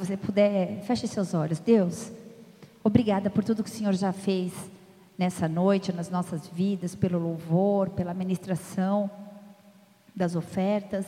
você 0.00 0.16
puder, 0.16 0.82
feche 0.82 1.06
seus 1.06 1.34
olhos. 1.34 1.58
Deus, 1.58 2.10
obrigada 2.82 3.28
por 3.28 3.44
tudo 3.44 3.62
que 3.62 3.70
o 3.70 3.72
Senhor 3.72 3.92
já 3.92 4.12
fez 4.12 4.52
nessa 5.18 5.46
noite, 5.46 5.92
nas 5.92 6.08
nossas 6.08 6.48
vidas, 6.48 6.94
pelo 6.94 7.18
louvor, 7.18 7.90
pela 7.90 8.14
ministração 8.14 9.10
das 10.16 10.34
ofertas, 10.34 11.04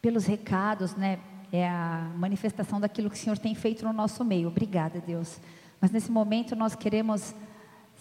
pelos 0.00 0.24
recados, 0.24 0.96
né? 0.96 1.18
É 1.52 1.68
a 1.68 2.10
manifestação 2.16 2.80
daquilo 2.80 3.10
que 3.10 3.16
o 3.16 3.18
Senhor 3.18 3.38
tem 3.38 3.54
feito 3.54 3.84
no 3.84 3.92
nosso 3.92 4.24
meio. 4.24 4.48
Obrigada, 4.48 5.02
Deus. 5.06 5.38
Mas 5.80 5.90
nesse 5.90 6.10
momento 6.10 6.56
nós 6.56 6.74
queremos 6.74 7.34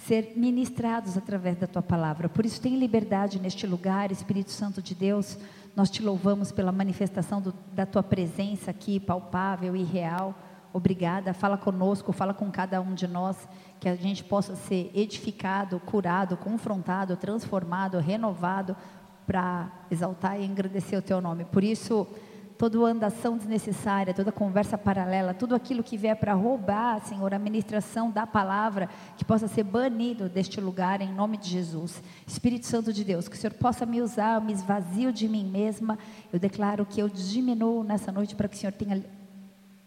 ser 0.05 0.33
ministrados 0.35 1.17
através 1.17 1.57
da 1.57 1.67
tua 1.67 1.81
palavra. 1.81 2.29
Por 2.29 2.45
isso, 2.45 2.61
tem 2.61 2.77
liberdade 2.77 3.39
neste 3.39 3.65
lugar, 3.65 4.11
Espírito 4.11 4.51
Santo 4.51 4.81
de 4.81 4.93
Deus. 4.93 5.38
Nós 5.78 5.91
te 5.91 6.02
louvamos 6.02 6.52
pela 6.52 6.71
manifestação 6.71 7.39
do, 7.39 7.54
da 7.71 7.86
tua 7.86 8.02
presença 8.02 8.71
aqui, 8.71 9.00
palpável 9.00 9.76
e 9.76 9.84
real. 9.84 10.34
Obrigada. 10.73 11.35
Fala 11.35 11.55
conosco, 11.55 12.12
fala 12.12 12.34
com 12.34 12.49
cada 12.49 12.81
um 12.81 12.95
de 12.95 13.05
nós, 13.05 13.48
que 13.80 13.88
a 13.88 13.95
gente 13.95 14.23
possa 14.23 14.55
ser 14.55 14.90
edificado, 14.95 15.80
curado, 15.82 16.35
confrontado, 16.35 17.16
transformado, 17.16 17.99
renovado, 17.99 18.76
para 19.27 19.71
exaltar 19.91 20.41
e 20.41 20.45
engrandecer 20.45 20.98
o 20.98 21.02
teu 21.04 21.21
nome. 21.21 21.45
Por 21.45 21.63
isso 21.63 22.07
toda 22.57 22.79
andação 22.79 23.38
desnecessária, 23.38 24.13
toda 24.13 24.31
conversa 24.31 24.77
paralela, 24.77 25.34
tudo 25.34 25.53
aquilo 25.53 25.84
que 25.84 25.95
vier 25.95 26.15
para 26.15 26.34
roubar, 26.34 26.99
Senhor, 27.05 27.34
a 27.34 27.39
ministração 27.39 28.09
da 28.09 28.25
palavra, 28.25 28.89
que 29.15 29.23
possa 29.23 29.48
ser 29.48 29.63
banido 29.63 30.27
deste 30.27 30.59
lugar 30.59 31.01
em 31.01 31.13
nome 31.13 31.38
de 31.38 31.49
Jesus. 31.49 32.01
Espírito 32.25 32.65
Santo 32.65 32.91
de 32.91 33.03
Deus, 33.03 33.27
que 33.27 33.35
o 33.35 33.39
Senhor 33.39 33.53
possa 33.53 33.85
me 33.85 34.01
usar, 34.01 34.41
me 34.41 34.53
esvazio 34.53 35.13
de 35.13 35.29
mim 35.29 35.45
mesma. 35.45 35.99
Eu 36.34 36.39
declaro 36.39 36.85
que 36.85 36.99
eu 36.99 37.07
diminuo 37.07 37.84
nessa 37.84 38.12
noite 38.12 38.35
para 38.35 38.48
que 38.48 38.55
o 38.55 38.59
Senhor 38.59 38.73
tenha 38.73 39.03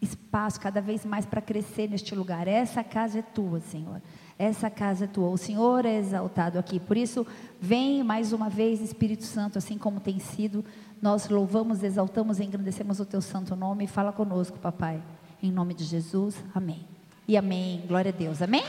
espaço 0.01 0.59
cada 0.59 0.81
vez 0.81 1.05
mais 1.05 1.25
para 1.25 1.41
crescer 1.41 1.87
neste 1.87 2.15
lugar. 2.15 2.47
Essa 2.47 2.83
casa 2.83 3.19
é 3.19 3.21
tua, 3.21 3.59
Senhor. 3.59 4.01
Essa 4.37 4.69
casa 4.69 5.05
é 5.05 5.07
tua. 5.07 5.29
O 5.29 5.37
Senhor 5.37 5.85
é 5.85 5.97
exaltado 5.97 6.57
aqui. 6.57 6.79
Por 6.79 6.97
isso, 6.97 7.25
vem 7.59 8.03
mais 8.03 8.33
uma 8.33 8.49
vez, 8.49 8.81
Espírito 8.81 9.23
Santo, 9.23 9.59
assim 9.59 9.77
como 9.77 9.99
tem 9.99 10.17
sido 10.17 10.65
nós 11.01 11.27
louvamos, 11.29 11.81
exaltamos 11.81 12.39
e 12.39 12.43
engrandecemos 12.43 12.99
o 12.99 13.05
teu 13.05 13.21
santo 13.21 13.55
nome. 13.55 13.87
Fala 13.87 14.11
conosco, 14.11 14.59
papai. 14.59 15.01
Em 15.41 15.51
nome 15.51 15.73
de 15.73 15.83
Jesus. 15.83 16.35
Amém. 16.53 16.87
E 17.27 17.35
amém. 17.35 17.83
Glória 17.87 18.09
a 18.09 18.15
Deus. 18.15 18.39
Amém? 18.39 18.63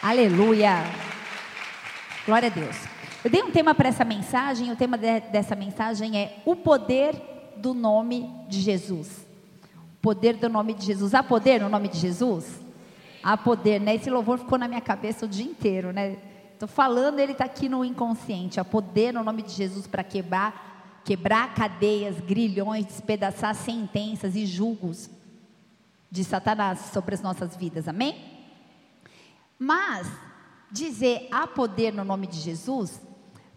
Aleluia. 0.00 0.84
Glória 2.24 2.46
a 2.46 2.52
Deus. 2.52 2.76
Eu 3.24 3.30
dei 3.30 3.42
um 3.42 3.50
tema 3.50 3.74
para 3.74 3.88
essa 3.88 4.04
mensagem. 4.04 4.70
O 4.70 4.76
tema 4.76 4.96
de, 4.96 5.20
dessa 5.22 5.56
mensagem 5.56 6.16
é 6.16 6.40
o 6.46 6.54
poder 6.54 7.20
do 7.56 7.74
nome 7.74 8.30
de 8.48 8.60
Jesus. 8.60 9.26
O 9.74 10.00
poder 10.00 10.36
do 10.36 10.48
nome 10.48 10.72
de 10.72 10.86
Jesus. 10.86 11.14
Há 11.14 11.22
poder 11.24 11.60
no 11.60 11.68
nome 11.68 11.88
de 11.88 11.98
Jesus? 11.98 12.60
Há 13.24 13.36
poder, 13.36 13.80
né? 13.80 13.96
Esse 13.96 14.08
louvor 14.08 14.38
ficou 14.38 14.56
na 14.56 14.68
minha 14.68 14.80
cabeça 14.80 15.26
o 15.26 15.28
dia 15.28 15.44
inteiro, 15.44 15.92
né? 15.92 16.16
Estou 16.58 16.66
falando, 16.66 17.20
ele 17.20 17.30
está 17.30 17.44
aqui 17.44 17.68
no 17.68 17.84
inconsciente. 17.84 18.58
Há 18.58 18.64
poder 18.64 19.14
no 19.14 19.22
nome 19.22 19.42
de 19.42 19.52
Jesus 19.52 19.86
para 19.86 20.02
quebrar, 20.02 21.00
quebrar 21.04 21.54
cadeias, 21.54 22.18
grilhões, 22.18 22.84
despedaçar 22.84 23.54
sentenças 23.54 24.34
e 24.34 24.44
julgos 24.44 25.08
de 26.10 26.24
Satanás 26.24 26.90
sobre 26.92 27.14
as 27.14 27.22
nossas 27.22 27.54
vidas. 27.54 27.86
Amém? 27.86 28.20
Mas 29.56 30.10
dizer 30.68 31.28
há 31.30 31.46
poder 31.46 31.92
no 31.92 32.04
nome 32.04 32.26
de 32.26 32.40
Jesus 32.40 33.00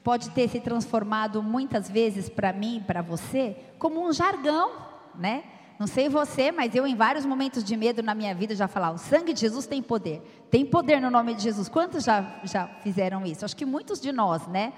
pode 0.03 0.29
ter 0.29 0.47
se 0.47 0.59
transformado 0.59 1.41
muitas 1.41 1.89
vezes 1.89 2.29
para 2.29 2.53
mim 2.53 2.83
para 2.85 3.01
você 3.01 3.57
como 3.79 4.07
um 4.07 4.13
jargão, 4.13 4.73
né? 5.15 5.43
Não 5.81 5.87
sei 5.87 6.07
você, 6.07 6.51
mas 6.51 6.75
eu 6.75 6.85
em 6.85 6.95
vários 6.95 7.25
momentos 7.25 7.63
de 7.63 7.75
medo 7.75 8.03
na 8.03 8.13
minha 8.13 8.35
vida 8.35 8.53
já 8.53 8.67
falava, 8.67 8.97
o 8.97 8.99
sangue 8.99 9.33
de 9.33 9.39
Jesus 9.39 9.65
tem 9.65 9.81
poder. 9.81 10.21
Tem 10.51 10.63
poder 10.63 11.01
no 11.01 11.09
nome 11.09 11.33
de 11.33 11.41
Jesus. 11.41 11.67
Quantos 11.67 12.03
já, 12.03 12.35
já 12.43 12.67
fizeram 12.83 13.25
isso? 13.25 13.43
Acho 13.43 13.55
que 13.55 13.65
muitos 13.65 13.99
de 13.99 14.11
nós, 14.11 14.45
né? 14.45 14.73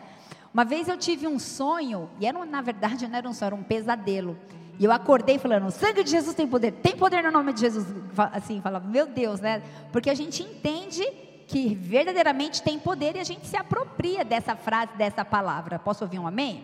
Uma 0.53 0.63
vez 0.63 0.87
eu 0.87 0.95
tive 0.95 1.27
um 1.27 1.37
sonho, 1.37 2.09
e 2.21 2.25
era, 2.25 2.45
na 2.45 2.61
verdade 2.61 3.05
não 3.05 3.17
era 3.17 3.27
um 3.27 3.33
sonho, 3.33 3.47
era 3.47 3.55
um 3.55 3.63
pesadelo. 3.63 4.37
E 4.79 4.85
eu 4.85 4.93
acordei 4.93 5.37
falando, 5.37 5.67
o 5.67 5.71
sangue 5.71 6.05
de 6.05 6.09
Jesus 6.09 6.33
tem 6.33 6.47
poder, 6.47 6.71
tem 6.71 6.95
poder 6.95 7.21
no 7.21 7.31
nome 7.31 7.51
de 7.51 7.59
Jesus. 7.59 7.85
Assim, 8.31 8.61
falava, 8.61 8.87
meu 8.87 9.05
Deus, 9.05 9.41
né? 9.41 9.61
Porque 9.91 10.09
a 10.09 10.15
gente 10.15 10.41
entende 10.41 11.05
que 11.47 11.75
verdadeiramente 11.75 12.63
tem 12.63 12.79
poder 12.79 13.17
e 13.17 13.19
a 13.19 13.25
gente 13.25 13.45
se 13.45 13.57
apropria 13.57 14.23
dessa 14.23 14.55
frase, 14.55 14.93
dessa 14.95 15.25
palavra. 15.25 15.77
Posso 15.77 16.05
ouvir 16.05 16.17
um 16.19 16.25
amém? 16.25 16.63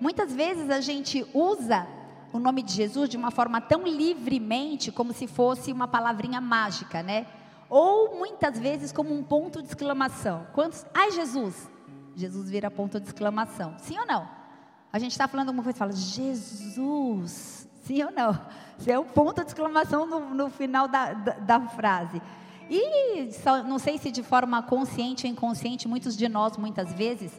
Muitas 0.00 0.34
vezes 0.34 0.68
a 0.68 0.80
gente 0.80 1.24
usa 1.32 1.86
o 2.34 2.40
nome 2.40 2.64
de 2.64 2.72
Jesus 2.72 3.08
de 3.08 3.16
uma 3.16 3.30
forma 3.30 3.60
tão 3.60 3.86
livremente, 3.86 4.90
como 4.90 5.12
se 5.12 5.28
fosse 5.28 5.70
uma 5.70 5.86
palavrinha 5.86 6.40
mágica, 6.40 7.00
né? 7.00 7.28
Ou 7.70 8.18
muitas 8.18 8.58
vezes 8.58 8.90
como 8.90 9.14
um 9.14 9.22
ponto 9.22 9.62
de 9.62 9.68
exclamação. 9.68 10.44
Quantos? 10.52 10.84
Ai, 10.92 11.12
Jesus! 11.12 11.70
Jesus 12.16 12.50
vira 12.50 12.68
ponto 12.72 12.98
de 12.98 13.06
exclamação. 13.06 13.76
Sim 13.78 14.00
ou 14.00 14.06
não? 14.06 14.28
A 14.92 14.98
gente 14.98 15.12
está 15.12 15.28
falando 15.28 15.50
alguma 15.50 15.62
coisa 15.62 15.76
e 15.76 15.78
fala, 15.78 15.92
Jesus! 15.92 17.68
Sim 17.84 18.02
ou 18.02 18.10
não? 18.10 18.36
Isso 18.80 18.90
é 18.90 18.98
o 18.98 19.02
um 19.02 19.04
ponto 19.04 19.40
de 19.40 19.46
exclamação 19.46 20.04
no, 20.04 20.34
no 20.34 20.50
final 20.50 20.88
da, 20.88 21.12
da, 21.12 21.32
da 21.34 21.60
frase. 21.68 22.20
E 22.68 23.30
só, 23.30 23.62
não 23.62 23.78
sei 23.78 23.96
se 23.96 24.10
de 24.10 24.24
forma 24.24 24.60
consciente 24.60 25.24
ou 25.24 25.32
inconsciente, 25.32 25.86
muitos 25.86 26.16
de 26.16 26.28
nós, 26.28 26.56
muitas 26.56 26.92
vezes, 26.92 27.30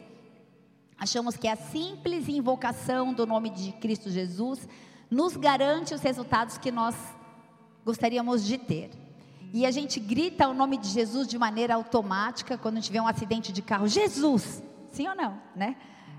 achamos 0.98 1.36
que 1.36 1.48
a 1.48 1.56
simples 1.56 2.30
invocação 2.30 3.12
do 3.12 3.26
nome 3.26 3.50
de 3.50 3.72
Cristo 3.72 4.08
Jesus 4.08 4.66
nos 5.10 5.36
garante 5.36 5.94
os 5.94 6.00
resultados 6.00 6.58
que 6.58 6.70
nós 6.70 6.94
gostaríamos 7.84 8.44
de 8.44 8.58
ter. 8.58 8.90
E 9.52 9.64
a 9.64 9.70
gente 9.70 10.00
grita 10.00 10.48
o 10.48 10.54
nome 10.54 10.76
de 10.76 10.88
Jesus 10.88 11.28
de 11.28 11.38
maneira 11.38 11.74
automática 11.74 12.58
quando 12.58 12.80
tiver 12.80 13.00
um 13.00 13.06
acidente 13.06 13.52
de 13.52 13.62
carro, 13.62 13.86
Jesus, 13.86 14.62
sim 14.92 15.08
ou 15.08 15.14
não, 15.14 15.40
né? 15.54 15.76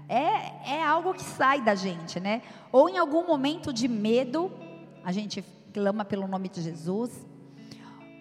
É, 0.09 0.77
é 0.77 0.83
algo 0.83 1.13
que 1.13 1.23
sai 1.23 1.61
da 1.61 1.75
gente, 1.75 2.19
né? 2.19 2.41
Ou 2.71 2.87
em 2.87 2.97
algum 2.97 3.27
momento 3.27 3.73
de 3.73 3.87
medo, 3.87 4.49
a 5.03 5.11
gente 5.11 5.43
clama 5.73 6.05
pelo 6.05 6.27
nome 6.27 6.47
de 6.47 6.61
Jesus. 6.61 7.25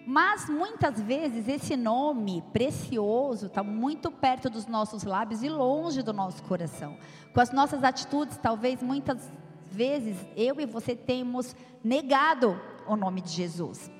Mas 0.05 0.49
muitas 0.49 1.01
vezes 1.01 1.47
esse 1.47 1.75
nome 1.75 2.41
precioso 2.53 3.47
está 3.47 3.63
muito 3.63 4.09
perto 4.09 4.49
dos 4.49 4.65
nossos 4.65 5.03
lábios 5.03 5.43
e 5.43 5.49
longe 5.49 6.01
do 6.01 6.13
nosso 6.13 6.43
coração. 6.43 6.97
Com 7.33 7.41
as 7.41 7.51
nossas 7.51 7.83
atitudes, 7.83 8.37
talvez 8.37 8.81
muitas 8.81 9.29
vezes 9.71 10.17
eu 10.35 10.59
e 10.59 10.65
você 10.65 10.95
temos 10.95 11.55
negado 11.83 12.59
o 12.87 12.95
nome 12.95 13.21
de 13.21 13.29
Jesus. 13.29 13.91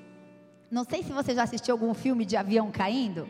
Não 0.70 0.84
sei 0.84 1.02
se 1.02 1.12
você 1.12 1.34
já 1.34 1.42
assistiu 1.42 1.74
algum 1.74 1.94
filme 1.94 2.24
de 2.24 2.36
avião 2.36 2.70
caindo. 2.70 3.28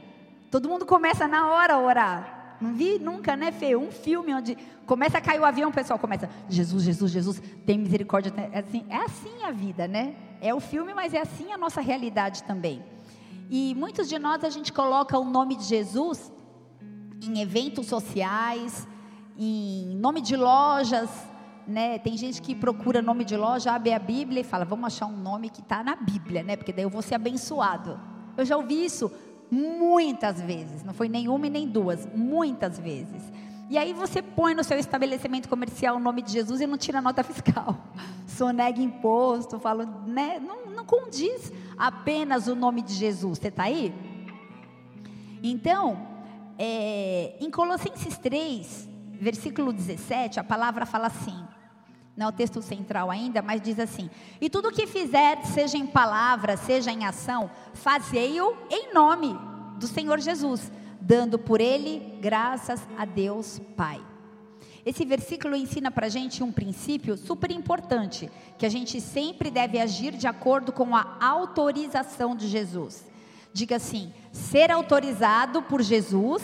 Todo 0.50 0.68
mundo 0.68 0.84
começa 0.86 1.28
na 1.28 1.48
hora 1.48 1.74
a 1.74 1.78
orar. 1.78 2.56
Não 2.60 2.74
vi 2.74 2.98
nunca, 2.98 3.36
né, 3.36 3.52
Fê? 3.52 3.76
Um 3.76 3.92
filme 3.92 4.34
onde 4.34 4.56
começa 4.84 5.18
a 5.18 5.20
cair 5.20 5.40
o 5.40 5.44
avião, 5.44 5.70
o 5.70 5.72
pessoal 5.72 5.98
começa, 5.98 6.28
Jesus, 6.48 6.82
Jesus, 6.82 7.12
Jesus, 7.12 7.42
tem 7.64 7.78
misericórdia. 7.78 8.32
É 8.52 8.58
assim, 8.58 8.84
é 8.88 8.96
assim 8.96 9.44
a 9.44 9.52
vida, 9.52 9.86
né? 9.86 10.16
É 10.40 10.52
o 10.52 10.58
filme, 10.58 10.92
mas 10.92 11.14
é 11.14 11.20
assim 11.20 11.52
a 11.52 11.58
nossa 11.58 11.80
realidade 11.80 12.42
também. 12.42 12.82
E 13.50 13.74
muitos 13.76 14.08
de 14.08 14.18
nós 14.18 14.42
a 14.42 14.50
gente 14.50 14.72
coloca 14.72 15.16
o 15.18 15.24
nome 15.24 15.56
de 15.56 15.64
Jesus 15.64 16.32
em 17.22 17.40
eventos 17.40 17.86
sociais, 17.86 18.86
em 19.38 19.96
nome 19.96 20.20
de 20.20 20.36
lojas, 20.36 21.08
né? 21.68 21.98
Tem 21.98 22.16
gente 22.16 22.40
que 22.40 22.54
procura 22.54 23.02
nome 23.02 23.24
de 23.24 23.36
loja, 23.36 23.72
abre 23.72 23.92
a 23.92 23.98
Bíblia 23.98 24.40
e 24.40 24.44
fala, 24.44 24.64
vamos 24.64 24.86
achar 24.86 25.06
um 25.06 25.16
nome 25.16 25.50
que 25.50 25.60
está 25.60 25.84
na 25.84 25.94
Bíblia, 25.94 26.42
né? 26.42 26.56
Porque 26.56 26.72
daí 26.72 26.84
eu 26.84 26.90
vou 26.90 27.02
ser 27.02 27.14
abençoado. 27.14 28.00
Eu 28.36 28.44
já 28.44 28.56
ouvi 28.56 28.84
isso 28.84 29.12
muitas 29.50 30.40
vezes, 30.40 30.82
não 30.82 30.94
foi 30.94 31.08
nenhuma 31.08 31.46
e 31.46 31.50
nem 31.50 31.68
duas, 31.68 32.06
muitas 32.14 32.78
vezes. 32.78 33.22
E 33.70 33.76
aí 33.76 33.92
você 33.92 34.22
põe 34.22 34.54
no 34.54 34.64
seu 34.64 34.78
estabelecimento 34.78 35.46
comercial 35.46 35.96
o 35.96 36.00
nome 36.00 36.22
de 36.22 36.32
Jesus 36.32 36.62
e 36.62 36.66
não 36.66 36.78
tira 36.78 37.02
nota 37.02 37.22
fiscal. 37.22 37.76
Sonega 38.26 38.80
imposto, 38.80 39.58
fala, 39.58 39.84
né? 40.06 40.40
Não, 40.40 40.70
não 40.70 40.86
condiz 40.86 41.52
apenas 41.76 42.46
o 42.46 42.54
nome 42.54 42.80
de 42.80 42.94
Jesus. 42.94 43.38
Você 43.38 43.48
está 43.48 43.64
aí? 43.64 43.94
Então, 45.42 46.08
é, 46.58 47.36
em 47.40 47.50
Colossenses 47.50 48.16
3, 48.16 48.88
versículo 49.20 49.70
17, 49.70 50.40
a 50.40 50.44
palavra 50.44 50.86
fala 50.86 51.08
assim: 51.08 51.36
não 52.18 52.26
é 52.26 52.28
o 52.30 52.32
texto 52.32 52.60
central 52.60 53.12
ainda, 53.12 53.40
mas 53.40 53.62
diz 53.62 53.78
assim: 53.78 54.10
E 54.40 54.50
tudo 54.50 54.70
o 54.70 54.72
que 54.72 54.88
fizer, 54.88 55.40
seja 55.44 55.78
em 55.78 55.86
palavra, 55.86 56.56
seja 56.56 56.90
em 56.90 57.06
ação, 57.06 57.48
fazei-o 57.72 58.56
em 58.68 58.92
nome 58.92 59.38
do 59.78 59.86
Senhor 59.86 60.18
Jesus, 60.18 60.72
dando 61.00 61.38
por 61.38 61.60
ele 61.60 62.18
graças 62.20 62.84
a 62.98 63.04
Deus 63.04 63.60
Pai. 63.76 64.00
Esse 64.84 65.04
versículo 65.04 65.54
ensina 65.54 65.92
para 65.92 66.06
a 66.06 66.08
gente 66.08 66.42
um 66.42 66.50
princípio 66.50 67.16
super 67.16 67.52
importante, 67.52 68.28
que 68.58 68.66
a 68.66 68.68
gente 68.68 69.00
sempre 69.00 69.48
deve 69.48 69.78
agir 69.78 70.16
de 70.16 70.26
acordo 70.26 70.72
com 70.72 70.96
a 70.96 71.18
autorização 71.20 72.34
de 72.34 72.48
Jesus. 72.48 73.06
Diga 73.52 73.76
assim: 73.76 74.12
ser 74.32 74.72
autorizado 74.72 75.62
por 75.62 75.80
Jesus 75.82 76.42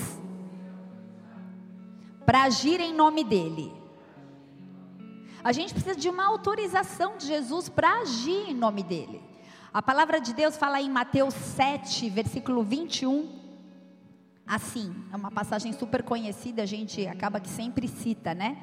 para 2.25 2.45
agir 2.45 2.79
em 2.79 2.95
nome 2.95 3.25
dele. 3.25 3.84
A 5.45 5.53
gente 5.53 5.75
precisa 5.75 5.95
de 5.95 6.09
uma 6.09 6.25
autorização 6.25 7.19
de 7.19 7.27
Jesus 7.27 7.69
para 7.69 8.01
agir 8.01 8.49
em 8.49 8.55
nome 8.55 8.83
dele. 8.83 9.23
A 9.75 9.83
palavra 9.83 10.19
de 10.19 10.33
Deus 10.33 10.57
fala 10.57 10.81
em 10.81 10.89
Mateus 10.89 11.35
7, 11.35 12.09
versículo 12.09 12.63
21, 12.63 13.29
assim, 14.47 14.95
é 15.13 15.17
uma 15.17 15.31
passagem 15.31 15.73
super 15.75 16.03
conhecida, 16.03 16.63
a 16.63 16.67
gente 16.67 17.07
acaba 17.07 17.41
que 17.41 17.49
sempre 17.49 17.87
cita, 17.87 18.35
né? 18.35 18.57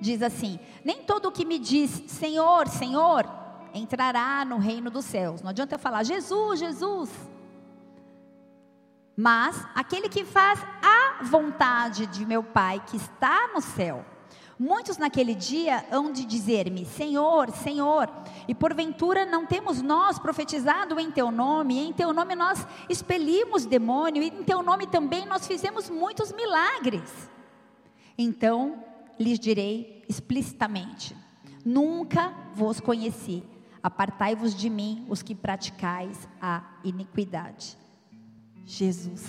Diz 0.00 0.22
assim: 0.22 0.58
Nem 0.82 1.02
todo 1.02 1.26
o 1.26 1.32
que 1.32 1.44
me 1.44 1.58
diz 1.58 2.04
Senhor, 2.06 2.66
Senhor, 2.66 3.28
entrará 3.74 4.42
no 4.44 4.56
reino 4.56 4.90
dos 4.90 5.04
céus. 5.04 5.42
Não 5.42 5.50
adianta 5.50 5.74
eu 5.74 5.78
falar 5.78 6.02
Jesus, 6.02 6.58
Jesus. 6.58 7.10
Mas 9.14 9.66
aquele 9.74 10.08
que 10.08 10.24
faz 10.24 10.58
a 10.82 11.24
vontade 11.24 12.06
de 12.06 12.24
meu 12.24 12.42
Pai 12.42 12.82
que 12.86 12.96
está 12.96 13.50
no 13.52 13.60
céu. 13.60 14.11
Muitos 14.62 14.96
naquele 14.96 15.34
dia 15.34 15.84
hão 15.90 16.12
de 16.12 16.24
dizer-me: 16.24 16.84
Senhor, 16.84 17.50
Senhor, 17.50 18.08
e 18.46 18.54
porventura 18.54 19.26
não 19.26 19.44
temos 19.44 19.82
nós 19.82 20.20
profetizado 20.20 21.00
em 21.00 21.10
teu 21.10 21.32
nome, 21.32 21.80
em 21.80 21.92
teu 21.92 22.12
nome 22.12 22.36
nós 22.36 22.64
expelimos 22.88 23.66
demônio, 23.66 24.22
e 24.22 24.28
em 24.28 24.44
teu 24.44 24.62
nome 24.62 24.86
também 24.86 25.26
nós 25.26 25.48
fizemos 25.48 25.90
muitos 25.90 26.30
milagres. 26.30 27.28
Então 28.16 28.84
lhes 29.18 29.36
direi 29.36 30.04
explicitamente: 30.08 31.16
Nunca 31.64 32.32
vos 32.54 32.78
conheci, 32.78 33.42
apartai-vos 33.82 34.54
de 34.54 34.70
mim, 34.70 35.04
os 35.08 35.22
que 35.22 35.34
praticais 35.34 36.28
a 36.40 36.62
iniquidade. 36.84 37.76
Jesus. 38.64 39.26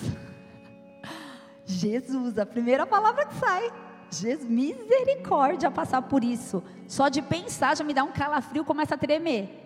Jesus, 1.66 2.38
a 2.38 2.46
primeira 2.46 2.86
palavra 2.86 3.26
que 3.26 3.34
sai. 3.34 3.83
Jesus, 4.20 4.48
misericórdia 4.48 5.70
passar 5.70 6.02
por 6.02 6.24
isso. 6.24 6.62
Só 6.88 7.08
de 7.08 7.22
pensar 7.22 7.76
já 7.76 7.84
me 7.84 7.94
dá 7.94 8.04
um 8.04 8.12
calafrio, 8.12 8.64
começa 8.64 8.94
a 8.94 8.98
tremer. 8.98 9.60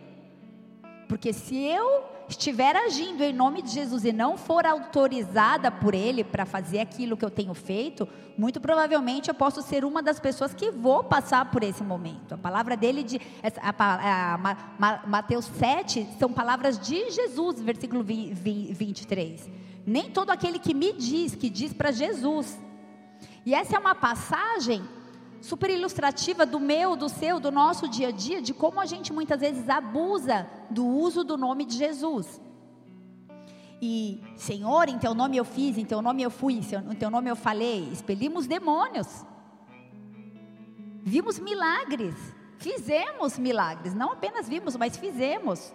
Porque 1.08 1.32
se 1.32 1.56
eu 1.56 2.04
estiver 2.28 2.76
agindo 2.76 3.22
em 3.22 3.32
nome 3.32 3.62
de 3.62 3.70
Jesus 3.70 4.04
e 4.04 4.12
não 4.12 4.36
for 4.36 4.66
autorizada 4.66 5.70
por 5.70 5.94
Ele 5.94 6.22
para 6.22 6.44
fazer 6.44 6.80
aquilo 6.80 7.16
que 7.16 7.24
eu 7.24 7.30
tenho 7.30 7.54
feito, 7.54 8.06
muito 8.36 8.60
provavelmente 8.60 9.28
eu 9.28 9.34
posso 9.34 9.62
ser 9.62 9.84
uma 9.84 10.02
das 10.02 10.20
pessoas 10.20 10.52
que 10.52 10.70
vou 10.70 11.02
passar 11.02 11.50
por 11.50 11.62
esse 11.62 11.82
momento. 11.82 12.34
A 12.34 12.38
palavra 12.38 12.76
dele, 12.76 13.02
de, 13.02 13.20
a, 13.42 13.74
a, 13.78 14.34
a, 14.34 15.06
Mateus 15.06 15.46
7, 15.46 16.06
são 16.18 16.30
palavras 16.30 16.78
de 16.78 17.10
Jesus, 17.10 17.60
versículo 17.60 18.04
23. 18.04 19.48
Nem 19.86 20.10
todo 20.10 20.30
aquele 20.30 20.58
que 20.58 20.74
me 20.74 20.92
diz, 20.92 21.34
que 21.34 21.48
diz 21.48 21.72
para 21.72 21.90
Jesus. 21.90 22.58
E 23.48 23.54
essa 23.54 23.76
é 23.76 23.78
uma 23.78 23.94
passagem 23.94 24.86
super 25.40 25.70
ilustrativa 25.70 26.44
do 26.44 26.60
meu, 26.60 26.94
do 26.94 27.08
seu, 27.08 27.40
do 27.40 27.50
nosso 27.50 27.88
dia 27.88 28.08
a 28.08 28.10
dia, 28.10 28.42
de 28.42 28.52
como 28.52 28.78
a 28.78 28.84
gente 28.84 29.10
muitas 29.10 29.40
vezes 29.40 29.70
abusa 29.70 30.46
do 30.68 30.86
uso 30.86 31.24
do 31.24 31.34
nome 31.38 31.64
de 31.64 31.74
Jesus. 31.78 32.42
E, 33.80 34.22
Senhor, 34.36 34.90
em 34.90 34.98
teu 34.98 35.14
nome 35.14 35.38
eu 35.38 35.46
fiz, 35.46 35.78
em 35.78 35.86
teu 35.86 36.02
nome 36.02 36.22
eu 36.22 36.30
fui, 36.30 36.60
em 36.60 36.94
teu 36.96 37.08
nome 37.08 37.30
eu 37.30 37.36
falei, 37.36 37.88
expelimos 37.90 38.46
demônios, 38.46 39.24
vimos 41.02 41.38
milagres, 41.38 42.16
fizemos 42.58 43.38
milagres, 43.38 43.94
não 43.94 44.12
apenas 44.12 44.46
vimos, 44.46 44.76
mas 44.76 44.94
fizemos. 44.98 45.72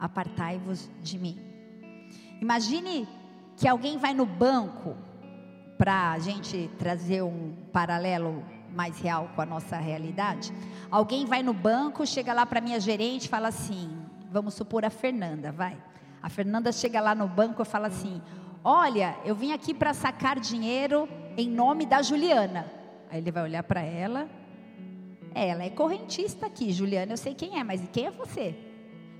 Apartai-vos 0.00 0.90
de 1.00 1.16
mim. 1.16 1.38
Imagine 2.40 3.08
que 3.56 3.68
alguém 3.68 3.98
vai 3.98 4.12
no 4.12 4.26
banco 4.26 4.96
para 5.76 6.12
a 6.12 6.18
gente 6.18 6.70
trazer 6.78 7.22
um 7.22 7.54
paralelo 7.72 8.42
mais 8.74 8.98
real 8.98 9.30
com 9.34 9.40
a 9.40 9.46
nossa 9.46 9.76
realidade. 9.76 10.52
Alguém 10.90 11.24
vai 11.24 11.42
no 11.42 11.54
banco, 11.54 12.06
chega 12.06 12.32
lá 12.32 12.44
para 12.44 12.60
minha 12.60 12.80
gerente 12.80 13.24
e 13.24 13.28
fala 13.28 13.48
assim: 13.48 13.90
vamos 14.30 14.54
supor 14.54 14.84
a 14.84 14.90
Fernanda, 14.90 15.52
vai. 15.52 15.76
A 16.22 16.28
Fernanda 16.28 16.72
chega 16.72 17.00
lá 17.00 17.14
no 17.14 17.28
banco 17.28 17.62
e 17.62 17.64
fala 17.64 17.88
assim: 17.88 18.20
Olha, 18.62 19.16
eu 19.24 19.34
vim 19.34 19.52
aqui 19.52 19.74
para 19.74 19.92
sacar 19.94 20.40
dinheiro 20.40 21.08
em 21.36 21.48
nome 21.48 21.86
da 21.86 22.02
Juliana. 22.02 22.70
Aí 23.10 23.18
ele 23.18 23.30
vai 23.30 23.42
olhar 23.42 23.62
para 23.62 23.82
ela. 23.82 24.28
Ela 25.34 25.64
é 25.64 25.70
correntista 25.70 26.46
aqui, 26.46 26.72
Juliana, 26.72 27.12
eu 27.12 27.16
sei 27.16 27.34
quem 27.34 27.58
é, 27.58 27.64
mas 27.64 27.82
quem 27.92 28.06
é 28.06 28.10
você? 28.10 28.54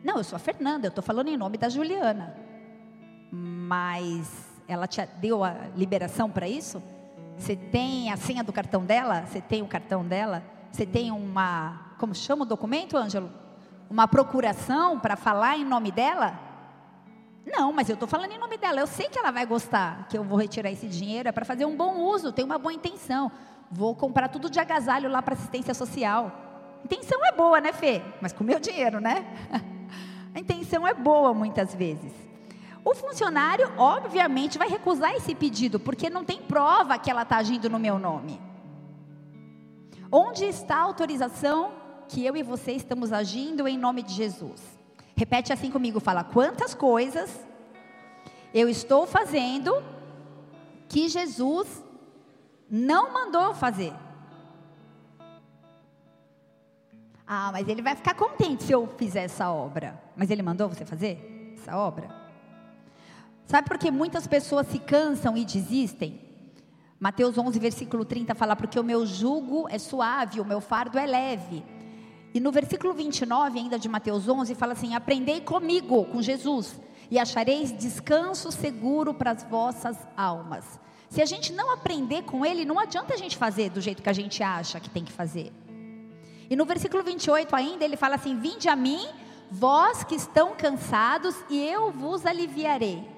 Não, 0.04 0.18
eu 0.18 0.24
sou 0.24 0.36
a 0.36 0.38
Fernanda, 0.38 0.86
eu 0.86 0.90
estou 0.90 1.02
falando 1.02 1.28
em 1.28 1.36
nome 1.36 1.58
da 1.58 1.68
Juliana. 1.68 2.36
Mas 3.32 4.53
ela 4.66 4.86
te 4.86 5.04
deu 5.18 5.44
a 5.44 5.54
liberação 5.76 6.30
para 6.30 6.48
isso? 6.48 6.82
Você 7.36 7.56
tem 7.56 8.10
a 8.10 8.16
senha 8.16 8.42
do 8.42 8.52
cartão 8.52 8.84
dela? 8.84 9.24
Você 9.26 9.40
tem 9.40 9.62
o 9.62 9.66
cartão 9.66 10.04
dela? 10.04 10.42
Você 10.70 10.86
tem 10.86 11.10
uma, 11.10 11.94
como 11.98 12.14
chama 12.14 12.42
o 12.42 12.46
documento, 12.46 12.96
Ângelo? 12.96 13.30
Uma 13.90 14.08
procuração 14.08 14.98
para 14.98 15.16
falar 15.16 15.56
em 15.56 15.64
nome 15.64 15.90
dela? 15.90 16.38
Não, 17.46 17.72
mas 17.72 17.88
eu 17.88 17.94
estou 17.94 18.08
falando 18.08 18.32
em 18.32 18.38
nome 18.38 18.56
dela. 18.56 18.80
Eu 18.80 18.86
sei 18.86 19.08
que 19.08 19.18
ela 19.18 19.30
vai 19.30 19.44
gostar, 19.44 20.06
que 20.08 20.16
eu 20.16 20.24
vou 20.24 20.38
retirar 20.38 20.70
esse 20.70 20.88
dinheiro 20.88 21.28
é 21.28 21.32
para 21.32 21.44
fazer 21.44 21.64
um 21.64 21.76
bom 21.76 21.98
uso, 21.98 22.32
tem 22.32 22.44
uma 22.44 22.58
boa 22.58 22.72
intenção. 22.72 23.30
Vou 23.70 23.94
comprar 23.94 24.28
tudo 24.28 24.48
de 24.48 24.58
agasalho 24.58 25.10
lá 25.10 25.20
para 25.20 25.34
assistência 25.34 25.74
social. 25.74 26.32
Intenção 26.84 27.24
é 27.24 27.32
boa, 27.32 27.60
né, 27.60 27.72
Fê? 27.72 28.02
Mas 28.20 28.32
com 28.32 28.44
meu 28.44 28.58
dinheiro, 28.58 29.00
né? 29.00 29.26
A 30.34 30.40
intenção 30.40 30.86
é 30.86 30.92
boa 30.92 31.32
muitas 31.32 31.74
vezes. 31.74 32.12
O 32.84 32.94
funcionário, 32.94 33.72
obviamente, 33.78 34.58
vai 34.58 34.68
recusar 34.68 35.14
esse 35.14 35.34
pedido, 35.34 35.80
porque 35.80 36.10
não 36.10 36.22
tem 36.22 36.42
prova 36.42 36.98
que 36.98 37.10
ela 37.10 37.22
está 37.22 37.38
agindo 37.38 37.70
no 37.70 37.78
meu 37.78 37.98
nome. 37.98 38.40
Onde 40.12 40.44
está 40.44 40.76
a 40.76 40.82
autorização 40.82 41.72
que 42.06 42.24
eu 42.24 42.36
e 42.36 42.42
você 42.42 42.72
estamos 42.72 43.10
agindo 43.10 43.66
em 43.66 43.78
nome 43.78 44.02
de 44.02 44.12
Jesus? 44.12 44.60
Repete 45.16 45.52
assim 45.52 45.70
comigo, 45.70 45.98
fala: 45.98 46.22
quantas 46.22 46.74
coisas 46.74 47.30
eu 48.52 48.68
estou 48.68 49.06
fazendo 49.06 49.82
que 50.86 51.08
Jesus 51.08 51.82
não 52.70 53.12
mandou 53.12 53.54
fazer? 53.54 53.94
Ah, 57.26 57.50
mas 57.50 57.66
ele 57.66 57.80
vai 57.80 57.96
ficar 57.96 58.12
contente 58.14 58.64
se 58.64 58.72
eu 58.72 58.86
fizer 58.98 59.22
essa 59.22 59.50
obra. 59.50 59.98
Mas 60.14 60.30
ele 60.30 60.42
mandou 60.42 60.68
você 60.68 60.84
fazer 60.84 61.54
essa 61.56 61.74
obra? 61.74 62.23
Sabe 63.46 63.68
por 63.68 63.78
que 63.78 63.90
muitas 63.90 64.26
pessoas 64.26 64.66
se 64.68 64.78
cansam 64.78 65.36
e 65.36 65.44
desistem? 65.44 66.20
Mateus 66.98 67.36
11, 67.36 67.58
versículo 67.58 68.04
30 68.04 68.34
fala: 68.34 68.56
Porque 68.56 68.80
o 68.80 68.84
meu 68.84 69.04
jugo 69.04 69.66
é 69.68 69.78
suave, 69.78 70.40
o 70.40 70.44
meu 70.44 70.60
fardo 70.60 70.98
é 70.98 71.06
leve. 71.06 71.64
E 72.32 72.40
no 72.40 72.50
versículo 72.50 72.94
29, 72.94 73.58
ainda 73.58 73.78
de 73.78 73.88
Mateus 73.88 74.28
11, 74.28 74.54
fala 74.54 74.72
assim: 74.72 74.94
Aprendei 74.94 75.40
comigo, 75.40 76.04
com 76.06 76.22
Jesus, 76.22 76.80
e 77.10 77.18
achareis 77.18 77.76
descanso 77.76 78.50
seguro 78.50 79.12
para 79.12 79.32
as 79.32 79.44
vossas 79.44 79.96
almas. 80.16 80.80
Se 81.10 81.20
a 81.20 81.26
gente 81.26 81.52
não 81.52 81.70
aprender 81.70 82.22
com 82.22 82.44
Ele, 82.44 82.64
não 82.64 82.78
adianta 82.78 83.14
a 83.14 83.16
gente 83.16 83.36
fazer 83.36 83.70
do 83.70 83.80
jeito 83.80 84.02
que 84.02 84.08
a 84.08 84.14
gente 84.14 84.42
acha 84.42 84.80
que 84.80 84.90
tem 84.90 85.04
que 85.04 85.12
fazer. 85.12 85.52
E 86.48 86.56
no 86.56 86.64
versículo 86.64 87.04
28 87.04 87.54
ainda, 87.54 87.84
ele 87.84 87.96
fala 87.96 88.14
assim: 88.14 88.36
Vinde 88.38 88.68
a 88.68 88.74
mim, 88.74 89.06
vós 89.50 90.02
que 90.02 90.14
estão 90.14 90.54
cansados, 90.56 91.36
e 91.50 91.62
eu 91.62 91.92
vos 91.92 92.24
aliviarei. 92.24 93.13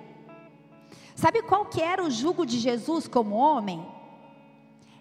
Sabe 1.16 1.40
qual 1.40 1.64
que 1.64 1.80
era 1.80 2.04
o 2.04 2.11
jugo 2.11 2.44
de 2.44 2.58
Jesus 2.58 3.08
como 3.08 3.37
homem? 3.37 3.85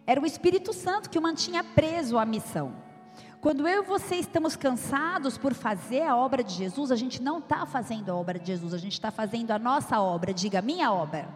Era 0.08 0.22
o 0.22 0.26
Espírito 0.26 0.72
Santo 0.72 1.10
que 1.10 1.20
o 1.20 1.22
mantinha 1.22 1.62
preso 1.62 2.18
à 2.18 2.26
missão. 2.26 2.74
Quando 3.42 3.68
eu 3.68 3.84
e 3.84 3.86
você 3.86 4.16
estamos 4.16 4.56
cansados 4.56 5.38
por 5.38 5.54
fazer 5.54 6.04
a 6.04 6.16
obra 6.16 6.42
de 6.42 6.54
Jesus, 6.54 6.90
a 6.90 6.96
gente 6.96 7.22
não 7.22 7.40
está 7.40 7.66
fazendo 7.66 8.10
a 8.10 8.16
obra 8.16 8.40
de 8.40 8.48
Jesus, 8.48 8.74
a 8.74 8.78
gente 8.78 8.94
está 8.94 9.12
fazendo 9.12 9.52
a 9.52 9.60
nossa 9.60 10.00
obra, 10.00 10.34
diga 10.34 10.62
minha 10.62 10.90
obra. 10.90 11.28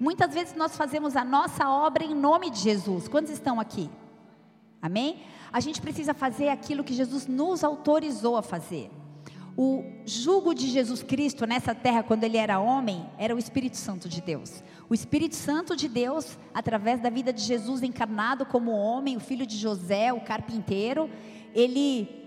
Muitas 0.00 0.32
vezes 0.32 0.54
nós 0.54 0.74
fazemos 0.78 1.14
a 1.14 1.24
nossa 1.24 1.68
obra 1.68 2.04
em 2.04 2.14
nome 2.14 2.48
de 2.48 2.60
Jesus. 2.60 3.06
Quantos 3.06 3.30
estão 3.30 3.60
aqui? 3.60 3.90
Amém? 4.80 5.22
A 5.52 5.60
gente 5.60 5.82
precisa 5.82 6.14
fazer 6.14 6.48
aquilo 6.48 6.82
que 6.82 6.94
Jesus 6.94 7.26
nos 7.26 7.62
autorizou 7.62 8.34
a 8.38 8.42
fazer. 8.42 8.90
O 9.56 9.84
jugo 10.04 10.52
de 10.52 10.68
Jesus 10.68 11.02
Cristo 11.02 11.46
nessa 11.46 11.74
terra, 11.74 12.02
quando 12.02 12.24
ele 12.24 12.36
era 12.36 12.58
homem, 12.58 13.08
era 13.16 13.34
o 13.34 13.38
Espírito 13.38 13.76
Santo 13.76 14.08
de 14.08 14.20
Deus. 14.20 14.62
O 14.88 14.94
Espírito 14.94 15.36
Santo 15.36 15.76
de 15.76 15.88
Deus, 15.88 16.36
através 16.52 17.00
da 17.00 17.08
vida 17.08 17.32
de 17.32 17.40
Jesus 17.40 17.82
encarnado 17.82 18.44
como 18.44 18.72
homem, 18.72 19.16
o 19.16 19.20
filho 19.20 19.46
de 19.46 19.56
José, 19.56 20.12
o 20.12 20.20
carpinteiro, 20.20 21.08
ele 21.54 22.24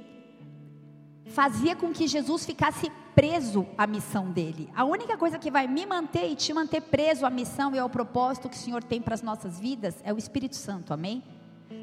fazia 1.26 1.76
com 1.76 1.92
que 1.92 2.08
Jesus 2.08 2.46
ficasse 2.46 2.90
preso 3.14 3.68
à 3.78 3.86
missão 3.86 4.32
dele. 4.32 4.70
A 4.74 4.86
única 4.86 5.18
coisa 5.18 5.38
que 5.38 5.52
vai 5.52 5.68
me 5.68 5.86
manter 5.86 6.30
e 6.30 6.36
te 6.36 6.54
manter 6.54 6.82
preso 6.82 7.26
à 7.26 7.30
missão 7.30 7.76
e 7.76 7.80
ao 7.80 7.90
propósito 7.90 8.48
que 8.48 8.56
o 8.56 8.60
Senhor 8.60 8.84
tem 8.84 9.02
para 9.02 9.16
as 9.16 9.22
nossas 9.22 9.60
vidas 9.60 9.96
é 10.04 10.14
o 10.14 10.18
Espírito 10.18 10.56
Santo, 10.56 10.94
amém? 10.94 11.24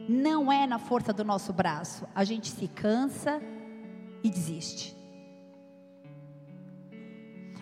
Não 0.08 0.50
é 0.50 0.66
na 0.66 0.78
força 0.78 1.12
do 1.12 1.24
nosso 1.24 1.52
braço. 1.52 2.06
A 2.14 2.24
gente 2.24 2.48
se 2.48 2.66
cansa 2.68 3.42
e 4.22 4.30
desiste. 4.30 5.03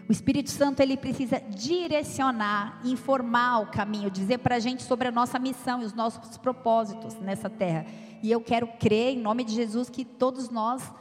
O 0.09 0.13
Espírito 0.13 0.51
Santo 0.51 0.81
ele 0.81 0.97
precisa 0.97 1.41
direcionar, 1.41 2.81
informar 2.85 3.61
o 3.61 3.67
caminho, 3.67 4.11
dizer 4.11 4.39
para 4.39 4.57
a 4.57 4.59
gente 4.59 4.83
sobre 4.83 5.09
a 5.09 5.13
nossa 5.13 5.39
missão 5.39 5.83
e 5.83 5.85
os 5.85 5.93
nossos 5.93 6.37
propósitos 6.37 7.15
nessa 7.15 7.49
terra. 7.49 7.87
E 8.23 8.31
eu 8.31 8.41
quero 8.41 8.67
crer, 8.79 9.15
em 9.15 9.21
nome 9.21 9.45
de 9.45 9.55
Jesus, 9.55 9.89
que 9.89 10.05
todos 10.05 10.51
nós 10.51 10.93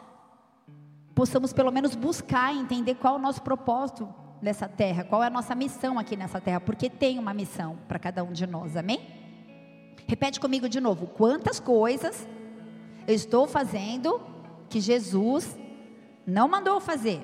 possamos 1.16 1.52
pelo 1.52 1.72
menos 1.72 1.96
buscar 1.96 2.54
entender 2.56 2.96
qual 2.96 3.16
é 3.16 3.18
o 3.18 3.22
nosso 3.22 3.42
propósito 3.42 4.08
nessa 4.42 4.68
terra, 4.68 5.04
qual 5.04 5.24
é 5.24 5.28
a 5.28 5.32
nossa 5.32 5.54
missão 5.54 6.00
aqui 6.00 6.16
nessa 6.16 6.42
terra, 6.42 6.60
porque 6.60 6.90
tem 6.90 7.20
uma 7.20 7.34
missão 7.34 7.78
para 7.88 8.00
cada 8.00 8.24
um 8.24 8.32
de 8.32 8.48
nós, 8.48 8.76
amém? 8.76 9.00
Repete 10.08 10.40
comigo 10.40 10.68
de 10.68 10.80
novo: 10.80 11.08
quantas 11.08 11.60
coisas 11.60 12.28
eu 13.08 13.14
estou 13.14 13.48
fazendo 13.48 14.22
que 14.70 14.80
Jesus 14.80 15.58
não 16.26 16.48
mandou 16.48 16.80
fazer? 16.80 17.22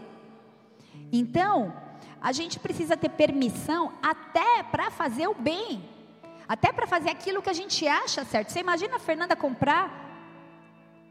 Então, 1.11 1.73
a 2.21 2.31
gente 2.31 2.59
precisa 2.59 2.97
ter 2.97 3.09
permissão 3.09 3.93
até 4.01 4.63
para 4.63 4.89
fazer 4.91 5.27
o 5.27 5.35
bem, 5.35 5.83
até 6.47 6.71
para 6.71 6.87
fazer 6.87 7.09
aquilo 7.09 7.41
que 7.41 7.49
a 7.49 7.53
gente 7.53 7.87
acha 7.87 8.23
certo. 8.25 8.51
Você 8.51 8.59
imagina 8.59 8.95
a 8.95 8.99
Fernanda 8.99 9.35
comprar 9.35 10.05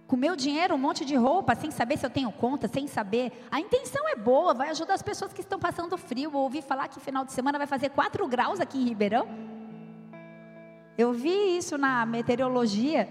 com 0.07 0.17
meu 0.17 0.37
dinheiro 0.37 0.75
um 0.75 0.79
monte 0.79 1.05
de 1.05 1.17
roupa, 1.17 1.55
sem 1.55 1.71
saber 1.71 1.99
se 1.99 2.07
eu 2.07 2.11
tenho 2.11 2.31
conta, 2.31 2.69
sem 2.69 2.87
saber. 2.87 3.47
A 3.51 3.61
intenção 3.61 4.09
é 4.09 4.15
boa, 4.15 4.55
vai 4.55 4.71
ajudar 4.71 4.95
as 4.95 5.03
pessoas 5.03 5.33
que 5.33 5.41
estão 5.41 5.59
passando 5.59 5.97
frio. 5.99 6.31
Eu 6.31 6.39
ouvi 6.39 6.63
falar 6.63 6.89
que 6.89 7.01
final 7.01 7.25
de 7.25 7.33
semana 7.33 7.59
vai 7.59 7.67
fazer 7.67 7.91
4 7.91 8.27
graus 8.29 8.61
aqui 8.61 8.79
em 8.79 8.85
Ribeirão. 8.85 9.27
Eu 10.97 11.13
vi 11.13 11.57
isso 11.57 11.77
na 11.77 12.07
meteorologia. 12.07 13.09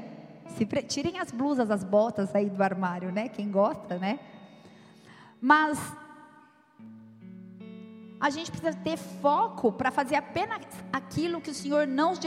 Se 0.55 0.65
tirem 0.83 1.19
as 1.19 1.31
blusas, 1.31 1.69
as 1.69 1.83
botas 1.83 2.33
aí 2.33 2.49
do 2.49 2.63
armário, 2.63 3.11
né? 3.11 3.29
Quem 3.29 3.49
gosta, 3.51 3.97
né? 3.97 4.19
Mas 5.41 5.77
a 8.19 8.29
gente 8.29 8.49
precisa 8.49 8.73
ter 8.73 8.97
foco 8.97 9.71
para 9.71 9.91
fazer 9.91 10.15
apenas 10.15 10.61
aquilo 10.91 11.41
que 11.41 11.51
o 11.51 11.53
Senhor 11.53 11.85
nos, 11.85 12.19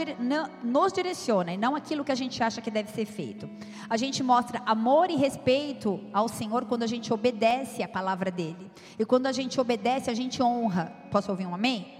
nos 0.63 0.93
direciona 0.93 1.53
e 1.53 1.57
não 1.57 1.75
aquilo 1.75 2.03
que 2.03 2.11
a 2.11 2.15
gente 2.15 2.41
acha 2.43 2.61
que 2.61 2.69
deve 2.69 2.91
ser 2.91 3.05
feito. 3.05 3.49
A 3.89 3.97
gente 3.97 4.21
mostra 4.21 4.61
amor 4.65 5.09
e 5.09 5.15
respeito 5.15 5.99
ao 6.13 6.27
Senhor 6.27 6.65
quando 6.65 6.83
a 6.83 6.87
gente 6.87 7.11
obedece 7.11 7.81
a 7.81 7.87
palavra 7.87 8.29
dele. 8.29 8.71
E 8.97 9.05
quando 9.05 9.25
a 9.25 9.31
gente 9.31 9.59
obedece, 9.59 10.09
a 10.09 10.13
gente 10.13 10.41
honra. 10.43 10.93
Posso 11.11 11.31
ouvir 11.31 11.47
um 11.47 11.55
amém? 11.55 11.99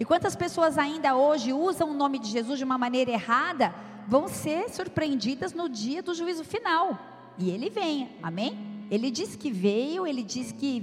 E 0.00 0.04
quantas 0.04 0.34
pessoas 0.34 0.76
ainda 0.76 1.14
hoje 1.14 1.52
usam 1.52 1.90
o 1.90 1.94
nome 1.94 2.18
de 2.18 2.28
Jesus 2.28 2.58
de 2.58 2.64
uma 2.64 2.78
maneira 2.78 3.10
errada, 3.10 3.74
vão 4.06 4.26
ser 4.26 4.68
surpreendidas 4.70 5.52
no 5.52 5.68
dia 5.68 6.02
do 6.02 6.14
juízo 6.14 6.44
final. 6.44 6.98
E 7.38 7.50
ele 7.50 7.70
vem, 7.70 8.16
amém? 8.22 8.86
Ele 8.90 9.10
disse 9.10 9.38
que 9.38 9.50
veio, 9.50 10.06
ele 10.06 10.22
disse 10.22 10.54
que, 10.54 10.80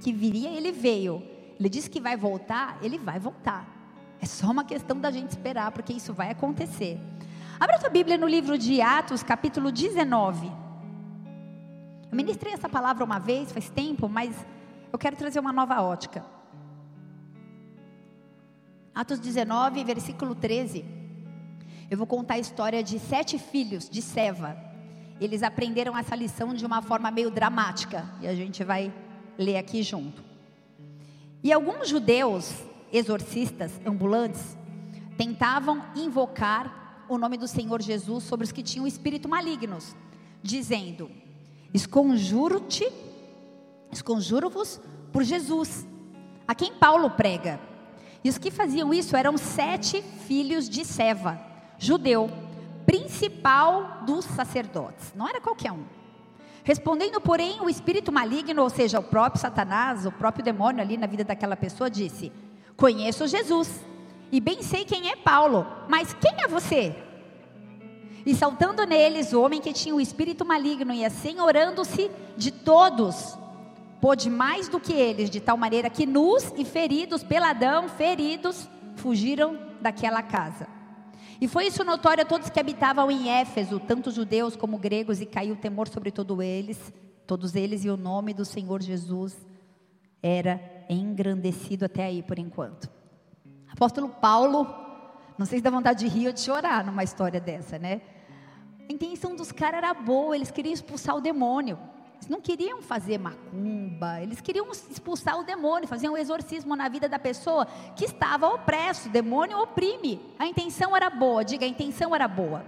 que 0.00 0.12
viria, 0.12 0.50
ele 0.50 0.72
veio. 0.72 1.22
Ele 1.58 1.68
disse 1.68 1.90
que 1.90 2.00
vai 2.00 2.16
voltar, 2.16 2.78
ele 2.82 2.98
vai 2.98 3.18
voltar. 3.18 3.66
É 4.20 4.26
só 4.26 4.50
uma 4.50 4.64
questão 4.64 4.98
da 4.98 5.10
gente 5.10 5.30
esperar, 5.30 5.72
porque 5.72 5.92
isso 5.92 6.12
vai 6.12 6.30
acontecer. 6.30 7.00
Abra 7.58 7.78
sua 7.80 7.90
Bíblia 7.90 8.16
no 8.16 8.26
livro 8.26 8.56
de 8.56 8.80
Atos, 8.80 9.22
capítulo 9.22 9.72
19. 9.72 10.46
Eu 12.10 12.16
ministrei 12.16 12.52
essa 12.52 12.68
palavra 12.68 13.04
uma 13.04 13.18
vez, 13.18 13.50
faz 13.50 13.68
tempo, 13.68 14.08
mas 14.08 14.46
eu 14.92 14.98
quero 14.98 15.16
trazer 15.16 15.40
uma 15.40 15.52
nova 15.52 15.82
ótica. 15.82 16.24
Atos 18.94 19.18
19, 19.18 19.82
versículo 19.84 20.34
13. 20.34 20.84
Eu 21.90 21.98
vou 21.98 22.06
contar 22.06 22.34
a 22.34 22.38
história 22.38 22.82
de 22.82 22.98
sete 22.98 23.38
filhos 23.38 23.88
de 23.88 24.00
Seva. 24.00 24.56
Eles 25.20 25.42
aprenderam 25.42 25.96
essa 25.96 26.14
lição 26.14 26.54
de 26.54 26.64
uma 26.64 26.82
forma 26.82 27.10
meio 27.10 27.30
dramática, 27.30 28.08
e 28.20 28.28
a 28.28 28.34
gente 28.34 28.62
vai 28.62 28.92
ler 29.36 29.56
aqui 29.56 29.82
junto. 29.82 30.27
E 31.42 31.52
alguns 31.52 31.88
judeus 31.88 32.52
exorcistas 32.92 33.72
ambulantes 33.86 34.56
tentavam 35.16 35.84
invocar 35.94 37.06
o 37.08 37.16
nome 37.16 37.36
do 37.36 37.48
Senhor 37.48 37.80
Jesus 37.80 38.24
sobre 38.24 38.44
os 38.44 38.52
que 38.52 38.62
tinham 38.62 38.86
espírito 38.86 39.28
malignos, 39.28 39.94
dizendo: 40.42 41.10
Esconjuro-te, 41.72 42.90
esconjuro-vos 43.92 44.80
por 45.12 45.22
Jesus, 45.22 45.86
a 46.46 46.54
quem 46.54 46.72
Paulo 46.74 47.10
prega. 47.10 47.60
E 48.22 48.28
os 48.28 48.38
que 48.38 48.50
faziam 48.50 48.92
isso 48.92 49.16
eram 49.16 49.38
sete 49.38 50.02
filhos 50.02 50.68
de 50.68 50.84
Seva, 50.84 51.40
judeu, 51.78 52.28
principal 52.84 54.02
dos 54.04 54.24
sacerdotes. 54.24 55.12
Não 55.14 55.28
era 55.28 55.40
qualquer 55.40 55.72
um. 55.72 55.84
Respondendo, 56.68 57.18
porém, 57.18 57.62
o 57.62 57.70
espírito 57.70 58.12
maligno, 58.12 58.62
ou 58.62 58.68
seja, 58.68 59.00
o 59.00 59.02
próprio 59.02 59.40
Satanás, 59.40 60.04
o 60.04 60.12
próprio 60.12 60.44
demônio 60.44 60.82
ali 60.82 60.98
na 60.98 61.06
vida 61.06 61.24
daquela 61.24 61.56
pessoa, 61.56 61.88
disse: 61.88 62.30
Conheço 62.76 63.26
Jesus 63.26 63.82
e 64.30 64.38
bem 64.38 64.60
sei 64.60 64.84
quem 64.84 65.08
é 65.10 65.16
Paulo, 65.16 65.66
mas 65.88 66.12
quem 66.20 66.44
é 66.44 66.46
você? 66.46 66.94
E 68.26 68.34
saltando 68.34 68.84
neles, 68.84 69.32
o 69.32 69.40
homem 69.40 69.62
que 69.62 69.72
tinha 69.72 69.94
o 69.94 70.00
espírito 70.00 70.44
maligno 70.44 70.92
e 70.92 71.06
assenhorando-se 71.06 72.10
de 72.36 72.50
todos, 72.50 73.38
pôde 73.98 74.28
mais 74.28 74.68
do 74.68 74.78
que 74.78 74.92
eles, 74.92 75.30
de 75.30 75.40
tal 75.40 75.56
maneira 75.56 75.88
que 75.88 76.04
nus 76.04 76.52
e 76.54 76.66
feridos, 76.66 77.24
peladão, 77.24 77.88
feridos, 77.88 78.68
fugiram 78.96 79.58
daquela 79.80 80.20
casa. 80.20 80.77
E 81.40 81.46
foi 81.46 81.66
isso 81.66 81.84
notório 81.84 82.22
a 82.22 82.26
todos 82.26 82.50
que 82.50 82.58
habitavam 82.58 83.10
em 83.10 83.30
Éfeso, 83.30 83.78
tanto 83.78 84.10
judeus 84.10 84.56
como 84.56 84.78
gregos, 84.78 85.20
e 85.20 85.26
caiu 85.26 85.54
temor 85.54 85.88
sobre 85.88 86.10
todos 86.10 86.38
eles, 86.40 86.92
todos 87.26 87.54
eles, 87.54 87.84
e 87.84 87.90
o 87.90 87.96
nome 87.96 88.34
do 88.34 88.44
Senhor 88.44 88.82
Jesus 88.82 89.36
era 90.20 90.60
engrandecido 90.88 91.84
até 91.84 92.04
aí 92.04 92.22
por 92.22 92.38
enquanto. 92.38 92.90
Apóstolo 93.70 94.08
Paulo, 94.08 94.66
não 95.38 95.46
sei 95.46 95.58
se 95.58 95.62
dá 95.62 95.70
vontade 95.70 96.00
de 96.00 96.08
rir 96.08 96.26
ou 96.26 96.32
de 96.32 96.40
chorar 96.40 96.84
numa 96.84 97.04
história 97.04 97.40
dessa, 97.40 97.78
né? 97.78 98.00
A 98.88 98.92
intenção 98.92 99.36
dos 99.36 99.52
caras 99.52 99.78
era 99.78 99.94
boa, 99.94 100.34
eles 100.34 100.50
queriam 100.50 100.72
expulsar 100.72 101.16
o 101.16 101.20
demônio. 101.20 101.78
Eles 102.18 102.28
não 102.28 102.40
queriam 102.40 102.82
fazer 102.82 103.16
macumba, 103.16 104.20
eles 104.20 104.40
queriam 104.40 104.66
expulsar 104.70 105.38
o 105.38 105.44
demônio, 105.44 105.88
fazer 105.88 106.08
um 106.08 106.16
exorcismo 106.16 106.74
na 106.74 106.88
vida 106.88 107.08
da 107.08 107.18
pessoa 107.18 107.66
que 107.94 108.04
estava 108.04 108.48
opresso. 108.48 109.08
O 109.08 109.12
demônio 109.12 109.58
oprime. 109.58 110.20
A 110.38 110.46
intenção 110.46 110.96
era 110.96 111.08
boa, 111.08 111.44
diga, 111.44 111.64
a 111.64 111.68
intenção 111.68 112.14
era 112.14 112.26
boa. 112.26 112.64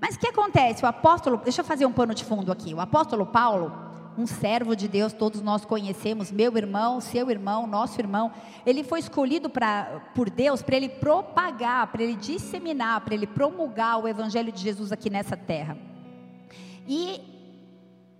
Mas 0.00 0.16
o 0.16 0.18
que 0.18 0.26
acontece? 0.26 0.84
O 0.84 0.88
apóstolo, 0.88 1.36
deixa 1.36 1.60
eu 1.60 1.64
fazer 1.64 1.86
um 1.86 1.92
pano 1.92 2.12
de 2.12 2.24
fundo 2.24 2.50
aqui. 2.50 2.74
O 2.74 2.80
apóstolo 2.80 3.24
Paulo, 3.24 3.72
um 4.18 4.26
servo 4.26 4.74
de 4.74 4.88
Deus, 4.88 5.12
todos 5.12 5.40
nós 5.40 5.64
conhecemos, 5.64 6.32
meu 6.32 6.56
irmão, 6.56 7.00
seu 7.00 7.30
irmão, 7.30 7.66
nosso 7.66 8.00
irmão, 8.00 8.32
ele 8.66 8.82
foi 8.82 8.98
escolhido 8.98 9.48
pra, 9.48 10.02
por 10.14 10.28
Deus 10.28 10.62
para 10.62 10.76
ele 10.76 10.88
propagar, 10.88 11.86
para 11.88 12.02
ele 12.02 12.16
disseminar, 12.16 13.02
para 13.02 13.14
ele 13.14 13.26
promulgar 13.26 14.02
o 14.02 14.08
evangelho 14.08 14.50
de 14.50 14.60
Jesus 14.60 14.90
aqui 14.90 15.08
nessa 15.08 15.36
terra. 15.36 15.78
E 16.88 17.39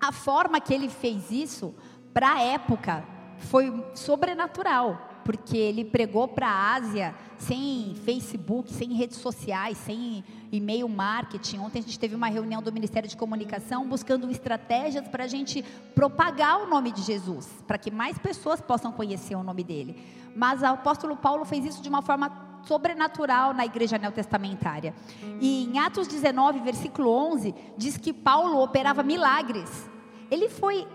a 0.01 0.13
forma 0.13 0.61
que 0.61 0.73
ele 0.73 0.89
fez 0.89 1.31
isso, 1.31 1.75
para 2.15 2.35
a 2.35 2.41
época, 2.41 3.05
foi 3.39 3.85
sobrenatural, 3.95 5.09
porque 5.25 5.57
ele 5.57 5.85
pregou 5.85 6.27
para 6.27 6.49
a 6.49 6.75
Ásia 6.75 7.15
sem 7.37 7.95
Facebook, 8.05 8.73
sem 8.73 8.93
redes 8.95 9.19
sociais, 9.19 9.79
sem 9.79 10.25
e-mail 10.51 10.89
marketing. 10.89 11.59
Ontem 11.59 11.79
a 11.79 11.83
gente 11.83 11.99
teve 11.99 12.15
uma 12.15 12.29
reunião 12.29 12.63
do 12.63 12.73
Ministério 12.73 13.09
de 13.09 13.17
Comunicação 13.17 13.87
buscando 13.87 14.31
estratégias 14.31 15.07
para 15.09 15.25
a 15.25 15.29
gente 15.29 15.63
propagar 15.95 16.63
o 16.63 16.67
nome 16.67 16.93
de 16.93 17.03
Jesus, 17.03 17.49
para 17.67 17.79
que 17.79 17.91
mais 17.91 18.19
pessoas 18.19 18.61
possam 18.61 18.91
conhecer 18.93 19.35
o 19.35 19.43
nome 19.43 19.63
dele. 19.63 20.03
Mas 20.35 20.63
o 20.63 20.67
apóstolo 20.67 21.17
Paulo 21.17 21.45
fez 21.45 21.65
isso 21.65 21.83
de 21.83 21.89
uma 21.89 22.03
forma 22.03 22.50
sobrenatural 22.65 23.53
na 23.55 23.65
igreja 23.65 23.99
neotestamentária. 23.99 24.95
E 25.41 25.65
em 25.65 25.79
Atos 25.79 26.07
19, 26.09 26.61
versículo 26.61 27.11
11, 27.11 27.55
diz 27.77 27.97
que 27.97 28.13
Paulo 28.13 28.63
operava 28.63 29.03
milagres. 29.03 29.89
Ele 30.31 30.49
foi 30.49 30.87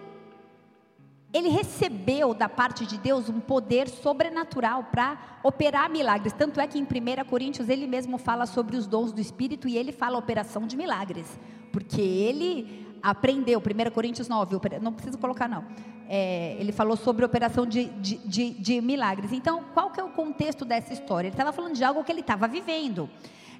ele 1.35 1.49
recebeu 1.49 2.33
da 2.33 2.47
parte 2.47 2.85
de 2.85 2.97
Deus 2.97 3.27
um 3.27 3.41
poder 3.41 3.89
sobrenatural 3.89 4.85
para 4.85 5.17
operar 5.43 5.89
milagres. 5.89 6.31
Tanto 6.31 6.61
é 6.61 6.67
que 6.67 6.79
em 6.79 6.83
1 6.83 7.25
Coríntios 7.29 7.67
ele 7.67 7.85
mesmo 7.85 8.17
fala 8.17 8.45
sobre 8.45 8.77
os 8.77 8.87
dons 8.87 9.11
do 9.11 9.19
Espírito 9.19 9.67
e 9.67 9.77
ele 9.77 9.91
fala 9.91 10.17
operação 10.17 10.65
de 10.65 10.77
milagres. 10.77 11.37
Porque 11.73 11.99
ele 11.99 12.84
aprendeu, 13.05 13.59
1 13.59 13.91
Coríntios 13.91 14.27
9, 14.27 14.59
não 14.81 14.91
preciso 14.91 15.17
colocar 15.19 15.47
não. 15.47 15.63
É, 16.09 16.57
ele 16.59 16.71
falou 16.71 16.97
sobre 16.97 17.23
operação 17.23 17.65
de, 17.65 17.85
de, 17.85 18.17
de, 18.17 18.49
de, 18.51 18.81
milagres. 18.81 19.31
Então, 19.31 19.63
qual 19.73 19.91
que 19.91 19.99
é 19.99 20.03
o 20.03 20.09
contexto 20.09 20.65
dessa 20.65 20.91
história? 20.91 21.27
Ele 21.27 21.33
estava 21.33 21.51
falando 21.53 21.75
de 21.75 21.83
algo 21.83 22.03
que 22.03 22.11
ele 22.11 22.21
estava 22.21 22.47
vivendo. 22.47 23.07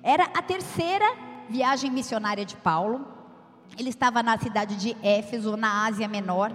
Era 0.01 0.25
a 0.25 0.41
terceira 0.41 1.05
viagem 1.47 1.91
missionária 1.91 2.43
de 2.43 2.55
Paulo. 2.55 3.05
Ele 3.77 3.89
estava 3.89 4.23
na 4.23 4.37
cidade 4.37 4.75
de 4.75 4.97
Éfeso, 5.03 5.55
na 5.55 5.85
Ásia 5.85 6.07
Menor. 6.07 6.51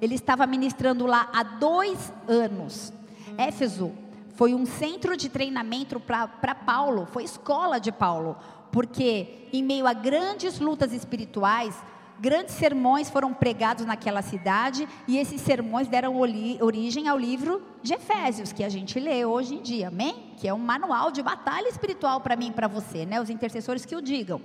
Ele 0.00 0.16
estava 0.16 0.44
ministrando 0.46 1.06
lá 1.06 1.28
há 1.32 1.44
dois 1.44 2.12
anos. 2.26 2.92
Éfeso 3.38 3.92
foi 4.34 4.52
um 4.54 4.66
centro 4.66 5.16
de 5.16 5.28
treinamento 5.28 6.00
para 6.00 6.54
Paulo, 6.54 7.06
foi 7.06 7.22
escola 7.22 7.78
de 7.78 7.92
Paulo, 7.92 8.36
porque 8.72 9.48
em 9.52 9.62
meio 9.62 9.86
a 9.86 9.92
grandes 9.92 10.58
lutas 10.58 10.92
espirituais, 10.92 11.76
Grandes 12.22 12.54
sermões 12.54 13.10
foram 13.10 13.34
pregados 13.34 13.84
naquela 13.84 14.22
cidade 14.22 14.88
e 15.08 15.18
esses 15.18 15.40
sermões 15.40 15.88
deram 15.88 16.16
origem 16.16 17.08
ao 17.08 17.18
livro 17.18 17.60
de 17.82 17.94
Efésios, 17.94 18.52
que 18.52 18.62
a 18.62 18.68
gente 18.68 19.00
lê 19.00 19.24
hoje 19.24 19.56
em 19.56 19.60
dia, 19.60 19.88
amém? 19.88 20.32
Que 20.36 20.46
é 20.46 20.54
um 20.54 20.58
manual 20.58 21.10
de 21.10 21.20
batalha 21.20 21.68
espiritual 21.68 22.20
para 22.20 22.36
mim 22.36 22.50
e 22.50 22.52
para 22.52 22.68
você, 22.68 23.04
né? 23.04 23.20
Os 23.20 23.28
intercessores 23.28 23.84
que 23.84 23.96
o 23.96 24.00
digam. 24.00 24.40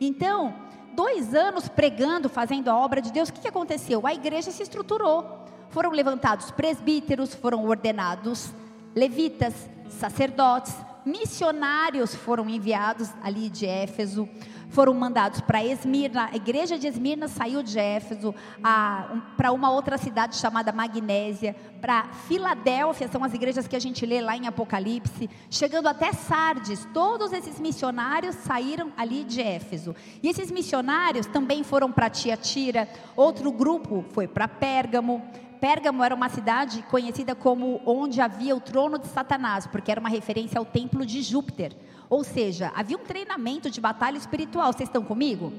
Então, 0.00 0.52
dois 0.92 1.32
anos 1.32 1.68
pregando, 1.68 2.28
fazendo 2.28 2.68
a 2.68 2.76
obra 2.76 3.00
de 3.00 3.12
Deus, 3.12 3.28
o 3.28 3.32
que, 3.32 3.42
que 3.42 3.46
aconteceu? 3.46 4.04
A 4.08 4.12
igreja 4.12 4.50
se 4.50 4.64
estruturou. 4.64 5.46
Foram 5.68 5.92
levantados 5.92 6.50
presbíteros, 6.50 7.32
foram 7.32 7.64
ordenados 7.64 8.50
levitas, 8.92 9.54
sacerdotes, 9.88 10.74
missionários 11.06 12.14
foram 12.14 12.48
enviados 12.48 13.08
ali 13.22 13.48
de 13.48 13.66
Éfeso, 13.66 14.28
foram 14.70 14.94
mandados 14.94 15.40
para 15.40 15.64
Esmirna, 15.64 16.30
a 16.32 16.36
igreja 16.36 16.78
de 16.78 16.86
Esmirna 16.86 17.28
saiu 17.28 17.62
de 17.62 17.78
Éfeso 17.78 18.34
um, 18.58 19.20
para 19.36 19.52
uma 19.52 19.70
outra 19.70 19.98
cidade 19.98 20.36
chamada 20.36 20.72
Magnésia, 20.72 21.54
para 21.80 22.04
Filadélfia, 22.28 23.08
são 23.08 23.22
as 23.22 23.34
igrejas 23.34 23.66
que 23.66 23.76
a 23.76 23.80
gente 23.80 24.06
lê 24.06 24.20
lá 24.20 24.36
em 24.36 24.46
Apocalipse, 24.46 25.28
chegando 25.50 25.88
até 25.88 26.12
Sardes, 26.12 26.86
todos 26.94 27.32
esses 27.32 27.58
missionários 27.58 28.36
saíram 28.36 28.92
ali 28.96 29.24
de 29.24 29.40
Éfeso, 29.40 29.94
e 30.22 30.28
esses 30.28 30.50
missionários 30.50 31.26
também 31.26 31.62
foram 31.62 31.90
para 31.90 32.08
Tiatira, 32.08 32.88
outro 33.16 33.50
grupo 33.50 34.04
foi 34.12 34.28
para 34.28 34.46
Pérgamo, 34.46 35.22
Pérgamo 35.60 36.02
era 36.02 36.14
uma 36.14 36.30
cidade 36.30 36.82
conhecida 36.84 37.34
como 37.34 37.82
onde 37.84 38.20
havia 38.20 38.56
o 38.56 38.60
trono 38.60 38.98
de 38.98 39.06
Satanás, 39.08 39.66
porque 39.66 39.90
era 39.90 40.00
uma 40.00 40.08
referência 40.08 40.58
ao 40.58 40.64
templo 40.64 41.04
de 41.04 41.20
Júpiter. 41.20 41.76
Ou 42.10 42.24
seja, 42.24 42.72
havia 42.74 42.96
um 42.96 43.04
treinamento 43.04 43.70
de 43.70 43.80
batalha 43.80 44.18
espiritual. 44.18 44.72
Vocês 44.72 44.88
estão 44.88 45.04
comigo? 45.04 45.52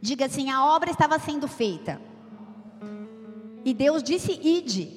Diga 0.00 0.26
assim: 0.26 0.50
a 0.50 0.66
obra 0.66 0.90
estava 0.90 1.16
sendo 1.20 1.46
feita. 1.46 2.00
E 3.64 3.72
Deus 3.72 4.02
disse: 4.02 4.32
ide. 4.32 4.90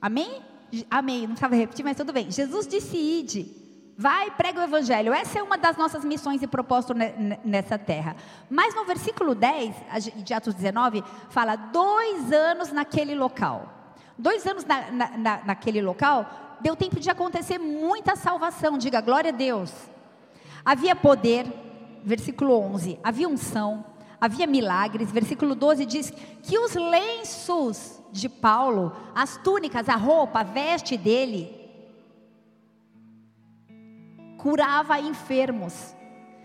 Amém? 0.00 0.40
Amém. 0.88 1.26
Não 1.26 1.34
estava 1.34 1.56
repetir, 1.56 1.84
mas 1.84 1.96
tudo 1.96 2.12
bem. 2.12 2.30
Jesus 2.30 2.68
disse: 2.68 2.96
ide. 2.96 3.58
Vai, 4.00 4.30
prega 4.30 4.60
o 4.60 4.62
evangelho. 4.62 5.12
Essa 5.12 5.40
é 5.40 5.42
uma 5.42 5.58
das 5.58 5.76
nossas 5.76 6.04
missões 6.04 6.40
e 6.40 6.46
propósito 6.46 6.94
nessa 7.44 7.76
terra. 7.76 8.14
Mas 8.48 8.72
no 8.76 8.84
versículo 8.84 9.34
10 9.34 9.74
de 10.22 10.32
Atos 10.32 10.54
19, 10.54 11.02
fala 11.30 11.56
dois 11.56 12.32
anos 12.32 12.70
naquele 12.70 13.16
local. 13.16 13.92
Dois 14.16 14.46
anos 14.46 14.64
na, 14.64 14.90
na, 14.92 15.44
naquele 15.44 15.82
local, 15.82 16.47
deu 16.60 16.76
tempo 16.76 17.00
de 17.00 17.10
acontecer 17.10 17.58
muita 17.58 18.16
salvação. 18.16 18.78
Diga 18.78 19.00
glória 19.00 19.30
a 19.30 19.34
Deus. 19.34 19.72
Havia 20.64 20.94
poder, 20.94 21.46
versículo 22.04 22.58
11, 22.58 22.98
havia 23.02 23.28
unção, 23.28 23.84
havia 24.20 24.46
milagres. 24.46 25.10
Versículo 25.10 25.54
12 25.54 25.86
diz 25.86 26.12
que 26.42 26.58
os 26.58 26.74
lenços 26.74 28.02
de 28.12 28.28
Paulo, 28.28 28.94
as 29.14 29.36
túnicas, 29.38 29.88
a 29.88 29.96
roupa, 29.96 30.40
a 30.40 30.44
veste 30.44 30.96
dele, 30.96 31.54
curava 34.38 35.00
enfermos. 35.00 35.94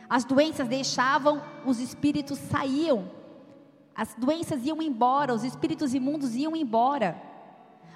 As 0.10 0.24
doenças 0.26 0.68
deixavam, 0.68 1.42
os 1.66 1.80
espíritos 1.80 2.38
saíam. 2.38 3.10
As 3.96 4.14
doenças 4.16 4.66
iam 4.66 4.82
embora, 4.82 5.34
os 5.34 5.44
espíritos 5.44 5.94
imundos 5.94 6.36
iam 6.36 6.56
embora. 6.56 7.33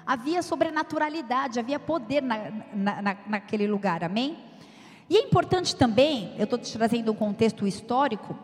Havia 0.08 0.40
sobrenaturalidade, 0.40 1.60
havia 1.60 1.78
poder 1.78 2.22
na, 2.22 2.50
na, 2.72 3.02
na, 3.02 3.16
naquele 3.26 3.66
lugar, 3.66 4.02
amém? 4.02 4.38
E 5.10 5.18
é 5.18 5.20
importante 5.20 5.76
também, 5.76 6.32
eu 6.38 6.44
estou 6.44 6.58
te 6.58 6.72
trazendo 6.72 7.12
um 7.12 7.14
contexto 7.14 7.66
histórico 7.66 8.34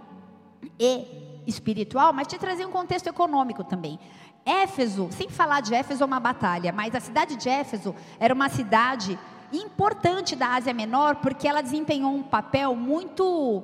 e 0.79 1.07
espiritual, 1.47 2.13
mas 2.13 2.27
te 2.27 2.37
trazer 2.39 2.67
um 2.67 2.71
contexto 2.71 3.07
econômico 3.07 3.65
também. 3.65 3.99
Éfeso, 4.45 5.09
sem 5.11 5.31
falar 5.31 5.63
de 5.63 5.75
Éfeso 5.75 6.03
é 6.03 6.07
uma 6.07 6.21
batalha, 6.21 6.71
mas 6.71 6.95
a 6.95 7.01
cidade 7.01 7.35
de 7.35 7.49
Éfeso 7.49 7.95
era 8.21 8.35
uma 8.35 8.51
cidade 8.51 9.19
importante 9.51 10.37
da 10.37 10.49
Ásia 10.49 10.75
Menor, 10.75 11.17
porque 11.17 11.49
ela 11.49 11.63
desempenhou 11.63 12.15
um 12.15 12.23
papel 12.23 12.77
muito 12.77 13.63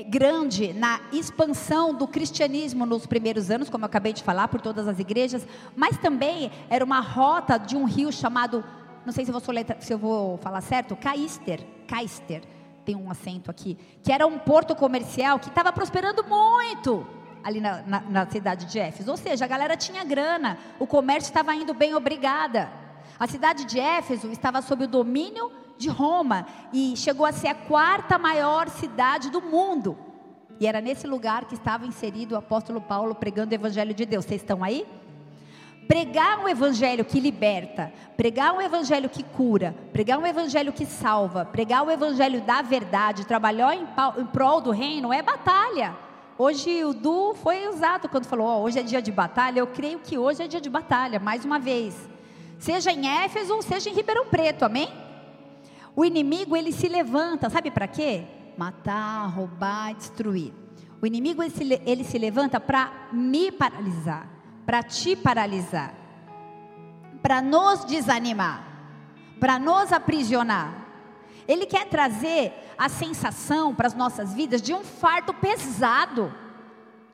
grande 0.00 0.72
na 0.72 1.00
expansão 1.12 1.92
do 1.92 2.08
cristianismo 2.08 2.86
nos 2.86 3.04
primeiros 3.04 3.50
anos, 3.50 3.68
como 3.68 3.84
eu 3.84 3.86
acabei 3.86 4.12
de 4.12 4.22
falar, 4.22 4.48
por 4.48 4.60
todas 4.60 4.88
as 4.88 4.98
igrejas, 4.98 5.46
mas 5.76 5.98
também 5.98 6.50
era 6.70 6.84
uma 6.84 7.00
rota 7.00 7.58
de 7.58 7.76
um 7.76 7.84
rio 7.84 8.10
chamado, 8.10 8.64
não 9.04 9.12
sei 9.12 9.24
se 9.24 9.30
eu 9.30 9.38
vou, 9.38 9.54
se 9.80 9.92
eu 9.92 9.98
vou 9.98 10.38
falar 10.38 10.62
certo, 10.62 10.96
Caister, 10.96 11.60
Caister, 11.86 12.42
tem 12.84 12.96
um 12.96 13.10
acento 13.10 13.50
aqui, 13.50 13.76
que 14.02 14.10
era 14.10 14.26
um 14.26 14.38
porto 14.38 14.74
comercial 14.74 15.38
que 15.38 15.48
estava 15.48 15.72
prosperando 15.72 16.24
muito 16.24 17.06
ali 17.44 17.60
na, 17.60 17.82
na, 17.82 18.00
na 18.00 18.26
cidade 18.26 18.66
de 18.66 18.78
Éfeso, 18.78 19.10
ou 19.10 19.16
seja, 19.16 19.44
a 19.44 19.48
galera 19.48 19.76
tinha 19.76 20.04
grana, 20.04 20.58
o 20.78 20.86
comércio 20.86 21.28
estava 21.28 21.54
indo 21.54 21.74
bem, 21.74 21.94
obrigada. 21.94 22.70
A 23.18 23.26
cidade 23.26 23.64
de 23.64 23.78
Éfeso 23.78 24.30
estava 24.30 24.62
sob 24.62 24.84
o 24.84 24.88
domínio 24.88 25.52
de 25.78 25.88
Roma 25.88 26.46
e 26.72 26.96
chegou 26.96 27.26
a 27.26 27.32
ser 27.32 27.48
a 27.48 27.54
quarta 27.54 28.18
maior 28.18 28.68
cidade 28.68 29.30
do 29.30 29.40
mundo. 29.40 29.96
E 30.60 30.66
era 30.66 30.80
nesse 30.80 31.06
lugar 31.06 31.44
que 31.46 31.54
estava 31.54 31.86
inserido 31.86 32.32
o 32.32 32.38
apóstolo 32.38 32.80
Paulo 32.80 33.14
pregando 33.14 33.52
o 33.52 33.54
evangelho 33.54 33.94
de 33.94 34.06
Deus. 34.06 34.24
Vocês 34.24 34.40
estão 34.40 34.62
aí? 34.62 34.86
Pregar 35.88 36.38
um 36.38 36.48
evangelho 36.48 37.04
que 37.04 37.18
liberta, 37.18 37.92
pregar 38.16 38.54
um 38.54 38.60
evangelho 38.60 39.08
que 39.08 39.22
cura, 39.22 39.74
pregar 39.92 40.18
um 40.18 40.26
evangelho 40.26 40.72
que 40.72 40.86
salva, 40.86 41.44
pregar 41.44 41.84
o 41.84 41.90
evangelho 41.90 42.40
da 42.42 42.62
verdade, 42.62 43.26
trabalhar 43.26 43.74
em, 43.74 43.86
em 44.18 44.26
prol 44.26 44.60
do 44.60 44.70
reino 44.70 45.12
é 45.12 45.20
batalha. 45.20 45.96
Hoje 46.38 46.84
o 46.84 46.94
Du 46.94 47.34
foi 47.34 47.66
usado 47.68 48.08
quando 48.08 48.26
falou: 48.26 48.46
oh, 48.46 48.62
hoje 48.62 48.78
é 48.78 48.82
dia 48.82 49.02
de 49.02 49.10
batalha. 49.10 49.58
Eu 49.58 49.66
creio 49.66 49.98
que 49.98 50.16
hoje 50.16 50.42
é 50.42 50.46
dia 50.46 50.60
de 50.60 50.70
batalha, 50.70 51.18
mais 51.18 51.44
uma 51.44 51.58
vez 51.58 52.12
seja 52.62 52.92
em 52.92 53.08
Éfeso 53.08 53.54
ou 53.54 53.60
seja 53.60 53.90
em 53.90 53.92
Ribeirão 53.92 54.26
Preto, 54.26 54.64
amém? 54.64 54.88
O 55.94 56.04
inimigo 56.04 56.56
ele 56.56 56.72
se 56.72 56.88
levanta, 56.88 57.50
sabe 57.50 57.70
para 57.70 57.86
quê? 57.86 58.24
Matar, 58.56 59.26
roubar, 59.26 59.94
destruir. 59.94 60.52
O 61.00 61.06
inimigo 61.06 61.42
ele 61.42 61.50
se, 61.50 61.82
ele 61.84 62.04
se 62.04 62.18
levanta 62.18 62.60
para 62.60 63.08
me 63.12 63.50
paralisar, 63.50 64.28
para 64.64 64.82
te 64.82 65.16
paralisar, 65.16 65.94
para 67.20 67.42
nos 67.42 67.84
desanimar, 67.84 68.64
para 69.40 69.58
nos 69.58 69.92
aprisionar. 69.92 70.86
Ele 71.46 71.66
quer 71.66 71.86
trazer 71.86 72.52
a 72.78 72.88
sensação 72.88 73.74
para 73.74 73.88
as 73.88 73.94
nossas 73.94 74.32
vidas 74.32 74.62
de 74.62 74.72
um 74.72 74.84
fardo 74.84 75.34
pesado, 75.34 76.32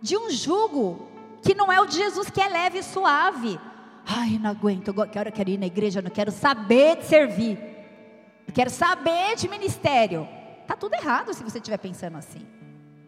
de 0.00 0.16
um 0.16 0.30
jugo 0.30 1.08
que 1.42 1.54
não 1.54 1.72
é 1.72 1.80
o 1.80 1.86
de 1.86 1.96
Jesus 1.96 2.28
que 2.30 2.40
é 2.40 2.48
leve 2.48 2.78
e 2.78 2.82
suave, 2.82 3.58
Ai, 4.10 4.38
não 4.40 4.48
aguento, 4.48 4.88
eu 4.88 5.06
quero, 5.06 5.30
quero 5.30 5.50
ir 5.50 5.58
na 5.58 5.66
igreja, 5.66 6.00
não 6.00 6.10
quero 6.10 6.32
saber 6.32 6.96
de 6.96 7.04
servir. 7.04 7.67
Quero 8.52 8.70
saber 8.70 9.36
de 9.36 9.48
ministério. 9.48 10.28
Está 10.62 10.76
tudo 10.76 10.94
errado 10.94 11.32
se 11.32 11.42
você 11.42 11.58
estiver 11.58 11.78
pensando 11.78 12.16
assim. 12.16 12.46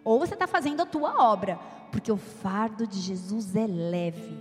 Ou 0.05 0.18
você 0.18 0.35
está 0.35 0.46
fazendo 0.46 0.81
a 0.81 0.87
tua 0.87 1.22
obra, 1.22 1.59
porque 1.92 2.11
o 2.11 2.16
fardo 2.16 2.87
de 2.87 3.00
Jesus 3.00 3.55
é 3.55 3.66
leve. 3.66 4.38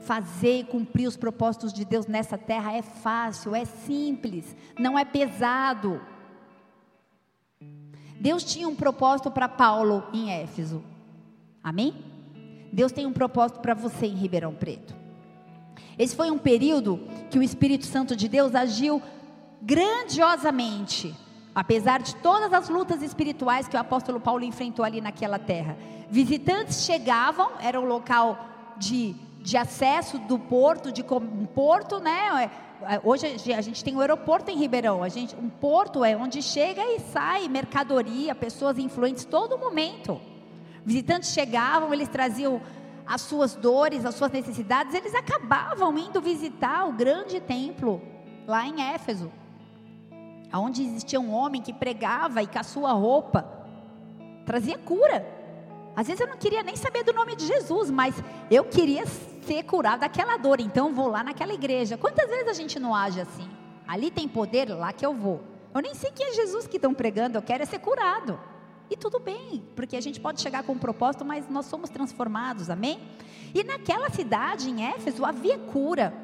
Fazer 0.00 0.60
e 0.60 0.64
cumprir 0.64 1.06
os 1.06 1.16
propósitos 1.16 1.72
de 1.72 1.84
Deus 1.84 2.06
nessa 2.06 2.38
terra 2.38 2.72
é 2.72 2.82
fácil, 2.82 3.54
é 3.54 3.64
simples, 3.64 4.56
não 4.78 4.98
é 4.98 5.04
pesado. 5.04 6.00
Deus 8.18 8.44
tinha 8.44 8.68
um 8.68 8.74
propósito 8.74 9.30
para 9.30 9.48
Paulo 9.48 10.04
em 10.12 10.30
Éfeso. 10.30 10.82
Amém? 11.62 11.94
Deus 12.72 12.92
tem 12.92 13.06
um 13.06 13.12
propósito 13.12 13.60
para 13.60 13.74
você 13.74 14.06
em 14.06 14.14
Ribeirão 14.14 14.54
Preto. 14.54 14.94
Esse 15.98 16.14
foi 16.14 16.30
um 16.30 16.38
período 16.38 17.00
que 17.30 17.38
o 17.38 17.42
Espírito 17.42 17.86
Santo 17.86 18.14
de 18.14 18.28
Deus 18.28 18.54
agiu 18.54 19.02
grandiosamente, 19.60 21.14
apesar 21.54 22.00
de 22.00 22.14
todas 22.16 22.52
as 22.52 22.68
lutas 22.68 23.02
espirituais 23.02 23.68
que 23.68 23.76
o 23.76 23.80
apóstolo 23.80 24.20
Paulo 24.20 24.44
enfrentou 24.44 24.84
ali 24.84 25.00
naquela 25.00 25.38
terra. 25.38 25.76
Visitantes 26.10 26.84
chegavam, 26.84 27.50
era 27.60 27.80
um 27.80 27.84
local 27.84 28.46
de, 28.76 29.14
de 29.40 29.56
acesso 29.56 30.18
do 30.18 30.38
porto, 30.38 30.92
de 30.92 31.02
um 31.02 31.46
porto, 31.46 31.98
né? 31.98 32.50
É, 32.82 32.94
é, 32.94 33.00
hoje 33.02 33.26
a 33.26 33.60
gente 33.60 33.82
tem 33.82 33.94
o 33.94 33.98
um 33.98 34.00
aeroporto 34.00 34.50
em 34.50 34.58
Ribeirão. 34.58 35.02
A 35.02 35.08
gente, 35.08 35.34
um 35.34 35.48
porto 35.48 36.04
é 36.04 36.16
onde 36.16 36.42
chega 36.42 36.82
e 36.84 37.00
sai 37.00 37.48
mercadoria, 37.48 38.34
pessoas 38.34 38.78
influentes 38.78 39.24
todo 39.24 39.58
momento. 39.58 40.20
Visitantes 40.84 41.32
chegavam, 41.32 41.92
eles 41.92 42.08
traziam 42.08 42.60
as 43.06 43.20
suas 43.22 43.54
dores, 43.54 44.04
as 44.04 44.14
suas 44.14 44.30
necessidades, 44.30 44.92
eles 44.94 45.14
acabavam 45.14 45.96
indo 45.96 46.20
visitar 46.20 46.86
o 46.88 46.92
grande 46.92 47.40
templo 47.40 48.02
lá 48.46 48.66
em 48.66 48.82
Éfeso, 48.82 49.30
onde 50.52 50.82
existia 50.82 51.20
um 51.20 51.32
homem 51.32 51.60
que 51.60 51.72
pregava 51.72 52.42
e 52.42 52.46
com 52.46 52.58
a 52.58 52.62
sua 52.62 52.92
roupa 52.92 53.56
trazia 54.44 54.78
cura. 54.78 55.26
Às 55.94 56.06
vezes 56.06 56.20
eu 56.20 56.28
não 56.28 56.36
queria 56.36 56.62
nem 56.62 56.76
saber 56.76 57.02
do 57.02 57.12
nome 57.12 57.34
de 57.34 57.46
Jesus, 57.46 57.90
mas 57.90 58.14
eu 58.50 58.64
queria 58.64 59.04
ser 59.06 59.62
curado 59.64 60.00
daquela 60.00 60.36
dor, 60.36 60.60
então 60.60 60.94
vou 60.94 61.08
lá 61.08 61.22
naquela 61.22 61.52
igreja. 61.52 61.96
Quantas 61.96 62.28
vezes 62.28 62.48
a 62.48 62.52
gente 62.52 62.78
não 62.78 62.94
age 62.94 63.20
assim? 63.20 63.48
Ali 63.88 64.10
tem 64.10 64.28
poder, 64.28 64.68
lá 64.68 64.92
que 64.92 65.04
eu 65.04 65.14
vou. 65.14 65.42
Eu 65.74 65.80
nem 65.80 65.94
sei 65.94 66.10
quem 66.10 66.26
é 66.26 66.32
Jesus 66.34 66.66
que 66.66 66.76
estão 66.76 66.94
pregando, 66.94 67.38
eu 67.38 67.42
quero 67.42 67.62
é 67.62 67.66
ser 67.66 67.78
curado. 67.78 68.38
E 68.88 68.96
tudo 68.96 69.18
bem, 69.18 69.64
porque 69.74 69.96
a 69.96 70.00
gente 70.00 70.20
pode 70.20 70.40
chegar 70.40 70.62
com 70.62 70.72
um 70.72 70.78
propósito, 70.78 71.24
mas 71.24 71.48
nós 71.48 71.66
somos 71.66 71.90
transformados, 71.90 72.70
amém? 72.70 73.00
E 73.54 73.64
naquela 73.64 74.10
cidade, 74.10 74.70
em 74.70 74.84
Éfeso, 74.84 75.24
havia 75.24 75.58
cura, 75.58 76.14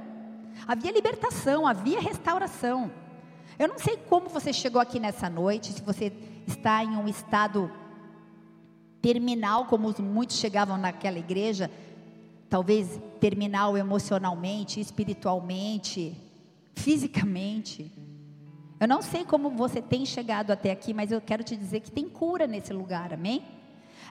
havia 0.67 0.93
libertação, 0.93 1.67
havia 1.67 2.01
restauração. 2.01 2.91
Eu 3.62 3.68
não 3.68 3.79
sei 3.79 3.96
como 3.96 4.29
você 4.29 4.53
chegou 4.53 4.83
aqui 4.83 4.98
nessa 4.98 5.31
noite, 5.31 5.72
se 5.72 5.81
você 5.83 6.12
está 6.48 6.83
em 6.83 6.96
um 6.96 7.07
estado 7.07 7.70
terminal, 9.01 9.66
como 9.66 9.94
muitos 10.01 10.37
chegavam 10.38 10.77
naquela 10.77 11.16
igreja, 11.16 11.70
talvez 12.51 12.98
terminal 13.20 13.79
emocionalmente, 13.79 14.81
espiritualmente, 14.81 16.12
fisicamente. 16.75 17.88
Eu 18.81 18.88
não 18.88 19.01
sei 19.01 19.25
como 19.25 19.48
você 19.48 19.81
tem 19.81 20.05
chegado 20.05 20.51
até 20.51 20.72
aqui, 20.72 20.92
mas 20.92 21.12
eu 21.12 21.20
quero 21.20 21.44
te 21.44 21.55
dizer 21.57 21.83
que 21.83 21.90
tem 21.92 22.09
cura 22.09 22.48
nesse 22.48 22.72
lugar, 22.72 23.14
amém? 23.14 23.44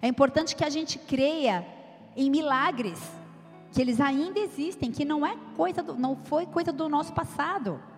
É 0.01 0.07
importante 0.07 0.55
que 0.55 0.63
a 0.63 0.69
gente 0.69 0.97
creia 0.97 1.67
em 2.15 2.29
milagres, 2.29 3.01
que 3.73 3.81
eles 3.81 3.99
ainda 3.99 4.39
existem, 4.39 4.93
que 4.93 5.03
não 5.03 5.25
é 5.25 5.35
coisa 5.57 5.83
do, 5.83 5.93
não 5.93 6.15
foi 6.15 6.45
coisa 6.45 6.71
do 6.71 6.87
nosso 6.87 7.11
passado. 7.11 7.90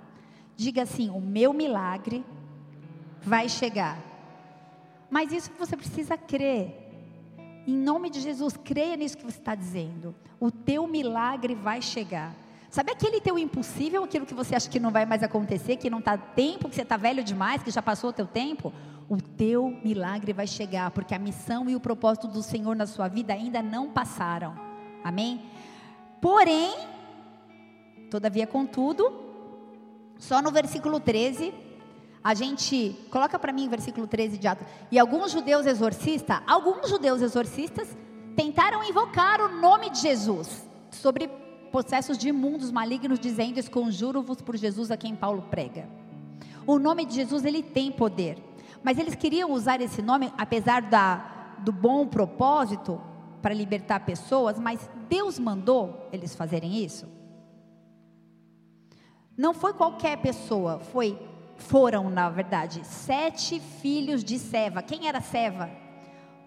Diga 0.55 0.83
assim: 0.83 1.09
o 1.09 1.19
meu 1.19 1.53
milagre 1.53 2.23
vai 3.21 3.49
chegar. 3.49 3.97
Mas 5.09 5.31
isso 5.31 5.51
você 5.57 5.77
precisa 5.77 6.17
crer. 6.17 6.79
Em 7.65 7.75
nome 7.75 8.09
de 8.09 8.19
Jesus, 8.19 8.57
creia 8.57 8.95
nisso 8.97 9.17
que 9.17 9.23
você 9.23 9.39
está 9.39 9.55
dizendo. 9.55 10.13
O 10.39 10.51
teu 10.51 10.87
milagre 10.87 11.55
vai 11.55 11.81
chegar. 11.81 12.33
Sabe 12.69 12.91
aquele 12.91 13.21
teu 13.21 13.37
impossível, 13.37 14.03
aquilo 14.03 14.25
que 14.25 14.33
você 14.33 14.55
acha 14.55 14.67
que 14.67 14.79
não 14.79 14.89
vai 14.91 15.05
mais 15.05 15.21
acontecer, 15.21 15.77
que 15.77 15.89
não 15.89 15.99
está 15.99 16.17
tempo, 16.17 16.67
que 16.67 16.75
você 16.75 16.81
está 16.81 16.97
velho 16.97 17.23
demais, 17.23 17.61
que 17.61 17.69
já 17.69 17.81
passou 17.81 18.09
o 18.09 18.13
teu 18.13 18.25
tempo? 18.25 18.73
O 19.07 19.17
teu 19.17 19.79
milagre 19.83 20.33
vai 20.33 20.47
chegar, 20.47 20.89
porque 20.89 21.13
a 21.13 21.19
missão 21.19 21.69
e 21.69 21.75
o 21.75 21.79
propósito 21.79 22.27
do 22.27 22.41
Senhor 22.41 22.75
na 22.75 22.87
sua 22.87 23.07
vida 23.07 23.31
ainda 23.31 23.61
não 23.61 23.91
passaram. 23.91 24.55
Amém? 25.03 25.43
Porém, 26.19 26.73
todavia, 28.09 28.47
contudo, 28.47 29.22
só 30.17 30.41
no 30.41 30.51
versículo 30.51 30.99
13, 30.99 31.53
a 32.23 32.33
gente, 32.33 32.95
coloca 33.11 33.37
para 33.37 33.51
mim 33.51 33.67
o 33.67 33.69
versículo 33.69 34.07
13 34.07 34.37
de 34.37 34.47
Atos. 34.47 34.65
E 34.89 34.97
alguns 34.97 35.31
judeus 35.31 35.65
exorcistas, 35.65 36.41
alguns 36.47 36.89
judeus 36.89 37.21
exorcistas 37.21 37.97
tentaram 38.35 38.83
invocar 38.83 39.41
o 39.41 39.59
nome 39.59 39.89
de 39.89 39.99
Jesus 39.99 40.65
sobre 40.89 41.27
processos 41.71 42.17
de 42.17 42.29
imundos 42.29 42.71
malignos, 42.71 43.19
dizendo: 43.19 43.59
Esconjuro-vos 43.59 44.41
por 44.41 44.55
Jesus 44.55 44.89
a 44.89 44.95
quem 44.95 45.15
Paulo 45.15 45.43
prega. 45.49 45.89
O 46.65 46.79
nome 46.79 47.05
de 47.05 47.15
Jesus 47.15 47.43
ele 47.43 47.61
tem 47.61 47.91
poder, 47.91 48.37
mas 48.81 48.97
eles 48.97 49.15
queriam 49.15 49.51
usar 49.51 49.81
esse 49.81 50.01
nome, 50.01 50.31
apesar 50.37 50.81
da, 50.83 51.57
do 51.59 51.73
bom 51.73 52.07
propósito, 52.07 53.01
para 53.41 53.53
libertar 53.53 53.99
pessoas, 54.05 54.57
mas 54.57 54.89
Deus 55.09 55.37
mandou 55.37 56.07
eles 56.13 56.33
fazerem 56.33 56.81
isso. 56.81 57.05
Não 59.37 59.53
foi 59.53 59.73
qualquer 59.73 60.17
pessoa, 60.17 60.79
foi 60.79 61.17
foram, 61.55 62.09
na 62.09 62.29
verdade, 62.29 62.85
sete 62.85 63.59
filhos 63.59 64.23
de 64.23 64.37
Seva. 64.37 64.81
Quem 64.81 65.07
era 65.07 65.21
Seva? 65.21 65.69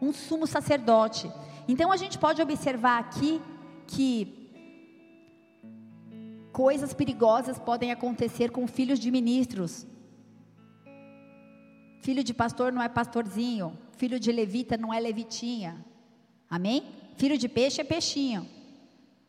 Um 0.00 0.12
sumo 0.12 0.46
sacerdote. 0.46 1.30
Então 1.66 1.90
a 1.90 1.96
gente 1.96 2.18
pode 2.18 2.40
observar 2.42 2.98
aqui 2.98 3.40
que 3.86 4.50
coisas 6.52 6.92
perigosas 6.94 7.58
podem 7.58 7.90
acontecer 7.90 8.50
com 8.50 8.66
filhos 8.66 8.98
de 8.98 9.10
ministros. 9.10 9.86
Filho 12.00 12.22
de 12.22 12.32
pastor 12.32 12.72
não 12.72 12.82
é 12.82 12.88
pastorzinho, 12.88 13.76
filho 13.92 14.20
de 14.20 14.30
levita 14.30 14.76
não 14.76 14.92
é 14.92 15.00
levitinha. 15.00 15.84
Amém? 16.48 16.84
Filho 17.16 17.36
de 17.36 17.48
peixe 17.48 17.80
é 17.80 17.84
peixinho. 17.84 18.46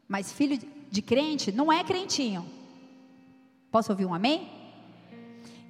Mas 0.08 0.32
filho 0.32 0.60
de 0.90 1.02
crente 1.02 1.52
não 1.52 1.72
é 1.72 1.84
crentinho. 1.84 2.57
Posso 3.72 3.92
ouvir 3.92 4.06
um 4.06 4.14
amém? 4.14 4.50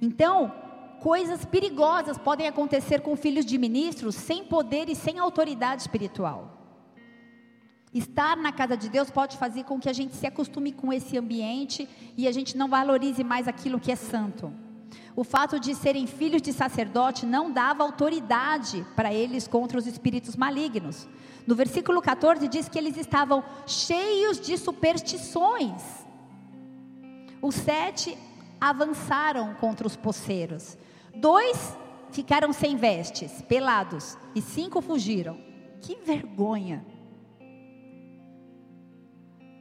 Então, 0.00 0.52
coisas 1.00 1.44
perigosas 1.44 2.16
podem 2.18 2.46
acontecer 2.46 3.00
com 3.00 3.16
filhos 3.16 3.44
de 3.44 3.58
ministros 3.58 4.14
sem 4.14 4.44
poder 4.44 4.88
e 4.88 4.94
sem 4.94 5.18
autoridade 5.18 5.82
espiritual. 5.82 6.58
Estar 7.92 8.36
na 8.36 8.52
casa 8.52 8.76
de 8.76 8.88
Deus 8.88 9.10
pode 9.10 9.36
fazer 9.36 9.64
com 9.64 9.80
que 9.80 9.88
a 9.88 9.92
gente 9.92 10.14
se 10.14 10.26
acostume 10.26 10.72
com 10.72 10.92
esse 10.92 11.16
ambiente 11.16 11.88
e 12.16 12.28
a 12.28 12.32
gente 12.32 12.56
não 12.56 12.68
valorize 12.68 13.24
mais 13.24 13.48
aquilo 13.48 13.80
que 13.80 13.90
é 13.90 13.96
santo. 13.96 14.52
O 15.16 15.24
fato 15.24 15.58
de 15.58 15.74
serem 15.74 16.06
filhos 16.06 16.42
de 16.42 16.52
sacerdote 16.52 17.26
não 17.26 17.50
dava 17.50 17.82
autoridade 17.82 18.86
para 18.94 19.12
eles 19.12 19.48
contra 19.48 19.78
os 19.78 19.86
espíritos 19.86 20.36
malignos. 20.36 21.08
No 21.46 21.54
versículo 21.54 22.00
14 22.00 22.46
diz 22.46 22.68
que 22.68 22.78
eles 22.78 22.96
estavam 22.96 23.42
cheios 23.66 24.38
de 24.38 24.56
superstições. 24.56 25.97
Os 27.40 27.54
sete 27.54 28.16
avançaram 28.60 29.54
contra 29.54 29.86
os 29.86 29.96
poceiros. 29.96 30.76
Dois 31.14 31.76
ficaram 32.10 32.52
sem 32.52 32.76
vestes, 32.76 33.42
pelados, 33.42 34.16
e 34.34 34.40
cinco 34.40 34.80
fugiram. 34.80 35.38
Que 35.80 35.96
vergonha! 35.96 36.84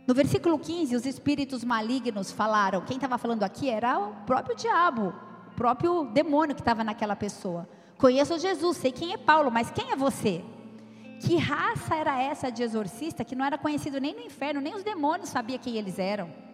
No 0.07 0.13
versículo 0.13 0.57
15, 0.57 0.95
os 0.95 1.05
espíritos 1.05 1.63
malignos 1.65 2.31
falaram. 2.31 2.81
Quem 2.81 2.95
estava 2.95 3.17
falando 3.17 3.43
aqui 3.43 3.69
era 3.69 3.99
o 3.99 4.13
próprio 4.25 4.55
diabo, 4.55 5.13
o 5.51 5.55
próprio 5.55 6.05
demônio 6.05 6.55
que 6.55 6.61
estava 6.61 6.83
naquela 6.83 7.15
pessoa. 7.15 7.67
Conheço 7.97 8.39
Jesus, 8.39 8.77
sei 8.77 8.91
quem 8.91 9.11
é 9.11 9.17
Paulo, 9.17 9.51
mas 9.51 9.69
quem 9.69 9.91
é 9.91 9.95
você? 9.97 10.43
Que 11.19 11.35
raça 11.35 11.95
era 11.95 12.21
essa 12.21 12.49
de 12.49 12.63
exorcista 12.63 13.25
que 13.25 13.35
não 13.35 13.43
era 13.43 13.57
conhecido 13.57 13.99
nem 13.99 14.15
no 14.15 14.21
inferno, 14.21 14.61
nem 14.61 14.75
os 14.75 14.83
demônios 14.83 15.29
sabiam 15.29 15.59
quem 15.59 15.75
eles 15.75 15.99
eram? 15.99 16.46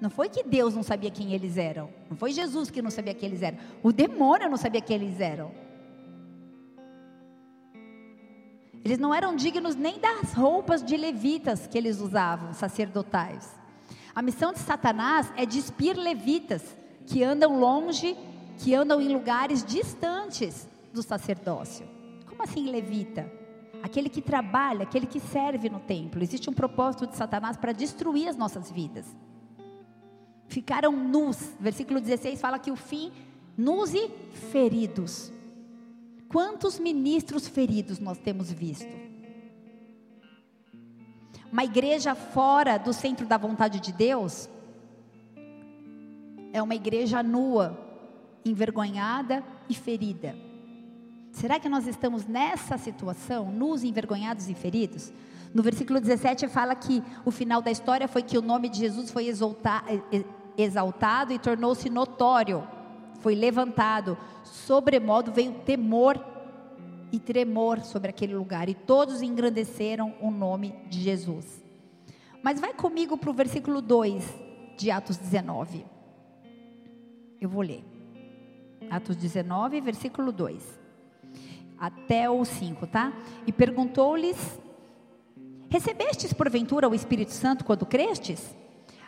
Não 0.00 0.10
foi 0.10 0.28
que 0.28 0.42
Deus 0.42 0.74
não 0.74 0.82
sabia 0.82 1.10
quem 1.10 1.32
eles 1.32 1.56
eram. 1.56 1.88
Não 2.10 2.16
foi 2.16 2.32
Jesus 2.32 2.70
que 2.70 2.82
não 2.82 2.90
sabia 2.90 3.14
quem 3.14 3.28
eles 3.28 3.42
eram. 3.42 3.58
O 3.82 3.92
demônio 3.92 4.48
não 4.48 4.56
sabia 4.56 4.80
quem 4.80 4.96
eles 4.96 5.20
eram. 5.20 5.50
Eles 8.84 8.98
não 8.98 9.12
eram 9.12 9.34
dignos 9.34 9.74
nem 9.74 9.98
das 9.98 10.32
roupas 10.32 10.82
de 10.82 10.96
levitas 10.96 11.66
que 11.66 11.76
eles 11.76 12.00
usavam, 12.00 12.52
sacerdotais. 12.52 13.52
A 14.14 14.22
missão 14.22 14.52
de 14.52 14.60
Satanás 14.60 15.32
é 15.36 15.44
despir 15.44 15.96
levitas 15.96 16.62
que 17.06 17.24
andam 17.24 17.58
longe, 17.58 18.16
que 18.58 18.74
andam 18.74 19.00
em 19.00 19.08
lugares 19.08 19.64
distantes 19.64 20.68
do 20.92 21.02
sacerdócio. 21.02 21.86
Como 22.28 22.42
assim 22.42 22.70
levita? 22.70 23.30
Aquele 23.82 24.08
que 24.08 24.22
trabalha, 24.22 24.84
aquele 24.84 25.06
que 25.06 25.20
serve 25.20 25.68
no 25.68 25.80
templo. 25.80 26.22
Existe 26.22 26.48
um 26.48 26.52
propósito 26.52 27.06
de 27.06 27.16
Satanás 27.16 27.56
para 27.56 27.72
destruir 27.72 28.28
as 28.28 28.36
nossas 28.36 28.70
vidas. 28.70 29.06
Ficaram 30.48 30.92
nus. 30.92 31.38
Versículo 31.58 32.00
16 32.00 32.40
fala 32.40 32.58
que 32.58 32.70
o 32.70 32.76
fim, 32.76 33.12
nus 33.56 33.94
e 33.94 34.08
feridos. 34.50 35.32
Quantos 36.28 36.78
ministros 36.78 37.46
feridos 37.46 37.98
nós 37.98 38.18
temos 38.18 38.50
visto? 38.52 39.06
Uma 41.52 41.64
igreja 41.64 42.14
fora 42.14 42.76
do 42.76 42.92
centro 42.92 43.24
da 43.26 43.38
vontade 43.38 43.80
de 43.80 43.92
Deus 43.92 44.48
é 46.52 46.62
uma 46.62 46.74
igreja 46.74 47.22
nua, 47.22 47.78
envergonhada 48.44 49.44
e 49.68 49.74
ferida. 49.74 50.36
Será 51.30 51.60
que 51.60 51.68
nós 51.68 51.86
estamos 51.86 52.24
nessa 52.24 52.78
situação, 52.78 53.52
nus, 53.52 53.84
envergonhados 53.84 54.48
e 54.48 54.54
feridos? 54.54 55.12
No 55.56 55.62
versículo 55.62 55.98
17 55.98 56.48
fala 56.48 56.74
que 56.74 57.02
o 57.24 57.30
final 57.30 57.62
da 57.62 57.70
história 57.70 58.06
foi 58.06 58.22
que 58.22 58.36
o 58.36 58.42
nome 58.42 58.68
de 58.68 58.76
Jesus 58.80 59.10
foi 59.10 59.26
exaltado 60.58 61.32
e 61.32 61.38
tornou-se 61.38 61.88
notório 61.88 62.62
foi 63.20 63.34
levantado, 63.34 64.18
sobremodo 64.44 65.32
veio 65.32 65.54
temor 65.64 66.22
e 67.10 67.18
tremor 67.18 67.80
sobre 67.80 68.10
aquele 68.10 68.34
lugar, 68.34 68.68
e 68.68 68.74
todos 68.74 69.22
engrandeceram 69.22 70.14
o 70.20 70.30
nome 70.30 70.74
de 70.90 71.00
Jesus. 71.00 71.64
Mas 72.42 72.60
vai 72.60 72.74
comigo 72.74 73.16
para 73.16 73.30
o 73.30 73.32
versículo 73.32 73.80
2 73.80 74.22
de 74.76 74.90
Atos 74.90 75.16
19. 75.16 75.86
Eu 77.40 77.48
vou 77.48 77.62
ler. 77.62 77.82
Atos 78.90 79.16
19, 79.16 79.80
versículo 79.80 80.32
2. 80.32 80.78
Até 81.78 82.28
o 82.28 82.44
5, 82.44 82.86
tá? 82.86 83.10
E 83.46 83.52
perguntou-lhes: 83.52 84.60
Recebestes 85.68 86.32
porventura 86.32 86.88
o 86.88 86.94
Espírito 86.94 87.32
Santo 87.32 87.64
quando 87.64 87.84
crestes? 87.84 88.54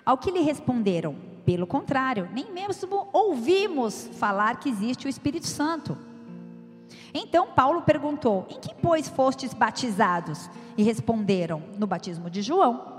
Ao 0.04 0.18
que 0.18 0.30
lhe 0.30 0.40
responderam: 0.40 1.14
Pelo 1.44 1.66
contrário, 1.66 2.28
nem 2.32 2.50
mesmo 2.52 3.08
ouvimos 3.12 4.10
falar 4.14 4.58
que 4.58 4.68
existe 4.68 5.06
o 5.06 5.08
Espírito 5.08 5.46
Santo. 5.46 5.96
Então 7.14 7.48
Paulo 7.48 7.82
perguntou: 7.82 8.46
Em 8.48 8.58
que, 8.58 8.74
pois, 8.74 9.08
fostes 9.08 9.54
batizados? 9.54 10.50
E 10.76 10.82
responderam: 10.82 11.62
No 11.78 11.86
batismo 11.86 12.28
de 12.28 12.42
João. 12.42 12.97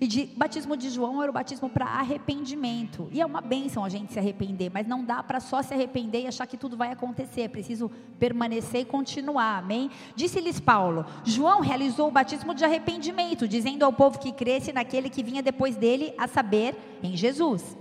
E 0.00 0.06
de 0.06 0.26
batismo 0.26 0.76
de 0.76 0.90
João 0.90 1.22
era 1.22 1.30
o 1.30 1.34
batismo 1.34 1.70
para 1.70 1.86
arrependimento. 1.86 3.08
E 3.10 3.20
é 3.20 3.26
uma 3.26 3.40
bênção 3.40 3.84
a 3.84 3.88
gente 3.88 4.12
se 4.12 4.18
arrepender, 4.18 4.70
mas 4.72 4.86
não 4.86 5.04
dá 5.04 5.22
para 5.22 5.40
só 5.40 5.62
se 5.62 5.72
arrepender 5.72 6.22
e 6.22 6.26
achar 6.26 6.46
que 6.46 6.56
tudo 6.56 6.76
vai 6.76 6.92
acontecer. 6.92 7.42
É 7.42 7.48
preciso 7.48 7.90
permanecer 8.18 8.82
e 8.82 8.84
continuar. 8.84 9.58
Amém? 9.58 9.90
Disse-lhes 10.14 10.60
Paulo: 10.60 11.06
João 11.24 11.60
realizou 11.60 12.08
o 12.08 12.10
batismo 12.10 12.54
de 12.54 12.64
arrependimento, 12.64 13.48
dizendo 13.48 13.84
ao 13.84 13.92
povo 13.92 14.18
que 14.18 14.32
cresce 14.32 14.72
naquele 14.72 15.08
que 15.08 15.22
vinha 15.22 15.42
depois 15.42 15.76
dele, 15.76 16.12
a 16.18 16.28
saber, 16.28 16.76
em 17.02 17.16
Jesus. 17.16 17.76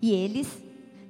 E 0.00 0.12
eles, 0.12 0.62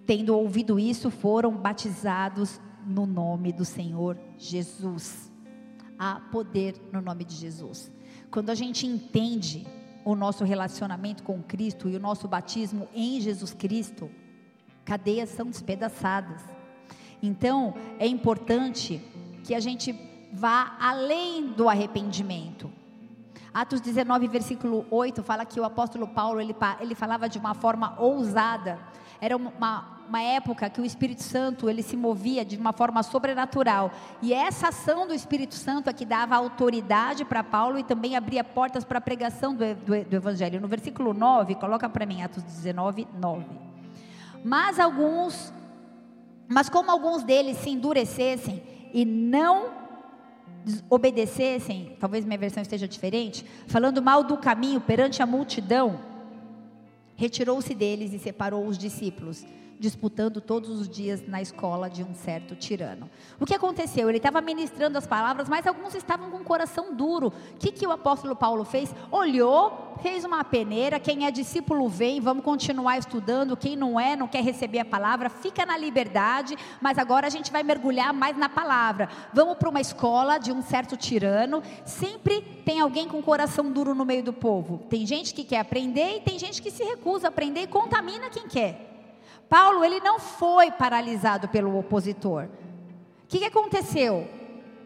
tendo 0.06 0.36
ouvido 0.36 0.78
isso, 0.78 1.10
foram 1.10 1.52
batizados 1.52 2.60
no 2.84 3.06
nome 3.06 3.52
do 3.52 3.64
Senhor 3.64 4.18
Jesus. 4.36 5.30
Há 5.98 6.20
poder 6.32 6.74
no 6.92 7.00
nome 7.00 7.24
de 7.24 7.34
Jesus. 7.34 7.92
Quando 8.30 8.50
a 8.50 8.54
gente 8.54 8.86
entende 8.86 9.66
o 10.04 10.14
nosso 10.14 10.44
relacionamento 10.44 11.22
com 11.22 11.42
Cristo 11.42 11.88
e 11.88 11.96
o 11.96 12.00
nosso 12.00 12.28
batismo 12.28 12.88
em 12.94 13.20
Jesus 13.20 13.54
Cristo, 13.54 14.10
cadeias 14.84 15.30
são 15.30 15.46
despedaçadas. 15.46 16.42
Então, 17.22 17.74
é 17.98 18.06
importante 18.06 19.02
que 19.44 19.54
a 19.54 19.60
gente 19.60 19.94
vá 20.32 20.76
além 20.78 21.48
do 21.48 21.68
arrependimento. 21.68 22.70
Atos 23.52 23.80
19, 23.80 24.28
versículo 24.28 24.86
8, 24.90 25.22
fala 25.22 25.44
que 25.44 25.58
o 25.58 25.64
apóstolo 25.64 26.06
Paulo, 26.06 26.40
ele, 26.40 26.54
ele 26.80 26.94
falava 26.94 27.28
de 27.28 27.38
uma 27.38 27.54
forma 27.54 27.98
ousada. 27.98 28.78
Era 29.20 29.36
uma, 29.36 29.98
uma 30.08 30.22
época 30.22 30.70
que 30.70 30.80
o 30.80 30.84
Espírito 30.84 31.22
Santo 31.22 31.68
ele 31.68 31.82
se 31.82 31.96
movia 31.96 32.44
de 32.44 32.56
uma 32.56 32.72
forma 32.72 33.02
sobrenatural. 33.02 33.92
E 34.22 34.32
essa 34.32 34.68
ação 34.68 35.06
do 35.06 35.14
Espírito 35.14 35.54
Santo 35.54 35.90
é 35.90 35.92
que 35.92 36.04
dava 36.04 36.34
autoridade 36.34 37.24
para 37.24 37.44
Paulo 37.44 37.78
e 37.78 37.84
também 37.84 38.16
abria 38.16 38.42
portas 38.42 38.84
para 38.84 38.98
a 38.98 39.00
pregação 39.00 39.54
do, 39.54 39.74
do, 39.74 40.04
do, 40.04 40.16
Evangelho. 40.16 40.60
No 40.60 40.68
versículo 40.68 41.12
9, 41.12 41.54
coloca 41.56 41.88
para 41.88 42.06
mim, 42.06 42.22
Atos 42.22 42.42
19, 42.42 43.06
9. 43.20 43.44
Mas 44.42 44.80
alguns, 44.80 45.52
mas 46.48 46.68
como 46.68 46.90
alguns 46.90 47.22
deles 47.22 47.58
se 47.58 47.70
endurecessem 47.70 48.62
e 48.94 49.04
não 49.04 49.78
obedecessem, 50.88 51.96
talvez 52.00 52.24
minha 52.24 52.38
versão 52.38 52.62
esteja 52.62 52.88
diferente, 52.88 53.44
falando 53.66 54.02
mal 54.02 54.22
do 54.24 54.36
caminho 54.36 54.80
perante 54.80 55.22
a 55.22 55.26
multidão, 55.26 56.00
retirou-se 57.18 57.74
deles 57.74 58.14
e 58.14 58.18
separou 58.18 58.64
os 58.64 58.78
discípulos 58.78 59.44
disputando 59.78 60.40
todos 60.40 60.68
os 60.68 60.88
dias 60.88 61.26
na 61.26 61.40
escola 61.40 61.88
de 61.88 62.02
um 62.02 62.14
certo 62.14 62.56
tirano. 62.56 63.08
O 63.38 63.46
que 63.46 63.54
aconteceu? 63.54 64.08
Ele 64.08 64.18
estava 64.18 64.40
ministrando 64.40 64.98
as 64.98 65.06
palavras, 65.06 65.48
mas 65.48 65.66
alguns 65.66 65.94
estavam 65.94 66.30
com 66.30 66.38
o 66.38 66.44
coração 66.44 66.94
duro. 66.94 67.28
O 67.28 67.56
que, 67.58 67.70
que 67.70 67.86
o 67.86 67.92
apóstolo 67.92 68.34
Paulo 68.34 68.64
fez? 68.64 68.92
Olhou, 69.10 69.94
fez 70.02 70.24
uma 70.24 70.42
peneira. 70.42 70.98
Quem 70.98 71.26
é 71.26 71.30
discípulo 71.30 71.88
vem, 71.88 72.20
vamos 72.20 72.44
continuar 72.44 72.98
estudando. 72.98 73.56
Quem 73.56 73.76
não 73.76 73.98
é, 73.98 74.16
não 74.16 74.26
quer 74.26 74.42
receber 74.42 74.80
a 74.80 74.84
palavra, 74.84 75.30
fica 75.30 75.64
na 75.64 75.76
liberdade, 75.76 76.56
mas 76.80 76.98
agora 76.98 77.26
a 77.26 77.30
gente 77.30 77.52
vai 77.52 77.62
mergulhar 77.62 78.12
mais 78.12 78.36
na 78.36 78.48
palavra. 78.48 79.08
Vamos 79.32 79.56
para 79.56 79.68
uma 79.68 79.80
escola 79.80 80.38
de 80.38 80.50
um 80.50 80.60
certo 80.62 80.96
tirano. 80.96 81.62
Sempre 81.84 82.40
tem 82.64 82.80
alguém 82.80 83.08
com 83.08 83.22
coração 83.22 83.70
duro 83.70 83.94
no 83.94 84.04
meio 84.04 84.22
do 84.22 84.32
povo. 84.32 84.78
Tem 84.90 85.06
gente 85.06 85.32
que 85.32 85.44
quer 85.44 85.60
aprender 85.60 86.16
e 86.16 86.20
tem 86.20 86.38
gente 86.38 86.60
que 86.60 86.70
se 86.70 86.82
recusa 86.82 87.28
a 87.28 87.30
aprender 87.30 87.62
e 87.62 87.66
contamina 87.66 88.28
quem 88.30 88.48
quer. 88.48 88.97
Paulo, 89.48 89.84
ele 89.84 90.00
não 90.00 90.18
foi 90.18 90.70
paralisado 90.70 91.48
pelo 91.48 91.78
opositor. 91.78 92.44
O 93.24 93.26
que, 93.28 93.38
que 93.38 93.44
aconteceu? 93.44 94.28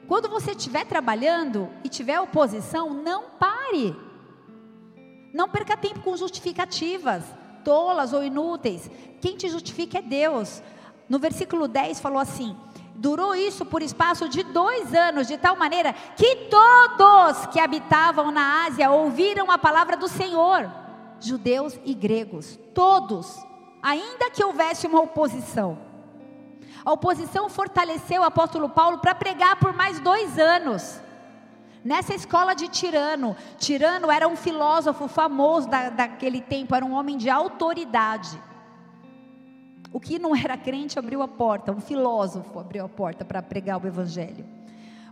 Quando 0.06 0.28
você 0.28 0.52
estiver 0.52 0.84
trabalhando 0.84 1.68
e 1.82 1.88
tiver 1.88 2.20
oposição, 2.20 2.90
não 2.90 3.30
pare. 3.30 3.96
Não 5.32 5.48
perca 5.48 5.76
tempo 5.76 6.00
com 6.00 6.16
justificativas, 6.16 7.24
tolas 7.64 8.12
ou 8.12 8.22
inúteis. 8.22 8.90
Quem 9.20 9.36
te 9.36 9.48
justifica 9.48 9.98
é 9.98 10.02
Deus. 10.02 10.62
No 11.08 11.18
versículo 11.18 11.66
10 11.66 11.98
falou 12.00 12.18
assim: 12.18 12.56
durou 12.94 13.34
isso 13.34 13.64
por 13.64 13.82
espaço 13.82 14.28
de 14.28 14.42
dois 14.44 14.94
anos, 14.94 15.26
de 15.26 15.36
tal 15.38 15.56
maneira 15.56 15.92
que 16.16 16.48
todos 16.50 17.46
que 17.46 17.58
habitavam 17.58 18.30
na 18.30 18.66
Ásia 18.66 18.90
ouviram 18.90 19.50
a 19.50 19.58
palavra 19.58 19.96
do 19.96 20.08
Senhor, 20.08 20.70
judeus 21.20 21.78
e 21.84 21.94
gregos, 21.94 22.58
todos 22.74 23.44
ainda 23.82 24.30
que 24.30 24.44
houvesse 24.44 24.86
uma 24.86 25.00
oposição. 25.00 25.78
A 26.84 26.92
oposição 26.92 27.48
fortaleceu 27.48 28.22
o 28.22 28.24
apóstolo 28.24 28.68
Paulo 28.68 28.98
para 28.98 29.14
pregar 29.14 29.56
por 29.56 29.72
mais 29.72 30.00
dois 30.00 30.38
anos. 30.38 31.00
Nessa 31.84 32.14
escola 32.14 32.54
de 32.54 32.68
Tirano, 32.68 33.36
Tirano 33.58 34.10
era 34.10 34.28
um 34.28 34.36
filósofo 34.36 35.08
famoso 35.08 35.68
da, 35.68 35.90
daquele 35.90 36.40
tempo, 36.40 36.74
era 36.74 36.84
um 36.84 36.92
homem 36.92 37.16
de 37.16 37.28
autoridade. 37.28 38.40
O 39.92 40.00
que 40.00 40.18
não 40.18 40.34
era 40.34 40.56
crente 40.56 40.98
abriu 40.98 41.22
a 41.22 41.28
porta, 41.28 41.72
um 41.72 41.80
filósofo 41.80 42.58
abriu 42.58 42.84
a 42.84 42.88
porta 42.88 43.24
para 43.24 43.42
pregar 43.42 43.82
o 43.82 43.86
evangelho. 43.86 44.46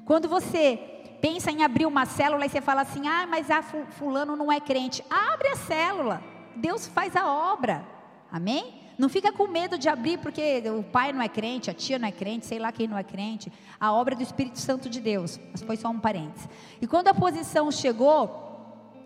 Quando 0.05 0.29
você 0.29 0.77
pensa 1.21 1.51
em 1.51 1.63
abrir 1.63 1.87
uma 1.87 2.07
célula 2.07 2.47
e 2.47 2.49
você 2.49 2.61
fala 2.61 2.83
assim: 2.83 3.07
ah, 3.07 3.27
mas 3.29 3.51
a 3.51 3.63
fulano 3.63 4.35
não 4.37 4.51
é 4.51 4.59
crente. 4.59 5.05
Abre 5.11 5.49
a 5.49 5.57
célula, 5.57 6.23
Deus 6.57 6.87
faz 6.87 7.15
a 7.15 7.31
obra. 7.31 7.85
Amém? 8.31 8.81
Não 8.99 9.09
fica 9.09 9.33
com 9.33 9.47
medo 9.47 9.79
de 9.79 9.89
abrir 9.89 10.19
porque 10.19 10.63
o 10.69 10.83
pai 10.83 11.13
não 11.13 11.23
é 11.23 11.29
crente, 11.29 11.71
a 11.71 11.75
tia 11.75 11.99
não 11.99 12.07
é 12.07 12.13
crente, 12.13 12.45
sei 12.45 12.59
lá 12.59 12.71
quem 12.71 12.87
não 12.87 12.99
é 12.99 13.03
crente. 13.03 13.51
A 13.79 13.93
obra 13.93 14.15
do 14.15 14.23
Espírito 14.23 14.59
Santo 14.59 14.91
de 14.91 15.01
Deus. 15.01 15.41
Mas 15.51 15.63
foi 15.63 15.77
só 15.77 15.89
um 15.89 15.99
parênteses. 15.99 16.49
E 16.83 16.87
quando 16.87 17.09
a 17.09 17.15
posição 17.15 17.73
chegou, 17.73 18.51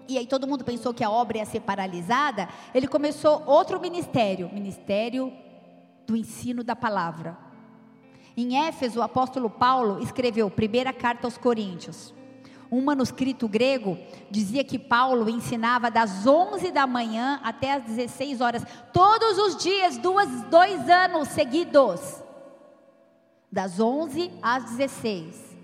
e 0.09 0.19
aí 0.19 0.27
todo 0.27 0.49
mundo 0.49 0.65
pensou 0.65 0.93
que 0.93 1.05
a 1.05 1.11
obra 1.11 1.39
ia 1.39 1.45
ser 1.45 1.61
paralisada, 1.61 2.49
ele 2.75 2.89
começou 2.89 3.43
outro 3.47 3.81
ministério, 3.81 4.51
ministério 4.53 5.33
do 6.07 6.17
ensino 6.17 6.65
da 6.65 6.75
palavra. 6.75 7.39
Em 8.37 8.67
Éfeso, 8.67 8.99
o 8.99 9.03
apóstolo 9.03 9.49
Paulo 9.49 10.03
escreveu 10.03 10.51
primeira 10.51 10.93
carta 10.93 11.27
aos 11.27 11.39
Coríntios. 11.39 12.13
Um 12.75 12.83
manuscrito 12.83 13.47
grego 13.47 13.97
dizia 14.29 14.65
que 14.65 14.81
Paulo 14.81 15.31
ensinava 15.31 15.93
das 15.93 16.27
11 16.27 16.73
da 16.73 16.89
manhã 16.89 17.39
até 17.45 17.73
as 17.75 17.85
16 17.85 18.41
horas, 18.41 18.65
todos 18.93 19.39
os 19.39 19.63
dias, 19.63 19.97
duas, 19.97 20.29
dois 20.47 20.91
anos 20.91 21.29
seguidos. 21.29 22.21
Das 23.51 23.79
11 23.79 24.29
às 24.43 24.65
16. 24.65 25.57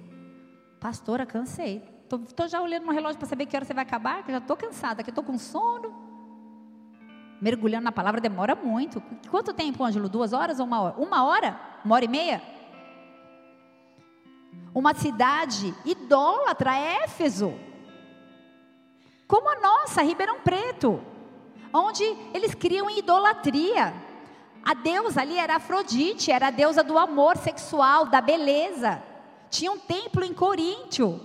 Pastora, 0.78 1.26
cansei. 1.26 1.82
Estou 2.28 2.46
já 2.46 2.62
olhando 2.62 2.86
no 2.86 2.92
relógio 2.92 3.18
para 3.18 3.26
saber 3.26 3.46
que 3.46 3.56
hora 3.56 3.64
você 3.64 3.74
vai 3.74 3.82
acabar, 3.82 4.22
que 4.22 4.30
já 4.30 4.38
estou 4.38 4.56
cansada, 4.56 5.02
que 5.02 5.10
estou 5.10 5.24
com 5.24 5.36
sono. 5.36 5.92
Mergulhando 7.40 7.86
na 7.86 7.92
palavra 7.92 8.20
demora 8.20 8.54
muito. 8.54 9.02
Quanto 9.28 9.52
tempo, 9.52 9.82
Ângelo? 9.82 10.08
Duas 10.08 10.32
horas 10.32 10.60
ou 10.60 10.66
uma 10.66 10.80
hora? 10.80 10.94
Uma 10.96 11.24
hora? 11.24 11.60
Uma 11.84 11.96
hora 11.96 12.04
e 12.04 12.08
meia? 12.08 12.40
Uma 14.74 14.94
cidade 14.94 15.74
idólatra, 15.84 16.76
Éfeso, 16.76 17.54
como 19.26 19.48
a 19.48 19.60
nossa, 19.60 20.02
Ribeirão 20.02 20.40
Preto, 20.40 21.00
onde 21.72 22.02
eles 22.34 22.54
criam 22.54 22.90
idolatria. 22.90 23.94
A 24.62 24.74
deusa 24.74 25.20
ali 25.20 25.38
era 25.38 25.56
Afrodite, 25.56 26.32
era 26.32 26.48
a 26.48 26.50
deusa 26.50 26.82
do 26.82 26.98
amor 26.98 27.36
sexual, 27.36 28.06
da 28.06 28.20
beleza. 28.20 29.02
Tinha 29.48 29.70
um 29.70 29.78
templo 29.78 30.24
em 30.24 30.34
Coríntio 30.34 31.20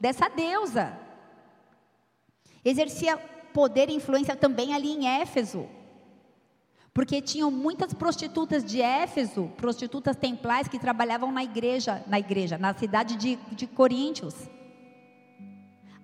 dessa 0.00 0.28
deusa. 0.28 0.96
Exercia 2.64 3.16
poder 3.52 3.88
e 3.90 3.94
influência 3.94 4.36
também 4.36 4.72
ali 4.72 4.92
em 4.92 5.08
Éfeso. 5.08 5.68
Porque 7.00 7.22
tinham 7.22 7.50
muitas 7.50 7.94
prostitutas 7.94 8.62
de 8.62 8.82
Éfeso, 8.82 9.50
prostitutas 9.56 10.14
templais 10.16 10.68
que 10.68 10.78
trabalhavam 10.78 11.32
na 11.32 11.42
igreja, 11.42 12.04
na 12.06 12.18
igreja, 12.18 12.58
na 12.58 12.74
cidade 12.74 13.16
de, 13.16 13.36
de 13.52 13.66
Coríntios. 13.66 14.34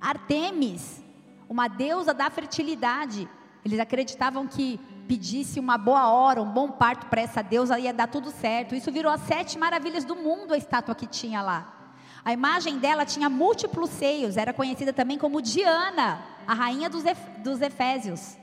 Artemis, 0.00 1.04
uma 1.50 1.68
deusa 1.68 2.14
da 2.14 2.30
fertilidade. 2.30 3.28
Eles 3.62 3.78
acreditavam 3.78 4.46
que 4.46 4.80
pedisse 5.06 5.60
uma 5.60 5.76
boa 5.76 6.08
hora, 6.08 6.40
um 6.40 6.50
bom 6.50 6.70
parto 6.70 7.08
para 7.08 7.20
essa 7.20 7.42
deusa 7.42 7.78
ia 7.78 7.92
dar 7.92 8.06
tudo 8.06 8.30
certo. 8.30 8.74
Isso 8.74 8.90
virou 8.90 9.12
as 9.12 9.20
sete 9.20 9.58
maravilhas 9.58 10.02
do 10.02 10.16
mundo, 10.16 10.54
a 10.54 10.56
estátua 10.56 10.94
que 10.94 11.06
tinha 11.06 11.42
lá. 11.42 11.90
A 12.24 12.32
imagem 12.32 12.78
dela 12.78 13.04
tinha 13.04 13.28
múltiplos 13.28 13.90
seios, 13.90 14.38
era 14.38 14.54
conhecida 14.54 14.94
também 14.94 15.18
como 15.18 15.42
Diana, 15.42 16.24
a 16.46 16.54
rainha 16.54 16.88
dos, 16.88 17.04
dos 17.44 17.60
Efésios. 17.60 18.38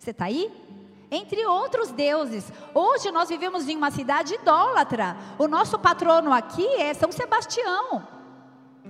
Você 0.00 0.10
está 0.10 0.24
aí? 0.24 0.50
Entre 1.12 1.44
outros 1.44 1.90
deuses. 1.90 2.50
Hoje 2.72 3.12
nós 3.12 3.28
vivemos 3.28 3.68
em 3.68 3.76
uma 3.76 3.90
cidade 3.90 4.34
idólatra. 4.34 5.14
O 5.38 5.46
nosso 5.46 5.78
patrono 5.78 6.32
aqui 6.32 6.66
é 6.76 6.94
São 6.94 7.12
Sebastião, 7.12 8.08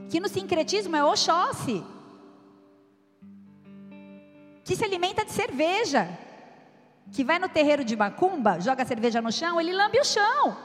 que 0.08 0.20
no 0.20 0.28
sincretismo 0.28 0.94
é 0.94 1.04
Oxóssi, 1.04 1.84
que 4.64 4.76
se 4.76 4.84
alimenta 4.84 5.24
de 5.24 5.32
cerveja, 5.32 6.08
que 7.10 7.24
vai 7.24 7.40
no 7.40 7.48
terreiro 7.48 7.84
de 7.84 7.96
macumba, 7.96 8.60
joga 8.60 8.84
a 8.84 8.86
cerveja 8.86 9.20
no 9.20 9.32
chão, 9.32 9.60
ele 9.60 9.72
lambe 9.72 9.98
o 9.98 10.04
chão. 10.04 10.56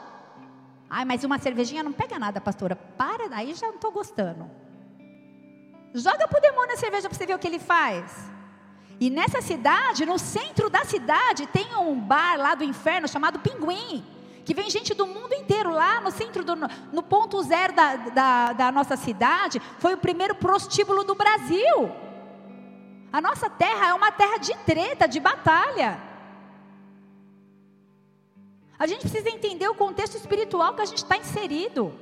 Ai, 0.87 1.03
mas 1.03 1.23
uma 1.23 1.39
cervejinha 1.39 1.81
não 1.81 1.91
pega 1.91 2.19
nada, 2.19 2.39
pastora. 2.39 2.75
Para, 2.75 3.35
aí 3.35 3.53
já 3.55 3.67
não 3.67 3.75
estou 3.75 3.91
gostando. 3.91 4.49
Joga 5.93 6.27
para 6.27 6.37
o 6.37 6.41
demônio 6.41 6.73
a 6.73 6.77
cerveja 6.77 7.09
para 7.09 7.17
você 7.17 7.25
ver 7.25 7.33
o 7.33 7.39
que 7.39 7.47
ele 7.47 7.59
faz. 7.59 8.36
E 8.99 9.09
nessa 9.09 9.41
cidade, 9.41 10.05
no 10.05 10.17
centro 10.17 10.69
da 10.69 10.83
cidade, 10.83 11.45
tem 11.47 11.75
um 11.75 11.99
bar 11.99 12.37
lá 12.37 12.55
do 12.55 12.63
inferno 12.63 13.07
chamado 13.07 13.39
Pinguim. 13.39 14.03
Que 14.43 14.53
vem 14.53 14.69
gente 14.69 14.93
do 14.93 15.05
mundo 15.05 15.33
inteiro 15.33 15.71
lá 15.71 15.99
no 16.01 16.09
centro, 16.09 16.43
do, 16.43 16.55
no 16.55 17.03
ponto 17.03 17.41
zero 17.43 17.73
da, 17.73 17.95
da, 17.95 18.53
da 18.53 18.71
nossa 18.71 18.95
cidade. 18.95 19.61
Foi 19.77 19.93
o 19.93 19.97
primeiro 19.97 20.35
prostíbulo 20.35 21.03
do 21.03 21.13
Brasil. 21.13 21.91
A 23.11 23.21
nossa 23.21 23.49
terra 23.49 23.89
é 23.89 23.93
uma 23.93 24.11
terra 24.11 24.37
de 24.37 24.55
treta, 24.59 25.07
de 25.07 25.19
batalha. 25.19 25.99
A 28.79 28.87
gente 28.87 29.01
precisa 29.01 29.29
entender 29.29 29.67
o 29.67 29.75
contexto 29.75 30.15
espiritual 30.15 30.73
que 30.73 30.81
a 30.81 30.85
gente 30.85 30.99
está 30.99 31.17
inserido. 31.17 31.93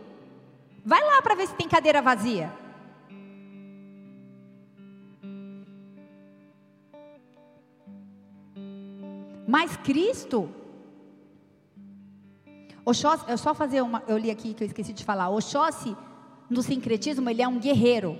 Vai 0.86 1.04
lá 1.04 1.22
para 1.22 1.36
ver 1.36 1.48
se 1.48 1.56
tem 1.56 1.68
cadeira 1.68 2.02
vazia. 2.02 2.52
Mas 9.48 9.78
Cristo, 9.78 10.50
Oxóssi, 12.86 13.26
eu 13.28 13.38
só 13.38 13.54
fazer 13.56 13.82
uma, 13.82 14.04
eu 14.08 14.18
li 14.18 14.30
aqui 14.30 14.54
que 14.54 14.64
eu 14.64 14.68
esqueci 14.68 14.94
de 14.94 15.04
falar. 15.04 15.30
Oxóssi, 15.30 15.98
no 16.50 16.62
sincretismo, 16.62 17.28
ele 17.30 17.42
é 17.42 17.48
um 17.48 17.60
guerreiro. 17.60 18.16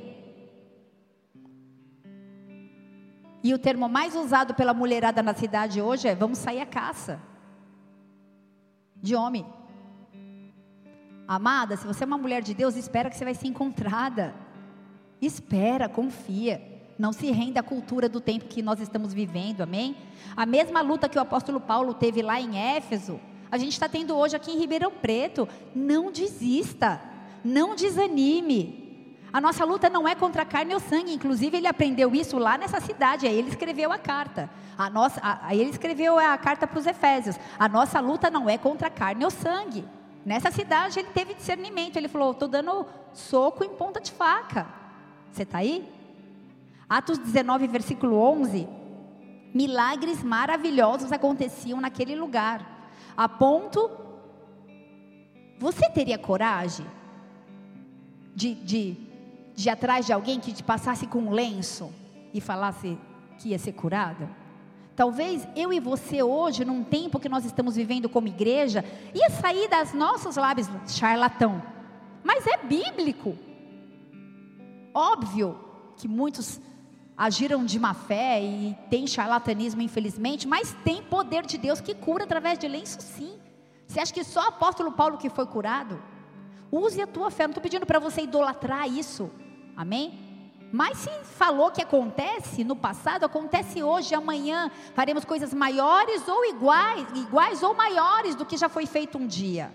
E 3.44 3.54
o 3.54 3.60
termo 3.60 3.88
mais 3.88 4.16
usado 4.16 4.56
pela 4.56 4.74
mulherada 4.74 5.22
na 5.22 5.36
cidade 5.36 5.80
hoje 5.80 6.08
é: 6.08 6.16
vamos 6.16 6.40
sair 6.40 6.62
à 6.62 6.66
caça. 6.66 7.22
De 8.96 9.16
homem. 9.16 9.46
Amada, 11.28 11.78
se 11.78 11.86
você 11.86 12.04
é 12.04 12.08
uma 12.08 12.18
mulher 12.18 12.42
de 12.42 12.56
Deus, 12.56 12.76
espera 12.76 13.10
que 13.10 13.16
você 13.16 13.24
vai 13.24 13.36
ser 13.36 13.48
encontrada. 13.48 14.34
Espera, 15.22 15.88
confia. 15.88 16.75
Não 16.98 17.12
se 17.12 17.30
renda 17.32 17.60
à 17.60 17.64
cultura 17.64 18.08
do 18.08 18.22
tempo 18.22 18.46
que 18.46 18.62
nós 18.62 18.80
estamos 18.80 19.14
vivendo, 19.14 19.62
amém? 19.62 19.96
A 20.36 20.46
mesma 20.46 20.82
luta 20.82 21.10
que 21.10 21.18
o 21.18 21.22
apóstolo 21.22 21.60
Paulo 21.60 21.94
teve 21.94 22.22
lá 22.22 22.40
em 22.40 22.58
Éfeso, 22.58 23.20
a 23.52 23.58
gente 23.58 23.74
está 23.74 23.88
tendo 23.88 24.16
hoje 24.16 24.36
aqui 24.36 24.52
em 24.52 24.60
Ribeirão 24.60 24.92
Preto. 24.92 25.48
Não 25.74 26.12
desista, 26.12 27.02
não 27.44 27.76
desanime. 27.76 28.84
A 29.32 29.42
nossa 29.42 29.66
luta 29.66 29.90
não 29.90 30.08
é 30.08 30.16
contra 30.16 30.44
a 30.44 30.46
carne 30.46 30.74
ou 30.74 30.80
sangue, 30.80 31.14
inclusive 31.14 31.58
ele 31.58 31.68
aprendeu 31.68 32.16
isso 32.16 32.38
lá 32.38 32.58
nessa 32.58 32.80
cidade, 32.80 33.28
aí 33.28 33.38
ele 33.38 33.50
escreveu 33.50 33.92
a 33.92 33.98
carta. 33.98 34.50
A 34.78 34.90
nossa, 34.90 35.20
aí 35.42 35.60
ele 35.60 35.72
escreveu 35.72 36.18
a 36.18 36.38
carta 36.38 36.66
para 36.66 36.80
os 36.80 36.86
Efésios. 36.86 37.38
A 37.60 37.68
nossa 37.68 38.00
luta 38.00 38.30
não 38.30 38.50
é 38.50 38.58
contra 38.58 38.88
a 38.88 38.92
carne 38.92 39.26
ou 39.26 39.32
sangue. 39.32 39.86
Nessa 40.26 40.52
cidade 40.52 41.00
ele 41.00 41.10
teve 41.14 41.34
discernimento, 41.34 41.98
ele 41.98 42.08
falou: 42.08 42.32
estou 42.32 42.48
dando 42.48 42.86
soco 43.14 43.64
em 43.64 43.70
ponta 43.70 44.00
de 44.00 44.12
faca. 44.12 44.68
Você 45.32 45.44
está 45.44 45.60
aí? 45.60 45.88
Atos 46.90 47.18
19, 47.18 47.68
versículo 47.68 48.18
11. 48.18 48.68
Milagres 49.54 50.24
maravilhosos 50.24 51.12
aconteciam 51.12 51.82
naquele 51.82 52.16
lugar, 52.16 52.90
a 53.16 53.28
ponto. 53.28 53.90
Você 55.58 55.90
teria 55.90 56.18
coragem 56.18 56.86
de, 58.36 58.54
de, 58.54 58.98
de 59.56 59.68
ir 59.68 59.72
atrás 59.72 60.06
de 60.06 60.14
alguém 60.14 60.40
que 60.40 60.52
te 60.52 60.62
passasse 60.62 61.08
com 61.08 61.20
um 61.20 61.32
lenço 61.32 61.92
e 62.34 62.42
falasse 62.42 62.98
que 63.38 63.50
ia 63.50 63.60
ser 63.60 63.72
curada? 63.72 64.30
Talvez 64.96 65.46
eu 65.56 65.74
e 65.74 65.80
você 65.80 66.24
hoje, 66.24 66.64
num 66.64 66.84
tempo 66.84 67.20
que 67.20 67.28
nós 67.28 67.44
estamos 67.44 67.76
vivendo 67.76 68.08
como 68.08 68.28
igreja, 68.28 68.84
ia 69.14 69.30
sair 69.30 69.68
das 69.68 69.94
nossos 69.94 70.38
lábios 70.38 70.70
charlatão. 70.88 71.62
Mas 72.24 72.46
é 72.48 72.58
bíblico. 72.58 73.38
Óbvio 74.94 75.60
que 75.98 76.08
muitos 76.08 76.62
agiram 77.18 77.64
de 77.64 77.80
má 77.80 77.94
fé 77.94 78.44
e 78.44 78.76
tem 78.90 79.08
charlatanismo, 79.08 79.82
infelizmente, 79.82 80.48
mas 80.48 80.76
tem 80.84 81.02
poder 81.02 81.46
de 81.46 81.58
Deus 81.58 81.80
que 81.80 81.96
cura 81.96 82.26
através 82.26 82.60
de 82.60 82.68
lenço, 82.68 83.00
sim. 83.02 83.40
Você 83.88 84.00
acha 84.00 84.14
que 84.14 84.24
só 84.24 84.42
o 84.42 84.48
apóstolo 84.48 84.92
Paulo 84.92 85.18
que 85.18 85.30
foi 85.30 85.46
curado? 85.46 86.02
Use 86.72 87.02
a 87.02 87.08
tua 87.08 87.32
fé, 87.32 87.44
não 87.44 87.52
estou 87.52 87.62
pedindo 87.62 87.86
para 87.86 88.00
você 88.00 88.22
idolatrar 88.24 88.88
isso, 88.88 89.32
amém? 89.76 90.20
Mas 90.74 90.98
se 90.98 91.10
falou 91.24 91.72
que 91.72 91.82
acontece 91.82 92.64
no 92.64 92.76
passado, 92.76 93.24
acontece 93.24 93.82
hoje, 93.82 94.14
amanhã, 94.14 94.70
faremos 94.94 95.24
coisas 95.24 95.54
maiores 95.54 96.28
ou 96.28 96.44
iguais, 96.46 97.08
iguais 97.16 97.64
ou 97.64 97.74
maiores 97.74 98.36
do 98.36 98.46
que 98.46 98.58
já 98.58 98.68
foi 98.68 98.86
feito 98.86 99.18
um 99.18 99.26
dia. 99.26 99.74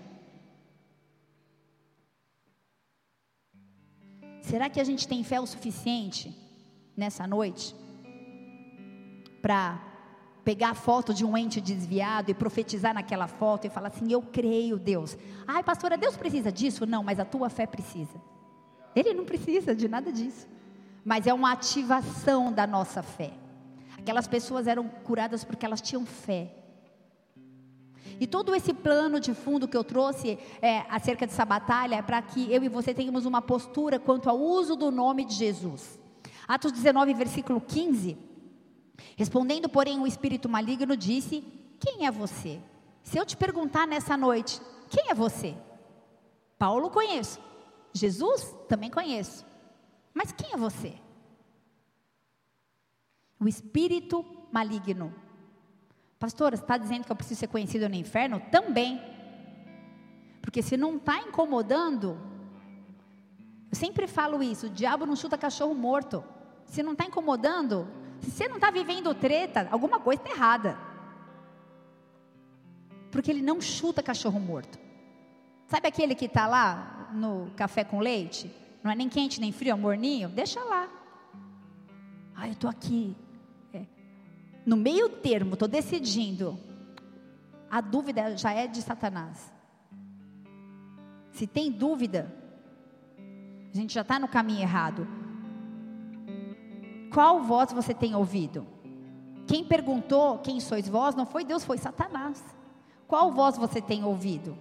Será 4.41 4.69
que 4.69 4.79
a 4.79 4.83
gente 4.83 5.07
tem 5.07 5.23
fé 5.23 5.39
o 5.39 5.47
suficiente 5.47 6.40
nessa 6.95 7.25
noite 7.25 7.75
para 9.41 9.81
pegar 10.43 10.71
a 10.71 10.75
foto 10.75 11.13
de 11.13 11.25
um 11.25 11.37
ente 11.37 11.59
desviado 11.59 12.31
e 12.31 12.33
profetizar 12.33 12.93
naquela 12.93 13.27
foto 13.27 13.65
e 13.65 13.69
falar 13.69 13.89
assim: 13.89 14.11
Eu 14.11 14.21
creio, 14.21 14.77
Deus. 14.77 15.17
Ai, 15.47 15.63
pastora, 15.63 15.97
Deus 15.97 16.15
precisa 16.15 16.51
disso? 16.51 16.85
Não, 16.85 17.03
mas 17.03 17.19
a 17.19 17.25
tua 17.25 17.49
fé 17.49 17.65
precisa. 17.65 18.21
Ele 18.95 19.13
não 19.13 19.25
precisa 19.25 19.75
de 19.75 19.87
nada 19.87 20.11
disso. 20.11 20.47
Mas 21.03 21.25
é 21.25 21.33
uma 21.33 21.51
ativação 21.51 22.51
da 22.51 22.67
nossa 22.67 23.01
fé. 23.01 23.31
Aquelas 23.97 24.27
pessoas 24.27 24.67
eram 24.67 24.87
curadas 24.87 25.43
porque 25.43 25.65
elas 25.65 25.81
tinham 25.81 26.05
fé. 26.05 26.55
E 28.19 28.27
todo 28.27 28.53
esse 28.53 28.73
plano 28.73 29.19
de 29.19 29.33
fundo 29.33 29.67
que 29.67 29.75
eu 29.75 29.83
trouxe 29.83 30.37
é, 30.61 30.85
acerca 30.89 31.25
dessa 31.25 31.45
batalha 31.45 31.95
é 31.95 32.01
para 32.01 32.21
que 32.21 32.51
eu 32.53 32.63
e 32.63 32.69
você 32.69 32.93
tenhamos 32.93 33.25
uma 33.25 33.41
postura 33.41 33.99
quanto 33.99 34.29
ao 34.29 34.39
uso 34.39 34.75
do 34.75 34.91
nome 34.91 35.25
de 35.25 35.33
Jesus. 35.33 36.00
Atos 36.51 36.73
19, 36.73 37.13
versículo 37.13 37.61
15. 37.61 38.17
Respondendo, 39.15 39.69
porém, 39.69 40.01
o 40.01 40.05
espírito 40.05 40.49
maligno 40.49 40.97
disse: 40.97 41.41
Quem 41.79 42.05
é 42.05 42.11
você? 42.11 42.59
Se 43.03 43.17
eu 43.17 43.25
te 43.25 43.37
perguntar 43.37 43.87
nessa 43.87 44.17
noite, 44.17 44.61
quem 44.89 45.09
é 45.09 45.13
você? 45.13 45.55
Paulo 46.59 46.89
conheço. 46.89 47.39
Jesus 47.93 48.53
também 48.67 48.91
conheço. 48.91 49.45
Mas 50.13 50.33
quem 50.33 50.51
é 50.51 50.57
você? 50.57 50.93
O 53.39 53.47
espírito 53.47 54.25
maligno. 54.51 55.15
Pastora, 56.19 56.55
está 56.55 56.75
dizendo 56.75 57.05
que 57.05 57.11
eu 57.13 57.15
preciso 57.15 57.39
ser 57.39 57.47
conhecido 57.47 57.87
no 57.87 57.95
inferno? 57.95 58.41
Também. 58.51 59.01
Porque 60.41 60.61
se 60.61 60.75
não 60.75 60.97
está 60.97 61.17
incomodando, 61.19 62.19
eu 63.71 63.77
sempre 63.77 64.05
falo 64.05 64.43
isso: 64.43 64.65
o 64.65 64.69
diabo 64.69 65.05
não 65.05 65.15
chuta 65.15 65.37
cachorro 65.37 65.73
morto 65.73 66.21
se 66.71 66.81
não 66.81 66.93
está 66.93 67.03
incomodando, 67.03 67.85
se 68.21 68.31
você 68.31 68.47
não 68.47 68.55
está 68.55 68.71
vivendo 68.71 69.13
treta, 69.13 69.67
alguma 69.69 69.99
coisa 69.99 70.21
está 70.21 70.33
errada. 70.33 70.77
Porque 73.11 73.29
ele 73.29 73.41
não 73.41 73.59
chuta 73.59 74.01
cachorro 74.01 74.39
morto. 74.39 74.79
Sabe 75.67 75.89
aquele 75.89 76.15
que 76.15 76.25
está 76.25 76.47
lá 76.47 77.09
no 77.13 77.51
café 77.57 77.83
com 77.83 77.99
leite? 77.99 78.49
Não 78.81 78.89
é 78.89 78.95
nem 78.95 79.09
quente 79.09 79.41
nem 79.41 79.51
frio, 79.51 79.73
é 79.73 79.75
morninho? 79.75 80.29
Deixa 80.29 80.63
lá. 80.63 80.87
Ah, 82.33 82.47
eu 82.47 82.53
estou 82.53 82.69
aqui. 82.69 83.17
É. 83.73 83.85
No 84.65 84.77
meio 84.77 85.09
termo, 85.09 85.55
estou 85.55 85.67
decidindo. 85.67 86.57
A 87.69 87.81
dúvida 87.81 88.37
já 88.37 88.53
é 88.53 88.65
de 88.65 88.81
Satanás. 88.81 89.51
Se 91.33 91.45
tem 91.45 91.69
dúvida, 91.69 92.33
a 93.73 93.75
gente 93.75 93.93
já 93.93 94.03
está 94.03 94.17
no 94.17 94.29
caminho 94.29 94.61
errado. 94.61 95.20
Qual 97.13 97.41
voz 97.41 97.73
você 97.73 97.93
tem 97.93 98.15
ouvido? 98.15 98.65
Quem 99.45 99.65
perguntou 99.65 100.37
quem 100.37 100.61
sois 100.61 100.87
vós 100.87 101.13
não 101.13 101.25
foi 101.25 101.43
Deus, 101.43 101.63
foi 101.63 101.77
Satanás. 101.77 102.41
Qual 103.05 103.31
voz 103.31 103.57
você 103.57 103.81
tem 103.81 104.05
ouvido? 104.05 104.57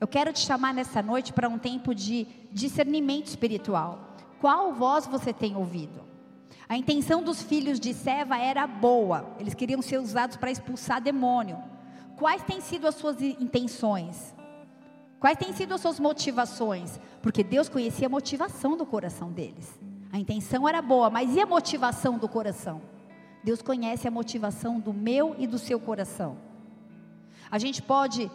Eu 0.00 0.08
quero 0.08 0.32
te 0.32 0.40
chamar 0.40 0.72
nessa 0.72 1.02
noite 1.02 1.30
para 1.30 1.46
um 1.46 1.58
tempo 1.58 1.94
de 1.94 2.26
discernimento 2.50 3.26
espiritual. 3.26 3.98
Qual 4.40 4.72
voz 4.72 5.06
você 5.06 5.30
tem 5.30 5.54
ouvido? 5.54 6.00
A 6.66 6.74
intenção 6.74 7.22
dos 7.22 7.42
filhos 7.42 7.78
de 7.78 7.92
Seva 7.92 8.38
era 8.38 8.66
boa, 8.66 9.36
eles 9.38 9.52
queriam 9.52 9.82
ser 9.82 9.98
usados 9.98 10.38
para 10.38 10.50
expulsar 10.50 11.02
demônio. 11.02 11.58
Quais 12.16 12.42
têm 12.44 12.62
sido 12.62 12.86
as 12.88 12.94
suas 12.94 13.20
intenções? 13.20 14.34
Quais 15.18 15.36
têm 15.36 15.52
sido 15.52 15.74
as 15.74 15.82
suas 15.82 16.00
motivações? 16.00 16.98
Porque 17.20 17.44
Deus 17.44 17.68
conhecia 17.68 18.06
a 18.06 18.10
motivação 18.10 18.74
do 18.74 18.86
coração 18.86 19.30
deles. 19.30 19.78
A 20.12 20.18
intenção 20.18 20.68
era 20.68 20.82
boa, 20.82 21.08
mas 21.08 21.34
e 21.34 21.40
a 21.40 21.46
motivação 21.46 22.18
do 22.18 22.28
coração? 22.28 22.82
Deus 23.44 23.62
conhece 23.62 24.06
a 24.08 24.10
motivação 24.10 24.80
do 24.80 24.92
meu 24.92 25.34
e 25.38 25.46
do 25.46 25.58
seu 25.58 25.78
coração. 25.78 26.36
A 27.50 27.58
gente 27.58 27.80
pode 27.80 28.30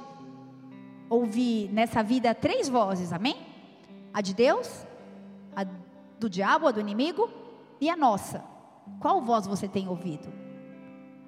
ouvir 1.10 1.70
nessa 1.72 2.02
vida 2.02 2.34
três 2.34 2.70
vozes, 2.70 3.12
amém? 3.12 3.38
A 4.14 4.22
de 4.22 4.34
Deus, 4.34 4.86
a 5.56 5.66
do 6.20 6.30
diabo, 6.30 6.68
a 6.68 6.72
do 6.72 6.80
inimigo 6.80 7.30
e 7.80 7.90
a 7.90 7.96
nossa. 7.96 8.44
Qual 9.00 9.22
voz 9.22 9.46
você 9.46 9.68
tem 9.68 9.88
ouvido? 9.88 10.28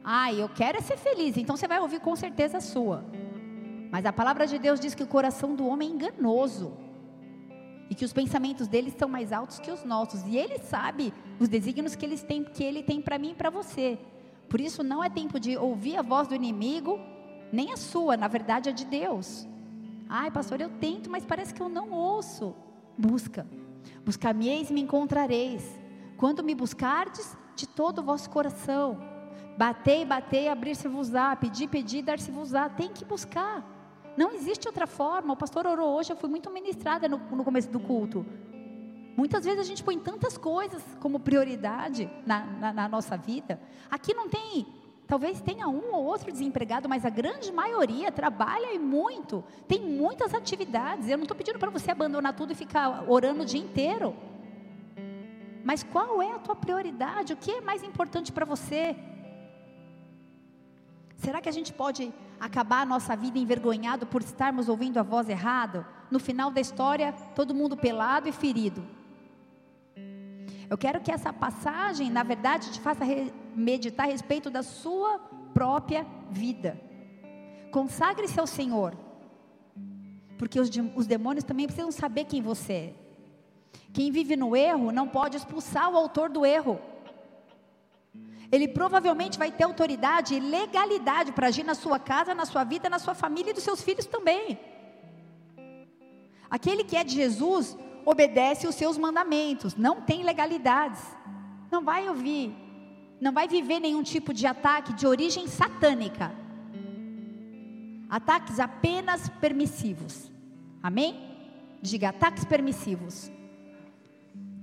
Ah, 0.03 0.33
eu 0.33 0.47
quero 0.47 0.77
é 0.77 0.81
ser 0.81 0.97
feliz, 0.97 1.35
então 1.37 1.57
você 1.57 1.67
vai 1.67 1.79
ouvir 1.79 1.99
com 1.99 2.15
certeza 2.15 2.57
a 2.57 2.61
sua. 2.61 3.03
Mas 3.91 4.05
a 4.05 4.13
palavra 4.13 4.47
de 4.47 4.57
Deus 4.57 4.79
diz 4.79 4.95
que 4.95 5.03
o 5.03 5.07
coração 5.07 5.55
do 5.55 5.67
homem 5.67 5.89
é 5.89 5.93
enganoso 5.93 6.86
e 7.89 7.95
que 7.95 8.05
os 8.05 8.13
pensamentos 8.13 8.67
dele 8.67 8.93
são 8.97 9.07
mais 9.07 9.31
altos 9.31 9.59
que 9.59 9.71
os 9.71 9.83
nossos, 9.83 10.21
e 10.27 10.37
ele 10.37 10.57
sabe 10.59 11.13
os 11.39 11.47
desígnios 11.47 11.95
que, 11.95 12.05
eles 12.05 12.23
têm, 12.23 12.43
que 12.43 12.63
ele 12.63 12.83
tem 12.83 13.01
para 13.01 13.17
mim 13.17 13.31
e 13.31 13.35
para 13.35 13.49
você. 13.49 13.97
Por 14.49 14.61
isso 14.61 14.83
não 14.83 15.03
é 15.03 15.09
tempo 15.09 15.39
de 15.39 15.57
ouvir 15.57 15.97
a 15.97 16.01
voz 16.01 16.27
do 16.27 16.35
inimigo, 16.35 16.99
nem 17.51 17.71
a 17.71 17.77
sua, 17.77 18.17
na 18.17 18.27
verdade 18.27 18.69
é 18.69 18.71
de 18.71 18.85
Deus. 18.85 19.47
Ai, 20.09 20.31
pastor, 20.31 20.61
eu 20.61 20.69
tento, 20.69 21.09
mas 21.09 21.25
parece 21.25 21.53
que 21.53 21.61
eu 21.61 21.69
não 21.69 21.91
ouço. 21.91 22.55
Busca. 22.97 23.45
Buscar-me-eis 24.05 24.69
e 24.69 24.73
me 24.73 24.81
encontrareis. 24.81 25.63
Quando 26.15 26.43
me 26.43 26.55
buscardes, 26.55 27.35
de 27.55 27.67
todo 27.67 27.99
o 27.99 28.03
vosso 28.03 28.29
coração. 28.29 28.97
Batei, 29.57 30.05
batei, 30.05 30.47
abrir-se-vos-á. 30.47 31.35
Pedi, 31.35 31.67
pedi, 31.67 32.01
dar-se-vos-á. 32.01 32.69
Tem 32.69 32.89
que 32.89 33.03
buscar. 33.03 33.76
Não 34.17 34.31
existe 34.33 34.67
outra 34.67 34.87
forma. 34.87 35.33
O 35.33 35.37
pastor 35.37 35.67
orou 35.67 35.95
hoje, 35.95 36.11
eu 36.11 36.17
fui 36.17 36.29
muito 36.29 36.49
ministrada 36.49 37.07
no, 37.07 37.17
no 37.17 37.43
começo 37.43 37.69
do 37.69 37.79
culto. 37.79 38.25
Muitas 39.15 39.45
vezes 39.45 39.59
a 39.59 39.63
gente 39.63 39.83
põe 39.83 39.97
tantas 39.97 40.37
coisas 40.37 40.83
como 40.99 41.19
prioridade 41.19 42.09
na, 42.25 42.45
na, 42.45 42.73
na 42.73 42.89
nossa 42.89 43.15
vida. 43.15 43.59
Aqui 43.89 44.13
não 44.13 44.27
tem 44.27 44.65
Talvez 45.07 45.39
tenha 45.39 45.69
um 45.69 45.95
ou 45.95 46.03
outro 46.03 46.29
desempregado, 46.33 46.89
mas 46.89 47.05
a 47.05 47.09
grande 47.09 47.49
maioria 47.49 48.11
trabalha 48.11 48.73
e 48.73 48.77
muito, 48.77 49.41
tem 49.65 49.79
muitas 49.79 50.33
atividades. 50.33 51.07
Eu 51.07 51.17
não 51.17 51.23
estou 51.23 51.37
pedindo 51.37 51.57
para 51.57 51.69
você 51.69 51.91
abandonar 51.91 52.35
tudo 52.35 52.51
e 52.51 52.55
ficar 52.55 53.09
orando 53.09 53.43
o 53.43 53.45
dia 53.45 53.61
inteiro. 53.61 54.13
Mas 55.63 55.81
qual 55.81 56.21
é 56.21 56.33
a 56.33 56.39
tua 56.39 56.57
prioridade? 56.57 57.31
O 57.31 57.37
que 57.37 57.51
é 57.51 57.61
mais 57.61 57.83
importante 57.83 58.33
para 58.33 58.43
você? 58.43 58.97
Será 61.15 61.39
que 61.39 61.47
a 61.47 61.53
gente 61.53 61.71
pode 61.71 62.13
acabar 62.39 62.81
a 62.81 62.85
nossa 62.85 63.15
vida 63.15 63.37
envergonhado 63.37 64.05
por 64.05 64.21
estarmos 64.21 64.69
ouvindo 64.69 64.97
a 64.97 65.03
voz 65.03 65.29
errada? 65.29 65.87
No 66.09 66.19
final 66.19 66.51
da 66.51 66.61
história, 66.61 67.13
todo 67.35 67.53
mundo 67.53 67.75
pelado 67.75 68.29
e 68.29 68.31
ferido. 68.31 68.83
Eu 70.69 70.77
quero 70.77 70.99
que 70.99 71.11
essa 71.11 71.31
passagem, 71.31 72.09
na 72.09 72.23
verdade, 72.23 72.71
te 72.71 72.79
faça 72.79 73.05
meditar 73.55 74.07
a 74.07 74.11
respeito 74.11 74.49
da 74.49 74.61
sua 74.63 75.19
própria 75.53 76.05
vida. 76.29 76.79
Consagre-se 77.71 78.39
ao 78.39 78.47
Senhor, 78.47 78.95
porque 80.37 80.59
os, 80.59 80.69
os 80.95 81.07
demônios 81.07 81.43
também 81.43 81.65
precisam 81.65 81.91
saber 81.91 82.25
quem 82.25 82.41
você 82.41 82.73
é. 82.73 82.93
Quem 83.93 84.11
vive 84.11 84.35
no 84.35 84.55
erro 84.55 84.91
não 84.91 85.07
pode 85.07 85.37
expulsar 85.37 85.89
o 85.89 85.97
autor 85.97 86.29
do 86.29 86.45
erro. 86.45 86.79
Ele 88.51 88.67
provavelmente 88.67 89.37
vai 89.37 89.51
ter 89.51 89.63
autoridade 89.65 90.35
e 90.35 90.39
legalidade 90.39 91.31
para 91.31 91.47
agir 91.47 91.63
na 91.63 91.75
sua 91.75 91.99
casa, 91.99 92.33
na 92.33 92.45
sua 92.45 92.63
vida, 92.63 92.89
na 92.89 92.99
sua 92.99 93.13
família 93.13 93.51
e 93.51 93.53
dos 93.53 93.63
seus 93.63 93.81
filhos 93.81 94.05
também. 94.05 94.57
Aquele 96.49 96.83
que 96.83 96.95
é 96.95 97.03
de 97.03 97.13
Jesus 97.13 97.77
obedece 98.05 98.65
os 98.67 98.75
seus 98.75 98.97
mandamentos, 98.97 99.75
não 99.75 100.01
tem 100.01 100.23
legalidades, 100.23 101.01
não 101.69 101.83
vai 101.83 102.07
ouvir, 102.07 102.55
não 103.19 103.33
vai 103.33 103.49
viver 103.49 103.81
nenhum 103.81 104.01
tipo 104.01 104.33
de 104.33 104.47
ataque 104.47 104.93
de 104.93 105.05
origem 105.05 105.45
satânica. 105.47 106.33
Ataques 108.09 108.61
apenas 108.61 109.27
permissivos. 109.27 110.31
Amém? 110.81 111.19
Diga 111.81 112.09
ataques 112.09 112.45
permissivos. 112.45 113.29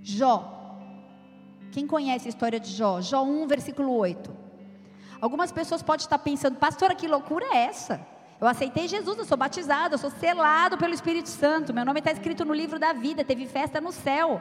Jó. 0.00 0.63
Quem 1.74 1.88
conhece 1.88 2.28
a 2.28 2.28
história 2.28 2.60
de 2.60 2.70
Jó? 2.70 3.00
Jó 3.00 3.24
1, 3.24 3.48
versículo 3.48 3.96
8. 3.96 4.30
Algumas 5.20 5.50
pessoas 5.50 5.82
podem 5.82 6.04
estar 6.04 6.18
pensando, 6.18 6.56
pastora, 6.56 6.94
que 6.94 7.08
loucura 7.08 7.44
é 7.46 7.64
essa? 7.64 8.00
Eu 8.40 8.46
aceitei 8.46 8.86
Jesus, 8.86 9.18
eu 9.18 9.24
sou 9.24 9.36
batizado, 9.36 9.94
eu 9.94 9.98
sou 9.98 10.08
selado 10.08 10.78
pelo 10.78 10.94
Espírito 10.94 11.28
Santo. 11.28 11.74
Meu 11.74 11.84
nome 11.84 11.98
está 11.98 12.12
escrito 12.12 12.44
no 12.44 12.54
livro 12.54 12.78
da 12.78 12.92
vida, 12.92 13.24
teve 13.24 13.44
festa 13.48 13.80
no 13.80 13.90
céu. 13.90 14.40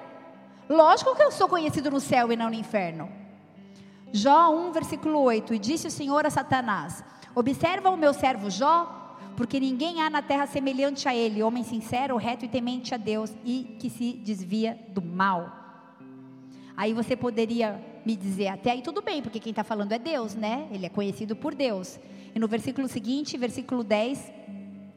Lógico 0.70 1.16
que 1.16 1.24
eu 1.24 1.32
sou 1.32 1.50
conhecido 1.50 1.90
no 1.90 2.00
céu 2.00 2.32
e 2.32 2.36
não 2.36 2.52
no 2.52 2.56
inferno. 2.56 3.12
Jó 4.12 4.52
1, 4.52 4.72
versículo 4.72 5.20
8: 5.22 5.56
E 5.56 5.58
disse 5.58 5.88
o 5.88 5.92
Senhor 5.92 6.28
a 6.28 6.30
Satanás: 6.30 7.04
Observa 7.34 7.90
o 7.90 7.98
meu 7.98 8.14
servo 8.14 8.48
Jó, 8.52 9.18
porque 9.36 9.60
ninguém 9.60 10.04
há 10.04 10.10
na 10.12 10.22
terra 10.22 10.46
semelhante 10.46 11.10
a 11.10 11.16
ele, 11.16 11.42
homem 11.42 11.64
sincero, 11.64 12.16
reto 12.16 12.46
e 12.46 12.48
temente 12.48 12.94
a 12.94 12.98
Deus, 12.98 13.36
e 13.44 13.76
que 13.80 13.90
se 13.90 14.14
desvia 14.14 14.78
do 14.90 15.02
mal. 15.02 15.63
Aí 16.76 16.94
você 16.94 17.16
poderia 17.16 17.80
me 18.06 18.16
dizer, 18.16 18.48
até 18.48 18.72
aí 18.72 18.82
tudo 18.82 19.02
bem, 19.02 19.22
porque 19.22 19.40
quem 19.40 19.52
está 19.52 19.64
falando 19.64 19.92
é 19.92 20.00
Deus, 20.00 20.36
né? 20.36 20.68
Ele 20.72 20.86
é 20.86 20.90
conhecido 20.90 21.36
por 21.36 21.54
Deus. 21.54 22.00
E 22.34 22.40
no 22.40 22.48
versículo 22.48 22.88
seguinte, 22.88 23.38
versículo 23.38 23.84
10, 23.84 24.32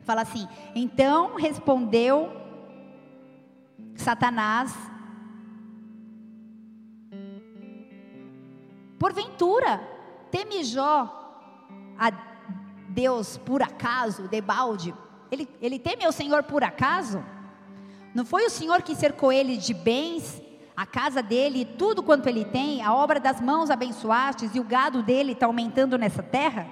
fala 0.00 0.22
assim: 0.22 0.48
Então 0.74 1.36
respondeu 1.36 2.32
Satanás, 3.94 4.74
porventura, 8.98 9.80
teme 10.30 10.64
Jó 10.64 11.12
a 11.98 12.10
Deus 12.88 13.36
por 13.36 13.62
acaso, 13.62 14.28
debalde? 14.28 14.94
Ele, 15.30 15.48
ele 15.60 15.78
teme 15.78 16.04
ao 16.04 16.12
Senhor 16.12 16.42
por 16.44 16.64
acaso? 16.64 17.22
Não 18.14 18.24
foi 18.24 18.46
o 18.46 18.50
Senhor 18.50 18.80
que 18.80 18.94
cercou 18.94 19.30
ele 19.30 19.58
de 19.58 19.74
bens, 19.74 20.40
a 20.76 20.84
casa 20.84 21.22
dele 21.22 21.64
tudo 21.64 22.02
quanto 22.02 22.28
ele 22.28 22.44
tem, 22.44 22.82
a 22.82 22.94
obra 22.94 23.18
das 23.18 23.40
mãos 23.40 23.70
abençoastes 23.70 24.54
e 24.54 24.60
o 24.60 24.64
gado 24.64 25.02
dele 25.02 25.32
está 25.32 25.46
aumentando 25.46 25.96
nessa 25.96 26.22
terra? 26.22 26.66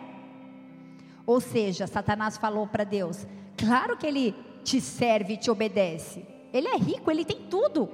Ou 1.27 1.41
seja, 1.41 1.87
Satanás 1.87 2.37
falou 2.37 2.67
para 2.67 2.85
Deus: 2.85 3.27
claro 3.57 3.97
que 3.97 4.07
ele 4.07 4.35
te 4.63 4.81
serve 4.81 5.35
e 5.35 5.37
te 5.39 5.51
obedece. 5.51 6.27
Ele 6.53 6.69
é 6.69 6.77
rico, 6.77 7.11
ele 7.11 7.25
tem 7.25 7.47
tudo. 7.49 7.89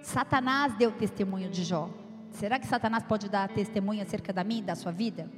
Satanás 0.00 0.74
deu 0.74 0.90
testemunho 0.90 1.48
de 1.48 1.62
Jó. 1.62 1.88
Será 2.30 2.58
que 2.58 2.66
Satanás 2.66 3.04
pode 3.04 3.28
dar 3.28 3.48
testemunho 3.48 4.02
acerca 4.02 4.32
da 4.32 4.42
e 4.42 4.62
da 4.62 4.74
sua 4.74 4.90
vida? 4.90 5.30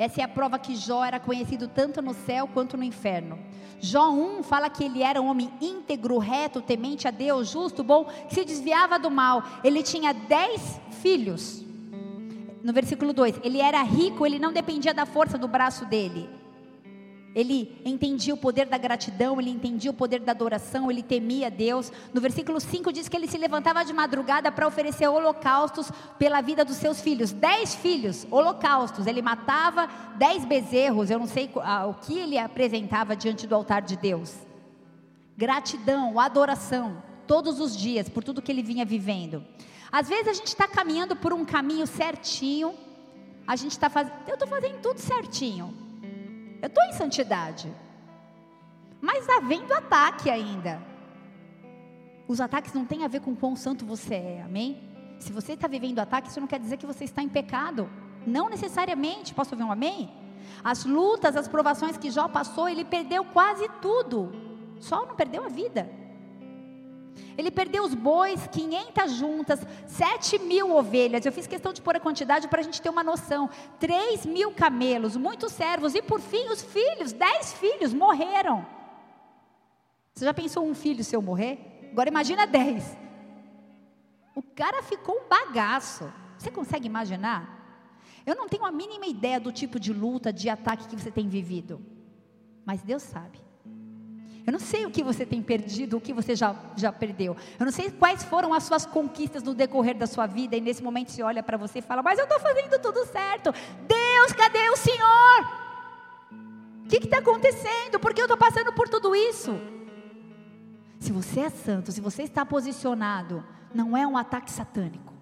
Essa 0.00 0.22
é 0.22 0.24
a 0.24 0.28
prova 0.28 0.58
que 0.58 0.74
Jó 0.74 1.04
era 1.04 1.20
conhecido 1.20 1.68
tanto 1.68 2.00
no 2.00 2.14
céu 2.14 2.48
quanto 2.48 2.74
no 2.74 2.82
inferno. 2.82 3.38
Jó 3.78 4.08
1 4.08 4.42
fala 4.42 4.70
que 4.70 4.82
ele 4.82 5.02
era 5.02 5.20
um 5.20 5.26
homem 5.26 5.52
íntegro, 5.60 6.16
reto, 6.16 6.62
temente 6.62 7.06
a 7.06 7.10
Deus, 7.10 7.50
justo, 7.50 7.84
bom, 7.84 8.06
que 8.26 8.34
se 8.34 8.42
desviava 8.42 8.98
do 8.98 9.10
mal. 9.10 9.44
Ele 9.62 9.82
tinha 9.82 10.14
dez 10.14 10.80
filhos 11.02 11.62
no 12.62 12.72
versículo 12.72 13.12
2, 13.12 13.40
ele 13.44 13.60
era 13.60 13.82
rico, 13.82 14.24
ele 14.24 14.38
não 14.38 14.54
dependia 14.54 14.94
da 14.94 15.04
força 15.04 15.36
do 15.36 15.46
braço 15.46 15.84
dele. 15.84 16.30
Ele 17.34 17.80
entendia 17.84 18.34
o 18.34 18.36
poder 18.36 18.66
da 18.66 18.76
gratidão, 18.76 19.40
ele 19.40 19.50
entendia 19.50 19.90
o 19.90 19.94
poder 19.94 20.20
da 20.20 20.32
adoração, 20.32 20.90
ele 20.90 21.02
temia 21.02 21.48
Deus. 21.48 21.92
No 22.12 22.20
versículo 22.20 22.60
5 22.60 22.92
diz 22.92 23.08
que 23.08 23.16
ele 23.16 23.28
se 23.28 23.38
levantava 23.38 23.84
de 23.84 23.92
madrugada 23.92 24.50
para 24.50 24.66
oferecer 24.66 25.06
holocaustos 25.06 25.92
pela 26.18 26.40
vida 26.40 26.64
dos 26.64 26.76
seus 26.76 27.00
filhos. 27.00 27.30
Dez 27.30 27.74
filhos, 27.74 28.26
holocaustos. 28.32 29.06
Ele 29.06 29.22
matava 29.22 29.88
dez 30.16 30.44
bezerros, 30.44 31.08
eu 31.08 31.20
não 31.20 31.26
sei 31.28 31.48
o 31.88 31.94
que 31.94 32.18
ele 32.18 32.36
apresentava 32.36 33.14
diante 33.14 33.46
do 33.46 33.54
altar 33.54 33.82
de 33.82 33.96
Deus. 33.96 34.34
Gratidão, 35.36 36.18
adoração, 36.18 37.00
todos 37.28 37.60
os 37.60 37.76
dias, 37.76 38.08
por 38.08 38.24
tudo 38.24 38.42
que 38.42 38.50
ele 38.50 38.62
vinha 38.62 38.84
vivendo. 38.84 39.44
Às 39.92 40.08
vezes 40.08 40.26
a 40.26 40.32
gente 40.32 40.48
está 40.48 40.66
caminhando 40.66 41.14
por 41.14 41.32
um 41.32 41.44
caminho 41.44 41.86
certinho, 41.86 42.74
a 43.46 43.54
gente 43.54 43.72
está 43.72 43.88
fazendo, 43.88 44.14
eu 44.26 44.34
estou 44.34 44.48
fazendo 44.48 44.80
tudo 44.80 44.98
certinho, 44.98 45.72
eu 46.62 46.66
estou 46.68 46.84
em 46.84 46.92
santidade, 46.92 47.72
mas 49.00 49.28
havendo 49.28 49.72
ataque 49.72 50.28
ainda. 50.28 50.82
Os 52.28 52.40
ataques 52.40 52.72
não 52.72 52.84
têm 52.84 53.04
a 53.04 53.08
ver 53.08 53.20
com 53.20 53.34
quão 53.34 53.56
santo 53.56 53.84
você 53.84 54.14
é, 54.14 54.42
amém? 54.42 54.80
Se 55.18 55.32
você 55.32 55.54
está 55.54 55.66
vivendo 55.66 55.98
ataque, 55.98 56.28
isso 56.28 56.40
não 56.40 56.46
quer 56.46 56.60
dizer 56.60 56.76
que 56.76 56.86
você 56.86 57.04
está 57.04 57.22
em 57.22 57.28
pecado, 57.28 57.90
não 58.26 58.48
necessariamente. 58.48 59.34
Posso 59.34 59.54
ouvir 59.54 59.64
um 59.64 59.72
amém? 59.72 60.10
As 60.62 60.84
lutas, 60.84 61.36
as 61.36 61.48
provações 61.48 61.96
que 61.96 62.10
Jó 62.10 62.28
passou, 62.28 62.68
ele 62.68 62.84
perdeu 62.84 63.24
quase 63.24 63.68
tudo, 63.82 64.32
só 64.78 65.06
não 65.06 65.14
perdeu 65.14 65.44
a 65.44 65.48
vida. 65.48 65.90
Ele 67.36 67.50
perdeu 67.50 67.84
os 67.84 67.94
bois, 67.94 68.46
500 68.48 69.12
juntas, 69.12 69.60
7 69.86 70.38
mil 70.40 70.74
ovelhas. 70.76 71.24
Eu 71.24 71.32
fiz 71.32 71.46
questão 71.46 71.72
de 71.72 71.80
pôr 71.80 71.96
a 71.96 72.00
quantidade 72.00 72.48
para 72.48 72.60
a 72.60 72.62
gente 72.62 72.82
ter 72.82 72.90
uma 72.90 73.04
noção. 73.04 73.48
3 73.78 74.26
mil 74.26 74.52
camelos, 74.52 75.16
muitos 75.16 75.52
servos. 75.52 75.94
E 75.94 76.02
por 76.02 76.20
fim, 76.20 76.48
os 76.48 76.62
filhos, 76.62 77.12
10 77.12 77.52
filhos 77.54 77.94
morreram. 77.94 78.66
Você 80.14 80.24
já 80.24 80.34
pensou 80.34 80.66
um 80.66 80.74
filho 80.74 81.02
seu 81.02 81.22
morrer? 81.22 81.88
Agora 81.92 82.08
imagina 82.08 82.46
10. 82.46 82.96
O 84.34 84.42
cara 84.42 84.82
ficou 84.82 85.16
um 85.16 85.28
bagaço. 85.28 86.12
Você 86.38 86.50
consegue 86.50 86.86
imaginar? 86.86 87.58
Eu 88.26 88.36
não 88.36 88.48
tenho 88.48 88.64
a 88.64 88.70
mínima 88.70 89.06
ideia 89.06 89.40
do 89.40 89.50
tipo 89.50 89.80
de 89.80 89.92
luta, 89.92 90.32
de 90.32 90.48
ataque 90.48 90.88
que 90.88 90.96
você 90.96 91.10
tem 91.10 91.28
vivido. 91.28 91.84
Mas 92.64 92.82
Deus 92.82 93.02
sabe. 93.02 93.49
Eu 94.46 94.52
não 94.52 94.60
sei 94.60 94.86
o 94.86 94.90
que 94.90 95.02
você 95.02 95.26
tem 95.26 95.42
perdido, 95.42 95.96
o 95.96 96.00
que 96.00 96.12
você 96.12 96.34
já, 96.34 96.54
já 96.76 96.92
perdeu. 96.92 97.36
Eu 97.58 97.64
não 97.64 97.72
sei 97.72 97.90
quais 97.90 98.24
foram 98.24 98.54
as 98.54 98.64
suas 98.64 98.86
conquistas 98.86 99.42
no 99.42 99.54
decorrer 99.54 99.96
da 99.96 100.06
sua 100.06 100.26
vida. 100.26 100.56
E 100.56 100.60
nesse 100.60 100.82
momento 100.82 101.10
você 101.10 101.22
olha 101.22 101.42
para 101.42 101.56
você 101.56 101.80
e 101.80 101.82
fala: 101.82 102.02
Mas 102.02 102.18
eu 102.18 102.24
estou 102.24 102.40
fazendo 102.40 102.80
tudo 102.80 103.04
certo. 103.06 103.52
Deus, 103.86 104.32
cadê 104.32 104.70
o 104.70 104.76
Senhor? 104.76 105.60
O 106.84 106.88
que 106.88 106.96
está 106.96 107.18
acontecendo? 107.18 108.00
Por 108.00 108.14
que 108.14 108.20
eu 108.20 108.24
estou 108.24 108.38
passando 108.38 108.72
por 108.72 108.88
tudo 108.88 109.14
isso? 109.14 109.60
Se 110.98 111.12
você 111.12 111.40
é 111.40 111.50
santo, 111.50 111.92
se 111.92 112.00
você 112.00 112.22
está 112.22 112.44
posicionado, 112.44 113.44
não 113.74 113.96
é 113.96 114.06
um 114.06 114.16
ataque 114.16 114.50
satânico. 114.50 115.14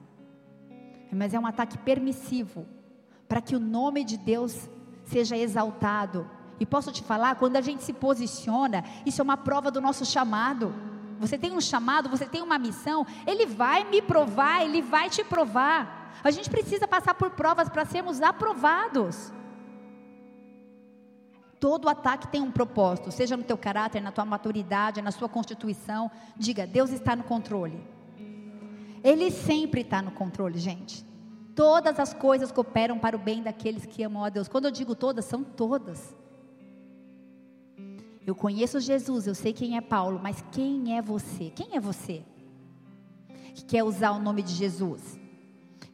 mas 1.12 1.32
é 1.32 1.38
um 1.38 1.46
ataque 1.46 1.78
permissivo 1.78 2.66
para 3.28 3.40
que 3.40 3.54
o 3.54 3.60
nome 3.60 4.04
de 4.04 4.16
Deus 4.16 4.68
seja 5.04 5.36
exaltado. 5.36 6.28
E 6.60 6.66
posso 6.66 6.90
te 6.90 7.02
falar, 7.02 7.36
quando 7.36 7.56
a 7.56 7.60
gente 7.60 7.82
se 7.82 7.92
posiciona, 7.92 8.84
isso 9.06 9.20
é 9.20 9.24
uma 9.24 9.36
prova 9.36 9.70
do 9.70 9.80
nosso 9.80 10.04
chamado. 10.04 10.74
Você 11.20 11.36
tem 11.36 11.52
um 11.52 11.60
chamado, 11.60 12.08
você 12.08 12.26
tem 12.26 12.42
uma 12.42 12.58
missão, 12.58 13.06
ele 13.26 13.46
vai 13.46 13.84
me 13.84 14.00
provar, 14.00 14.64
ele 14.64 14.82
vai 14.82 15.10
te 15.10 15.24
provar. 15.24 16.12
A 16.22 16.30
gente 16.30 16.50
precisa 16.50 16.86
passar 16.86 17.14
por 17.14 17.30
provas 17.30 17.68
para 17.68 17.84
sermos 17.84 18.20
aprovados. 18.20 19.32
Todo 21.60 21.88
ataque 21.88 22.28
tem 22.28 22.40
um 22.40 22.52
propósito, 22.52 23.10
seja 23.10 23.36
no 23.36 23.42
teu 23.42 23.58
caráter, 23.58 24.00
na 24.00 24.12
tua 24.12 24.24
maturidade, 24.24 25.02
na 25.02 25.10
sua 25.10 25.28
constituição. 25.28 26.10
Diga, 26.36 26.66
Deus 26.66 26.90
está 26.90 27.16
no 27.16 27.24
controle. 27.24 27.84
Ele 29.02 29.30
sempre 29.30 29.80
está 29.80 30.00
no 30.00 30.12
controle, 30.12 30.58
gente. 30.58 31.04
Todas 31.54 31.98
as 31.98 32.14
coisas 32.14 32.52
cooperam 32.52 32.98
para 32.98 33.16
o 33.16 33.18
bem 33.18 33.42
daqueles 33.42 33.84
que 33.84 34.04
amam 34.04 34.24
a 34.24 34.28
Deus. 34.28 34.46
Quando 34.46 34.66
eu 34.66 34.70
digo 34.70 34.94
todas, 34.94 35.24
são 35.24 35.42
todas. 35.42 36.14
Eu 38.28 38.34
conheço 38.34 38.78
Jesus, 38.78 39.26
eu 39.26 39.34
sei 39.34 39.54
quem 39.54 39.78
é 39.78 39.80
Paulo, 39.80 40.20
mas 40.22 40.44
quem 40.52 40.94
é 40.94 41.00
você? 41.00 41.50
Quem 41.56 41.74
é 41.74 41.80
você? 41.80 42.22
Que 43.54 43.64
quer 43.64 43.82
usar 43.82 44.10
o 44.10 44.18
nome 44.18 44.42
de 44.42 44.52
Jesus? 44.52 45.18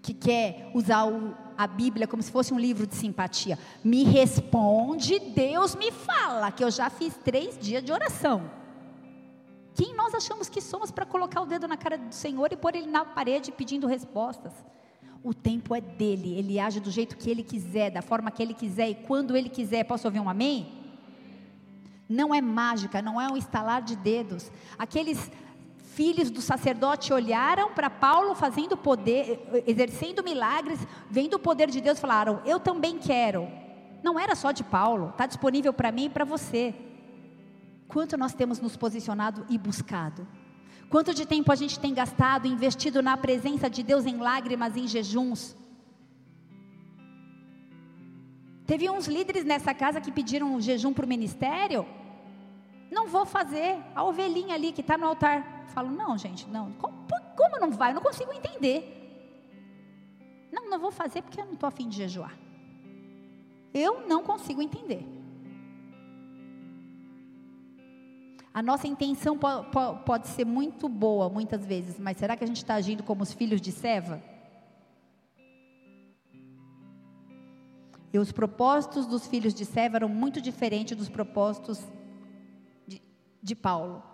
Que 0.02 0.12
quer 0.12 0.68
usar 0.74 1.06
o, 1.06 1.32
a 1.56 1.64
Bíblia 1.68 2.08
como 2.08 2.20
se 2.20 2.32
fosse 2.32 2.52
um 2.52 2.58
livro 2.58 2.88
de 2.88 2.96
simpatia? 2.96 3.56
Me 3.84 4.02
responde, 4.02 5.20
Deus 5.20 5.76
me 5.76 5.92
fala, 5.92 6.50
que 6.50 6.64
eu 6.64 6.72
já 6.72 6.90
fiz 6.90 7.16
três 7.24 7.56
dias 7.56 7.84
de 7.84 7.92
oração. 7.92 8.50
Quem 9.72 9.94
nós 9.94 10.12
achamos 10.12 10.48
que 10.48 10.60
somos 10.60 10.90
para 10.90 11.06
colocar 11.06 11.40
o 11.40 11.46
dedo 11.46 11.68
na 11.68 11.76
cara 11.76 11.96
do 11.96 12.12
Senhor 12.12 12.52
e 12.52 12.56
pôr 12.56 12.74
ele 12.74 12.88
na 12.88 13.04
parede 13.04 13.52
pedindo 13.52 13.86
respostas? 13.86 14.52
O 15.22 15.32
tempo 15.32 15.72
é 15.72 15.80
dele, 15.80 16.36
ele 16.36 16.58
age 16.58 16.80
do 16.80 16.90
jeito 16.90 17.16
que 17.16 17.30
ele 17.30 17.44
quiser, 17.44 17.92
da 17.92 18.02
forma 18.02 18.28
que 18.32 18.42
ele 18.42 18.54
quiser 18.54 18.90
e 18.90 18.94
quando 18.96 19.36
ele 19.36 19.48
quiser. 19.48 19.84
Posso 19.84 20.08
ouvir 20.08 20.18
um 20.18 20.28
amém? 20.28 20.83
Não 22.08 22.34
é 22.34 22.40
mágica, 22.40 23.00
não 23.00 23.20
é 23.20 23.30
um 23.30 23.36
estalar 23.36 23.82
de 23.82 23.96
dedos. 23.96 24.50
Aqueles 24.78 25.30
filhos 25.94 26.30
do 26.30 26.42
sacerdote 26.42 27.12
olharam 27.12 27.72
para 27.72 27.88
Paulo 27.88 28.34
fazendo 28.34 28.76
poder, 28.76 29.64
exercendo 29.66 30.22
milagres, 30.22 30.78
vendo 31.08 31.34
o 31.34 31.38
poder 31.38 31.70
de 31.70 31.80
Deus, 31.80 31.98
falaram: 32.00 32.42
Eu 32.44 32.60
também 32.60 32.98
quero. 32.98 33.48
Não 34.02 34.18
era 34.18 34.34
só 34.34 34.52
de 34.52 34.62
Paulo, 34.62 35.10
está 35.10 35.24
disponível 35.24 35.72
para 35.72 35.90
mim 35.90 36.06
e 36.06 36.10
para 36.10 36.24
você. 36.24 36.74
Quanto 37.88 38.18
nós 38.18 38.34
temos 38.34 38.60
nos 38.60 38.76
posicionado 38.76 39.46
e 39.48 39.56
buscado? 39.56 40.26
Quanto 40.90 41.14
de 41.14 41.24
tempo 41.24 41.50
a 41.50 41.54
gente 41.54 41.80
tem 41.80 41.94
gastado, 41.94 42.46
investido 42.46 43.02
na 43.02 43.16
presença 43.16 43.70
de 43.70 43.82
Deus 43.82 44.04
em 44.04 44.18
lágrimas, 44.18 44.76
em 44.76 44.86
jejuns? 44.86 45.56
Teve 48.66 48.88
uns 48.88 49.06
líderes 49.06 49.44
nessa 49.44 49.74
casa 49.74 50.00
que 50.00 50.10
pediram 50.10 50.54
um 50.54 50.60
jejum 50.60 50.92
para 50.92 51.04
o 51.04 51.08
ministério. 51.08 51.86
Não 52.90 53.06
vou 53.08 53.26
fazer. 53.26 53.76
A 53.94 54.02
ovelhinha 54.02 54.54
ali 54.54 54.72
que 54.72 54.80
está 54.80 54.96
no 54.96 55.06
altar. 55.06 55.64
Falo, 55.68 55.90
não, 55.90 56.16
gente, 56.16 56.48
não. 56.48 56.72
Como, 56.72 57.06
como 57.36 57.58
não 57.58 57.70
vai? 57.70 57.90
Eu 57.90 57.96
não 57.96 58.02
consigo 58.02 58.32
entender. 58.32 58.90
Não, 60.50 60.70
não 60.70 60.78
vou 60.78 60.90
fazer 60.90 61.20
porque 61.22 61.40
eu 61.40 61.46
não 61.46 61.54
estou 61.54 61.66
afim 61.66 61.88
de 61.88 61.96
jejuar. 61.96 62.34
Eu 63.72 64.06
não 64.06 64.22
consigo 64.22 64.62
entender. 64.62 65.04
A 68.54 68.62
nossa 68.62 68.86
intenção 68.86 69.36
pode 70.06 70.28
ser 70.28 70.46
muito 70.46 70.88
boa 70.88 71.28
muitas 71.28 71.66
vezes, 71.66 71.98
mas 71.98 72.16
será 72.16 72.36
que 72.36 72.44
a 72.44 72.46
gente 72.46 72.58
está 72.58 72.74
agindo 72.74 73.02
como 73.02 73.24
os 73.24 73.32
filhos 73.32 73.60
de 73.60 73.72
Seva? 73.72 74.22
E 78.14 78.18
os 78.18 78.30
propósitos 78.30 79.06
dos 79.06 79.26
filhos 79.26 79.52
de 79.52 79.64
Seva 79.64 79.96
eram 79.96 80.08
muito 80.08 80.40
diferentes 80.40 80.96
dos 80.96 81.08
propósitos 81.08 81.80
de, 82.86 83.02
de 83.42 83.56
Paulo. 83.56 84.04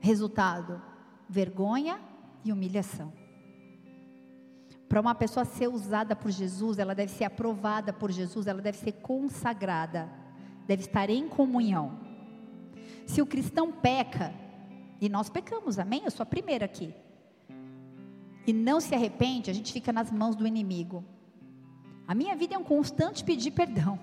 Resultado: 0.00 0.82
vergonha 1.26 1.98
e 2.44 2.52
humilhação. 2.52 3.10
Para 4.86 5.00
uma 5.00 5.14
pessoa 5.14 5.46
ser 5.46 5.66
usada 5.66 6.14
por 6.14 6.30
Jesus, 6.30 6.78
ela 6.78 6.94
deve 6.94 7.10
ser 7.10 7.24
aprovada 7.24 7.90
por 7.90 8.12
Jesus, 8.12 8.46
ela 8.46 8.60
deve 8.60 8.76
ser 8.76 8.92
consagrada, 8.92 10.06
deve 10.66 10.82
estar 10.82 11.08
em 11.08 11.26
comunhão. 11.26 11.98
Se 13.06 13.22
o 13.22 13.26
cristão 13.26 13.72
peca, 13.72 14.30
e 15.00 15.08
nós 15.08 15.30
pecamos, 15.30 15.78
amém? 15.78 16.02
Eu 16.04 16.10
sou 16.10 16.22
a 16.22 16.26
primeira 16.26 16.66
aqui. 16.66 16.92
E 18.46 18.52
não 18.52 18.78
se 18.78 18.94
arrepende, 18.94 19.50
a 19.50 19.54
gente 19.54 19.72
fica 19.72 19.90
nas 19.90 20.12
mãos 20.12 20.36
do 20.36 20.46
inimigo. 20.46 21.02
A 22.06 22.14
minha 22.14 22.36
vida 22.36 22.54
é 22.54 22.58
um 22.58 22.64
constante 22.64 23.24
pedir 23.24 23.50
perdão. 23.50 23.98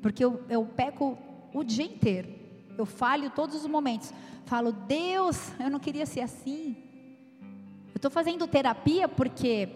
Porque 0.00 0.24
eu, 0.24 0.42
eu 0.48 0.64
peco 0.64 1.18
o 1.52 1.62
dia 1.62 1.84
inteiro. 1.84 2.28
Eu 2.76 2.86
falho 2.86 3.30
todos 3.30 3.56
os 3.56 3.66
momentos. 3.66 4.12
Falo, 4.46 4.72
Deus, 4.72 5.52
eu 5.58 5.68
não 5.68 5.78
queria 5.78 6.06
ser 6.06 6.20
assim. 6.20 6.76
Eu 7.88 7.96
estou 7.96 8.10
fazendo 8.10 8.46
terapia 8.46 9.08
porque 9.08 9.68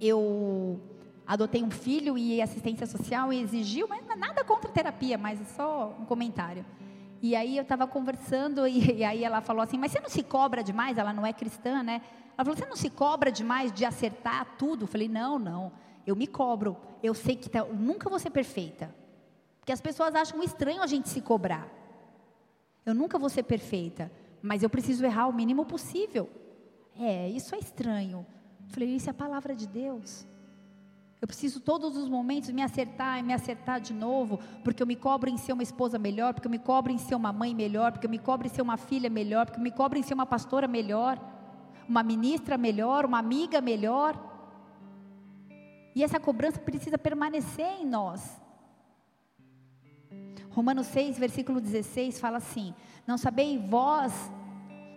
eu 0.00 0.80
adotei 1.26 1.62
um 1.62 1.70
filho 1.70 2.18
e 2.18 2.40
assistência 2.42 2.86
social 2.86 3.32
exigiu, 3.32 3.88
mas 3.88 4.04
nada 4.18 4.44
contra 4.44 4.70
terapia, 4.70 5.16
mas 5.16 5.40
é 5.40 5.44
só 5.44 5.96
um 5.98 6.04
comentário. 6.04 6.64
E 7.22 7.36
aí 7.36 7.56
eu 7.56 7.62
estava 7.62 7.86
conversando 7.86 8.66
e, 8.68 8.98
e, 8.98 9.04
aí 9.04 9.24
ela 9.24 9.40
falou 9.40 9.62
assim, 9.62 9.78
mas 9.78 9.92
você 9.92 10.00
não 10.00 10.08
se 10.08 10.22
cobra 10.22 10.62
demais? 10.62 10.98
Ela 10.98 11.12
não 11.12 11.26
é 11.26 11.32
cristã, 11.32 11.82
né? 11.82 12.02
Ela 12.36 12.44
falou, 12.44 12.56
você 12.56 12.66
não 12.66 12.76
se 12.76 12.90
cobra 12.90 13.30
demais 13.30 13.72
de 13.72 13.84
acertar 13.84 14.56
tudo? 14.58 14.84
Eu 14.84 14.88
falei, 14.88 15.08
não, 15.08 15.38
não. 15.38 15.72
Eu 16.06 16.16
me 16.16 16.26
cobro. 16.26 16.76
Eu 17.02 17.14
sei 17.14 17.36
que 17.36 17.48
tá, 17.48 17.64
nunca 17.64 18.08
vou 18.08 18.18
ser 18.18 18.30
perfeita. 18.30 18.94
Porque 19.58 19.72
as 19.72 19.80
pessoas 19.80 20.14
acham 20.14 20.42
estranho 20.42 20.82
a 20.82 20.86
gente 20.86 21.08
se 21.08 21.20
cobrar. 21.20 21.68
Eu 22.84 22.94
nunca 22.94 23.18
vou 23.18 23.28
ser 23.28 23.42
perfeita, 23.42 24.10
mas 24.42 24.62
eu 24.62 24.70
preciso 24.70 25.04
errar 25.04 25.28
o 25.28 25.32
mínimo 25.32 25.64
possível. 25.64 26.28
É, 26.98 27.28
isso 27.28 27.54
é 27.54 27.58
estranho. 27.58 28.26
Eu 28.66 28.70
falei, 28.70 28.88
isso 28.96 29.08
é 29.08 29.12
a 29.12 29.14
palavra 29.14 29.54
de 29.54 29.66
Deus. 29.66 30.26
Eu 31.20 31.28
preciso 31.28 31.60
todos 31.60 31.96
os 31.98 32.08
momentos 32.08 32.48
me 32.50 32.62
acertar 32.62 33.18
e 33.18 33.22
me 33.22 33.34
acertar 33.34 33.78
de 33.78 33.92
novo, 33.92 34.38
porque 34.64 34.82
eu 34.82 34.86
me 34.86 34.96
cobro 34.96 35.28
em 35.28 35.36
ser 35.36 35.52
uma 35.52 35.62
esposa 35.62 35.98
melhor, 35.98 36.32
porque 36.32 36.46
eu 36.46 36.50
me 36.50 36.58
cobro 36.58 36.90
em 36.90 36.96
ser 36.96 37.14
uma 37.14 37.30
mãe 37.30 37.54
melhor, 37.54 37.92
porque 37.92 38.06
eu 38.06 38.10
me 38.10 38.18
cobro 38.18 38.46
em 38.46 38.50
ser 38.50 38.62
uma 38.62 38.78
filha 38.78 39.10
melhor, 39.10 39.44
porque 39.44 39.58
eu 39.58 39.62
me 39.62 39.70
cobro 39.70 39.98
em 39.98 40.02
ser 40.02 40.14
uma 40.14 40.24
pastora 40.24 40.66
melhor, 40.66 41.20
uma 41.86 42.02
ministra 42.02 42.56
melhor, 42.56 43.04
uma 43.04 43.18
amiga 43.18 43.60
melhor. 43.60 44.29
E 45.94 46.04
essa 46.04 46.20
cobrança 46.20 46.58
precisa 46.58 46.96
permanecer 46.96 47.80
em 47.80 47.86
nós. 47.86 48.40
Romanos 50.50 50.88
6, 50.88 51.18
versículo 51.18 51.60
16 51.60 52.18
fala 52.18 52.38
assim: 52.38 52.74
Não 53.06 53.16
sabeis 53.16 53.60
vós 53.68 54.12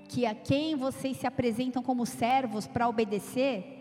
que 0.10 0.26
a 0.26 0.36
quem 0.36 0.76
vocês 0.76 1.18
se 1.18 1.28
apresentam 1.28 1.82
como 1.82 2.06
servos 2.06 2.68
para 2.68 2.88
obedecer? 2.88 3.80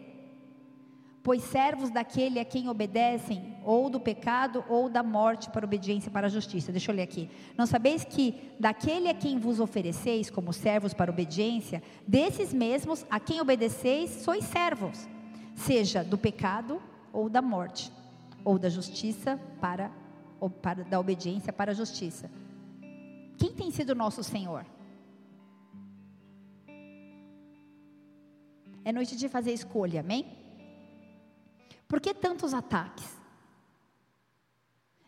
Pois 1.23 1.43
servos 1.43 1.89
daquele 1.89 2.41
a 2.41 2.45
quem 2.45 2.69
obedecem, 2.69 3.57
ou 3.65 3.89
do 3.89 4.01
pecado, 4.01 4.65
ou 4.69 4.89
da 4.89 5.05
morte 5.05 5.49
para 5.51 5.65
obediência 5.65 6.11
para 6.11 6.27
a 6.27 6.31
justiça. 6.31 6.73
Deixa 6.73 6.91
eu 6.91 6.97
ler 6.97 7.03
aqui. 7.03 7.31
Não 7.57 7.65
sabeis 7.65 8.05
que 8.05 8.35
daquele 8.59 9.09
a 9.09 9.15
quem 9.15 9.39
vos 9.39 9.61
ofereceis 9.61 10.29
como 10.29 10.53
servos 10.53 10.93
para 10.93 11.13
obediência, 11.13 11.81
desses 12.07 12.53
mesmos 12.53 13.07
a 13.09 13.21
quem 13.21 13.41
obedeceis, 13.41 14.11
sois 14.11 14.45
servos, 14.45 15.09
seja 15.55 16.03
do 16.03 16.19
pecado 16.19 16.83
ou 17.13 17.29
da 17.29 17.43
morte, 17.43 17.93
ou 18.45 18.59
da 18.59 18.69
justiça 18.69 19.39
para, 19.61 19.91
ou 20.41 20.49
para 20.49 20.85
da 20.85 20.99
obediência 20.99 21.53
para 21.53 21.73
a 21.73 21.75
justiça. 21.75 22.31
Quem 23.39 23.53
tem 23.53 23.71
sido 23.71 23.95
nosso 23.95 24.23
Senhor? 24.23 24.65
É 28.85 28.93
noite 28.93 29.17
de 29.17 29.29
fazer 29.29 29.53
escolha, 29.53 30.01
amém? 30.01 30.27
Por 31.87 32.01
que 32.01 32.15
tantos 32.15 32.55
ataques? 32.55 33.21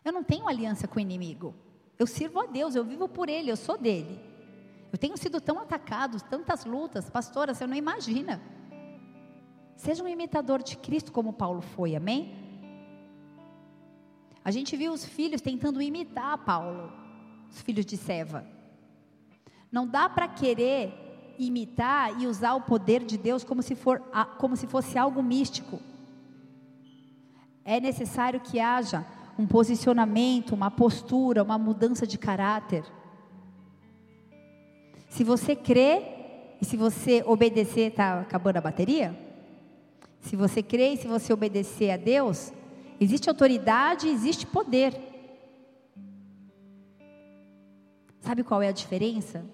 Eu 0.03 0.13
não 0.13 0.23
tenho 0.23 0.47
aliança 0.47 0.87
com 0.87 0.97
o 0.97 1.01
inimigo. 1.01 1.53
Eu 1.97 2.05
sirvo 2.05 2.39
a 2.39 2.45
Deus, 2.45 2.75
eu 2.75 2.83
vivo 2.83 3.07
por 3.07 3.27
Ele, 3.27 3.51
eu 3.51 3.57
sou 3.57 3.77
dele. 3.77 4.19
Eu 4.91 4.97
tenho 4.97 5.17
sido 5.17 5.41
tão 5.41 5.59
atacado, 5.59 6.21
tantas 6.21 6.63
lutas, 6.63 7.09
pastora, 7.09 7.53
você 7.53 7.65
não 7.65 7.75
imagina. 7.75 8.41
Seja 9.75 10.03
um 10.03 10.07
imitador 10.07 10.63
de 10.63 10.77
Cristo 10.77 11.11
como 11.11 11.33
Paulo 11.33 11.61
foi, 11.61 11.95
amém? 11.95 12.33
A 14.43 14.51
gente 14.51 14.77
viu 14.77 14.93
os 14.93 15.03
filhos 15.03 15.41
tentando 15.41 15.81
imitar 15.81 16.37
Paulo, 16.39 16.91
os 17.49 17.61
filhos 17.61 17.85
de 17.85 17.97
Seva. 17.97 18.45
Não 19.71 19.87
dá 19.87 20.07
para 20.07 20.27
querer 20.27 21.33
imitar 21.37 22.21
e 22.21 22.27
usar 22.27 22.53
o 22.53 22.61
poder 22.61 23.03
de 23.03 23.17
Deus 23.17 23.43
como 23.43 23.61
se, 23.61 23.75
for, 23.75 23.99
como 24.37 24.55
se 24.55 24.67
fosse 24.67 24.97
algo 24.97 25.21
místico. 25.21 25.79
É 27.63 27.79
necessário 27.79 28.39
que 28.39 28.59
haja 28.59 29.05
um 29.37 29.45
posicionamento, 29.45 30.53
uma 30.53 30.71
postura, 30.71 31.43
uma 31.43 31.57
mudança 31.57 32.07
de 32.07 32.17
caráter. 32.17 32.85
Se 35.09 35.23
você 35.23 35.55
crê 35.55 36.03
e 36.61 36.65
se 36.65 36.77
você 36.77 37.23
obedecer, 37.25 37.89
está 37.89 38.21
acabando 38.21 38.57
a 38.57 38.61
bateria? 38.61 39.24
Se 40.25 40.35
você 40.35 40.61
crê 40.61 40.93
e 40.93 40.97
se 40.97 41.07
você 41.07 41.31
obedecer 41.31 41.91
a 41.91 41.97
Deus, 41.97 42.51
existe 42.99 43.29
autoridade, 43.29 44.07
existe 44.07 44.45
poder. 44.45 44.93
Sabe 48.19 48.43
qual 48.43 48.61
é 48.61 48.67
a 48.67 48.71
diferença? 48.71 49.45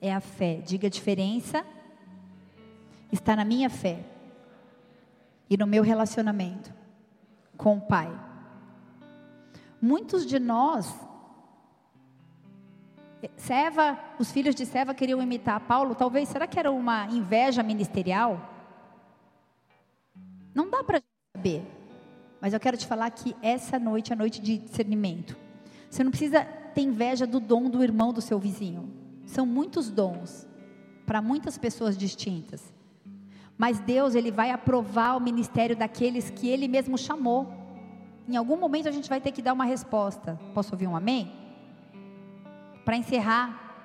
É 0.00 0.12
a 0.12 0.20
fé. 0.20 0.60
Diga 0.64 0.88
a 0.88 0.90
diferença 0.90 1.64
está 3.10 3.36
na 3.36 3.44
minha 3.44 3.70
fé 3.70 4.04
e 5.48 5.56
no 5.56 5.66
meu 5.66 5.82
relacionamento 5.82 6.72
com 7.56 7.78
o 7.78 7.80
Pai. 7.80 8.10
Muitos 9.80 10.26
de 10.26 10.38
nós, 10.38 10.92
Seva, 13.36 13.98
os 14.18 14.30
filhos 14.30 14.54
de 14.54 14.66
Seva 14.66 14.94
queriam 14.94 15.22
imitar 15.22 15.60
Paulo, 15.60 15.94
talvez, 15.94 16.28
será 16.28 16.46
que 16.46 16.58
era 16.58 16.70
uma 16.70 17.06
inveja 17.06 17.62
ministerial? 17.62 18.55
Não 20.56 20.70
dá 20.70 20.82
para 20.82 21.02
saber, 21.36 21.62
mas 22.40 22.54
eu 22.54 22.58
quero 22.58 22.78
te 22.78 22.86
falar 22.86 23.10
que 23.10 23.36
essa 23.42 23.78
noite 23.78 24.10
é 24.10 24.16
noite 24.16 24.40
de 24.40 24.56
discernimento. 24.56 25.36
Você 25.90 26.02
não 26.02 26.10
precisa 26.10 26.46
ter 26.74 26.80
inveja 26.80 27.26
do 27.26 27.38
dom 27.38 27.68
do 27.68 27.82
irmão 27.82 28.10
do 28.10 28.22
seu 28.22 28.38
vizinho. 28.38 28.90
São 29.26 29.44
muitos 29.44 29.90
dons 29.90 30.48
para 31.04 31.20
muitas 31.20 31.58
pessoas 31.58 31.94
distintas. 31.94 32.72
Mas 33.58 33.80
Deus, 33.80 34.14
ele 34.14 34.30
vai 34.30 34.50
aprovar 34.50 35.14
o 35.18 35.20
ministério 35.20 35.76
daqueles 35.76 36.30
que 36.30 36.48
ele 36.48 36.66
mesmo 36.68 36.96
chamou. 36.96 37.52
Em 38.26 38.34
algum 38.34 38.56
momento 38.56 38.88
a 38.88 38.92
gente 38.92 39.10
vai 39.10 39.20
ter 39.20 39.32
que 39.32 39.42
dar 39.42 39.52
uma 39.52 39.66
resposta. 39.66 40.40
Posso 40.54 40.72
ouvir 40.72 40.86
um 40.86 40.96
amém? 40.96 41.30
Para 42.82 42.96
encerrar, 42.96 43.76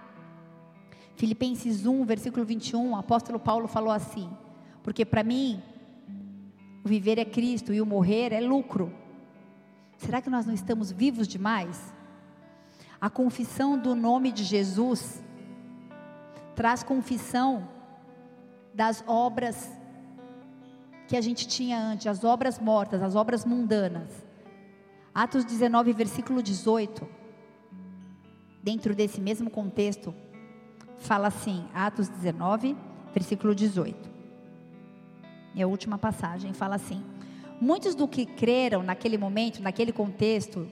Filipenses 1.18 1.86
1, 1.86 2.06
versículo 2.06 2.46
21, 2.46 2.92
o 2.92 2.96
apóstolo 2.96 3.42
Paulo 3.42 3.68
falou 3.68 3.92
assim: 3.92 4.30
Porque 4.82 5.04
para 5.04 5.22
mim, 5.22 5.62
o 6.84 6.88
viver 6.88 7.18
é 7.20 7.26
Cristo 7.26 7.74
e 7.74 7.82
o 7.82 7.86
morrer 7.86 8.34
é 8.34 8.42
lucro. 8.42 8.92
Será 9.98 10.22
que 10.22 10.30
nós 10.30 10.46
não 10.46 10.54
estamos 10.54 10.92
vivos 10.92 11.28
demais? 11.28 11.94
A 13.00 13.10
confissão 13.10 13.78
do 13.78 13.96
nome 13.96 14.32
de 14.32 14.44
Jesus 14.44 15.24
traz 16.56 16.84
confissão 16.84 17.68
das 18.74 19.04
obras 19.08 19.72
que 21.08 21.18
a 21.18 21.22
gente 21.22 21.48
tinha 21.48 21.80
antes, 21.80 22.08
as 22.08 22.24
obras 22.24 22.58
mortas, 22.60 23.02
as 23.02 23.16
obras 23.16 23.44
mundanas. 23.46 24.26
Atos 25.14 25.44
19, 25.44 25.94
versículo 25.94 26.42
18. 26.42 27.08
Dentro 28.64 28.96
desse 28.96 29.20
mesmo 29.20 29.50
contexto, 29.50 30.14
fala 30.98 31.28
assim, 31.28 31.66
Atos 31.74 32.08
19, 32.08 32.78
versículo 33.14 33.54
18. 33.54 34.11
É 35.56 35.64
a 35.64 35.68
última 35.68 35.98
passagem, 35.98 36.54
fala 36.54 36.76
assim: 36.76 37.04
Muitos 37.60 37.96
do 37.96 38.08
que 38.08 38.26
creram 38.26 38.82
naquele 38.84 39.18
momento, 39.18 39.62
naquele 39.62 39.92
contexto, 39.92 40.68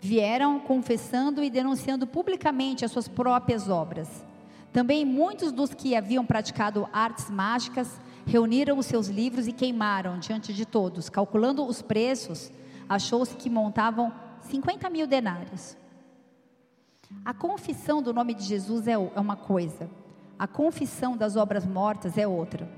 vieram 0.00 0.60
confessando 0.60 1.42
e 1.42 1.50
denunciando 1.50 2.06
publicamente 2.06 2.84
as 2.84 2.90
suas 2.90 3.08
próprias 3.08 3.68
obras. 3.68 4.08
Também 4.72 5.04
muitos 5.04 5.50
dos 5.50 5.72
que 5.72 5.96
haviam 5.96 6.24
praticado 6.24 6.88
artes 6.92 7.30
mágicas 7.30 8.00
reuniram 8.26 8.78
os 8.78 8.86
seus 8.86 9.08
livros 9.08 9.48
e 9.48 9.52
queimaram 9.52 10.18
diante 10.18 10.52
de 10.52 10.66
todos. 10.66 11.08
Calculando 11.08 11.64
os 11.64 11.80
preços, 11.80 12.52
achou-se 12.88 13.34
que 13.36 13.48
montavam 13.48 14.12
50 14.42 14.90
mil 14.90 15.06
denários. 15.06 15.76
A 17.24 17.32
confissão 17.32 18.02
do 18.02 18.12
nome 18.12 18.34
de 18.34 18.44
Jesus 18.44 18.86
é, 18.86 18.92
é 18.92 19.20
uma 19.20 19.36
coisa, 19.36 19.88
a 20.38 20.46
confissão 20.46 21.16
das 21.16 21.34
obras 21.34 21.66
mortas 21.66 22.16
é 22.16 22.26
outra. 22.26 22.68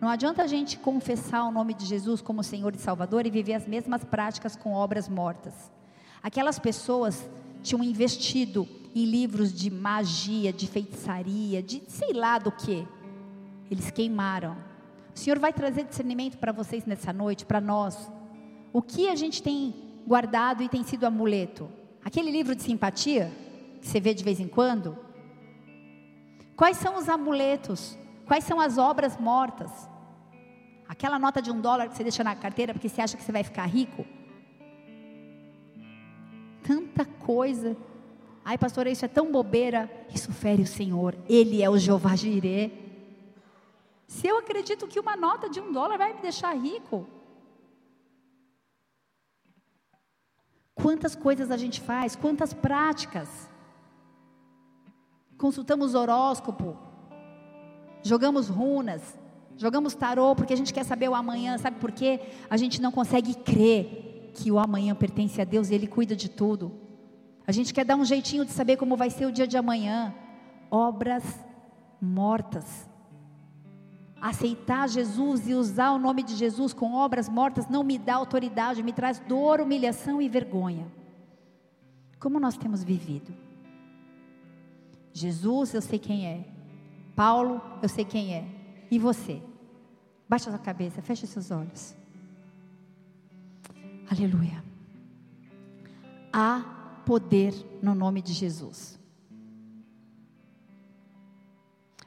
Não 0.00 0.08
adianta 0.08 0.42
a 0.42 0.46
gente 0.46 0.78
confessar 0.78 1.44
o 1.44 1.50
nome 1.50 1.72
de 1.72 1.86
Jesus 1.86 2.20
como 2.20 2.42
Senhor 2.42 2.74
e 2.74 2.78
Salvador 2.78 3.26
e 3.26 3.30
viver 3.30 3.54
as 3.54 3.66
mesmas 3.66 4.04
práticas 4.04 4.54
com 4.54 4.72
obras 4.72 5.08
mortas. 5.08 5.54
Aquelas 6.22 6.58
pessoas 6.58 7.28
tinham 7.62 7.82
investido 7.82 8.68
em 8.94 9.06
livros 9.06 9.52
de 9.52 9.70
magia, 9.70 10.52
de 10.52 10.66
feitiçaria, 10.66 11.62
de 11.62 11.82
sei 11.88 12.12
lá 12.12 12.38
do 12.38 12.52
que. 12.52 12.86
Eles 13.70 13.90
queimaram. 13.90 14.56
O 15.14 15.18
Senhor 15.18 15.38
vai 15.38 15.52
trazer 15.52 15.84
discernimento 15.84 16.36
para 16.36 16.52
vocês 16.52 16.84
nessa 16.84 17.12
noite, 17.12 17.46
para 17.46 17.60
nós. 17.60 18.10
O 18.72 18.82
que 18.82 19.08
a 19.08 19.14
gente 19.14 19.42
tem 19.42 19.74
guardado 20.06 20.62
e 20.62 20.68
tem 20.68 20.84
sido 20.84 21.04
amuleto? 21.04 21.70
Aquele 22.04 22.30
livro 22.30 22.54
de 22.54 22.62
simpatia 22.62 23.32
que 23.80 23.86
você 23.88 23.98
vê 23.98 24.12
de 24.12 24.22
vez 24.22 24.38
em 24.38 24.46
quando? 24.46 25.05
Quais 26.56 26.76
são 26.78 26.96
os 26.96 27.08
amuletos? 27.08 27.98
Quais 28.26 28.44
são 28.44 28.60
as 28.60 28.78
obras 28.78 29.16
mortas? 29.16 29.70
Aquela 30.88 31.18
nota 31.18 31.42
de 31.42 31.50
um 31.50 31.60
dólar 31.60 31.88
que 31.88 31.96
você 31.96 32.02
deixa 32.02 32.24
na 32.24 32.34
carteira 32.34 32.72
porque 32.72 32.88
você 32.88 33.00
acha 33.02 33.16
que 33.16 33.22
você 33.22 33.32
vai 33.32 33.44
ficar 33.44 33.66
rico? 33.66 34.04
Tanta 36.62 37.04
coisa 37.04 37.76
Ai, 38.48 38.56
pastora, 38.56 38.88
isso 38.88 39.04
é 39.04 39.08
tão 39.08 39.32
bobeira. 39.32 39.90
Isso 40.14 40.32
fere 40.32 40.62
o 40.62 40.66
Senhor. 40.68 41.18
Ele 41.28 41.64
é 41.64 41.68
o 41.68 41.76
Jeová 41.76 42.14
Jirê. 42.14 42.70
Se 44.06 44.28
eu 44.28 44.38
acredito 44.38 44.86
que 44.86 45.00
uma 45.00 45.16
nota 45.16 45.50
de 45.50 45.60
um 45.60 45.72
dólar 45.72 45.98
vai 45.98 46.14
me 46.14 46.20
deixar 46.20 46.54
rico. 46.54 47.08
Quantas 50.76 51.16
coisas 51.16 51.50
a 51.50 51.56
gente 51.56 51.80
faz, 51.80 52.14
quantas 52.14 52.54
práticas. 52.54 53.50
Consultamos 55.38 55.94
horóscopo, 55.94 56.76
jogamos 58.02 58.48
runas, 58.48 59.18
jogamos 59.56 59.94
tarô 59.94 60.34
porque 60.34 60.54
a 60.54 60.56
gente 60.56 60.72
quer 60.72 60.84
saber 60.84 61.08
o 61.08 61.14
amanhã, 61.14 61.58
sabe 61.58 61.78
por 61.78 61.92
quê? 61.92 62.20
A 62.48 62.56
gente 62.56 62.80
não 62.80 62.90
consegue 62.90 63.34
crer 63.34 64.30
que 64.34 64.50
o 64.50 64.58
amanhã 64.58 64.94
pertence 64.94 65.40
a 65.40 65.44
Deus 65.44 65.70
e 65.70 65.74
Ele 65.74 65.86
cuida 65.86 66.16
de 66.16 66.28
tudo. 66.28 66.72
A 67.46 67.52
gente 67.52 67.72
quer 67.72 67.84
dar 67.84 67.96
um 67.96 68.04
jeitinho 68.04 68.44
de 68.44 68.50
saber 68.50 68.76
como 68.76 68.96
vai 68.96 69.08
ser 69.08 69.26
o 69.26 69.32
dia 69.32 69.46
de 69.46 69.56
amanhã. 69.56 70.14
Obras 70.70 71.22
mortas. 72.00 72.88
Aceitar 74.20 74.88
Jesus 74.88 75.48
e 75.48 75.54
usar 75.54 75.92
o 75.92 75.98
nome 75.98 76.22
de 76.22 76.34
Jesus 76.34 76.72
com 76.72 76.94
obras 76.94 77.28
mortas 77.28 77.68
não 77.68 77.84
me 77.84 77.98
dá 77.98 78.16
autoridade, 78.16 78.82
me 78.82 78.92
traz 78.92 79.20
dor, 79.20 79.60
humilhação 79.60 80.20
e 80.20 80.28
vergonha. 80.28 80.86
Como 82.18 82.40
nós 82.40 82.56
temos 82.56 82.82
vivido? 82.82 83.45
Jesus, 85.16 85.72
eu 85.72 85.80
sei 85.80 85.98
quem 85.98 86.26
é. 86.26 86.44
Paulo, 87.14 87.62
eu 87.82 87.88
sei 87.88 88.04
quem 88.04 88.34
é. 88.34 88.46
E 88.90 88.98
você? 88.98 89.42
Baixa 90.28 90.50
sua 90.50 90.58
cabeça, 90.58 91.00
feche 91.00 91.26
seus 91.26 91.50
olhos. 91.50 91.96
Aleluia. 94.10 94.62
Há 96.30 97.00
poder 97.06 97.54
no 97.82 97.94
nome 97.94 98.20
de 98.20 98.34
Jesus. 98.34 99.00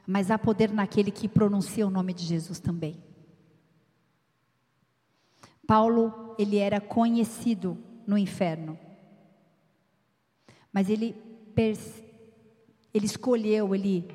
Mas 0.06 0.30
há 0.30 0.38
poder 0.38 0.70
naquele 0.70 1.10
que 1.10 1.26
pronuncia 1.26 1.84
o 1.84 1.90
nome 1.90 2.14
de 2.14 2.24
Jesus 2.24 2.60
também. 2.60 3.02
Paulo, 5.66 6.36
ele 6.38 6.58
era 6.58 6.80
conhecido 6.80 7.76
no 8.06 8.16
inferno. 8.16 8.78
Mas 10.72 10.88
ele 10.88 11.12
ele 12.92 13.06
escolheu, 13.06 13.74
ele 13.74 14.08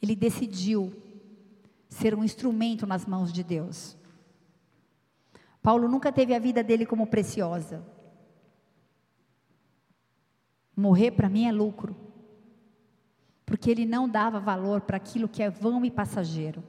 ele 0.00 0.16
decidiu 0.16 0.92
ser 1.88 2.12
um 2.12 2.24
instrumento 2.24 2.84
nas 2.86 3.06
mãos 3.06 3.32
de 3.32 3.44
Deus. 3.44 3.96
Paulo 5.62 5.86
nunca 5.86 6.10
teve 6.10 6.34
a 6.34 6.40
vida 6.40 6.64
dele 6.64 6.84
como 6.84 7.06
preciosa. 7.06 7.86
Morrer 10.76 11.12
para 11.12 11.28
mim 11.28 11.46
é 11.46 11.52
lucro. 11.52 11.94
Porque 13.46 13.70
ele 13.70 13.86
não 13.86 14.08
dava 14.08 14.40
valor 14.40 14.80
para 14.80 14.96
aquilo 14.96 15.28
que 15.28 15.42
é 15.42 15.48
vão 15.48 15.84
e 15.84 15.90
passageiro. 15.90 16.64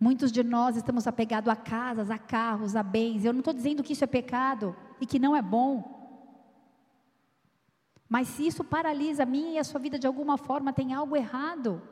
Muitos 0.00 0.32
de 0.32 0.42
nós 0.42 0.76
estamos 0.76 1.06
apegados 1.06 1.48
a 1.48 1.54
casas, 1.54 2.10
a 2.10 2.18
carros, 2.18 2.74
a 2.74 2.82
bens. 2.82 3.24
Eu 3.24 3.32
não 3.32 3.40
estou 3.40 3.54
dizendo 3.54 3.82
que 3.82 3.92
isso 3.92 4.02
é 4.02 4.08
pecado 4.08 4.74
e 5.00 5.06
que 5.06 5.20
não 5.20 5.36
é 5.36 5.42
bom. 5.42 5.93
Mas 8.08 8.28
se 8.28 8.46
isso 8.46 8.62
paralisa 8.62 9.22
a 9.22 9.26
minha 9.26 9.52
e 9.52 9.58
a 9.58 9.64
sua 9.64 9.80
vida 9.80 9.98
de 9.98 10.06
alguma 10.06 10.36
forma, 10.36 10.72
tem 10.72 10.92
algo 10.92 11.16
errado. 11.16 11.82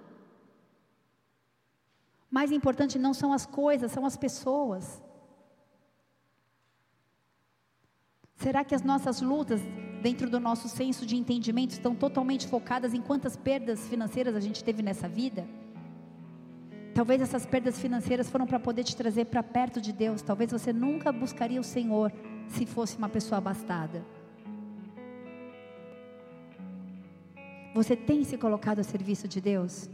Mais 2.30 2.52
importante 2.52 2.98
não 2.98 3.14
são 3.14 3.32
as 3.32 3.44
coisas, 3.44 3.92
são 3.92 4.06
as 4.06 4.16
pessoas. 4.16 5.02
Será 8.34 8.64
que 8.64 8.74
as 8.74 8.82
nossas 8.82 9.20
lutas 9.20 9.60
dentro 10.02 10.28
do 10.28 10.40
nosso 10.40 10.68
senso 10.68 11.06
de 11.06 11.16
entendimento, 11.16 11.70
estão 11.70 11.94
totalmente 11.94 12.48
focadas 12.48 12.92
em 12.92 13.00
quantas 13.00 13.36
perdas 13.36 13.88
financeiras 13.88 14.34
a 14.34 14.40
gente 14.40 14.62
teve 14.64 14.82
nessa 14.82 15.08
vida. 15.08 15.46
Talvez 16.92 17.22
essas 17.22 17.46
perdas 17.46 17.78
financeiras 17.78 18.28
foram 18.28 18.46
para 18.46 18.60
poder 18.60 18.84
te 18.84 18.96
trazer 18.96 19.26
para 19.26 19.42
perto 19.42 19.80
de 19.80 19.92
Deus. 19.92 20.20
Talvez 20.20 20.50
você 20.50 20.72
nunca 20.72 21.10
buscaria 21.10 21.60
o 21.60 21.64
Senhor 21.64 22.12
se 22.48 22.66
fosse 22.66 22.98
uma 22.98 23.08
pessoa 23.08 23.38
abastada. 23.38 24.04
Você 27.74 27.96
tem 27.96 28.22
se 28.22 28.36
colocado 28.36 28.80
a 28.80 28.82
serviço 28.82 29.26
de 29.26 29.40
Deus? 29.40 29.88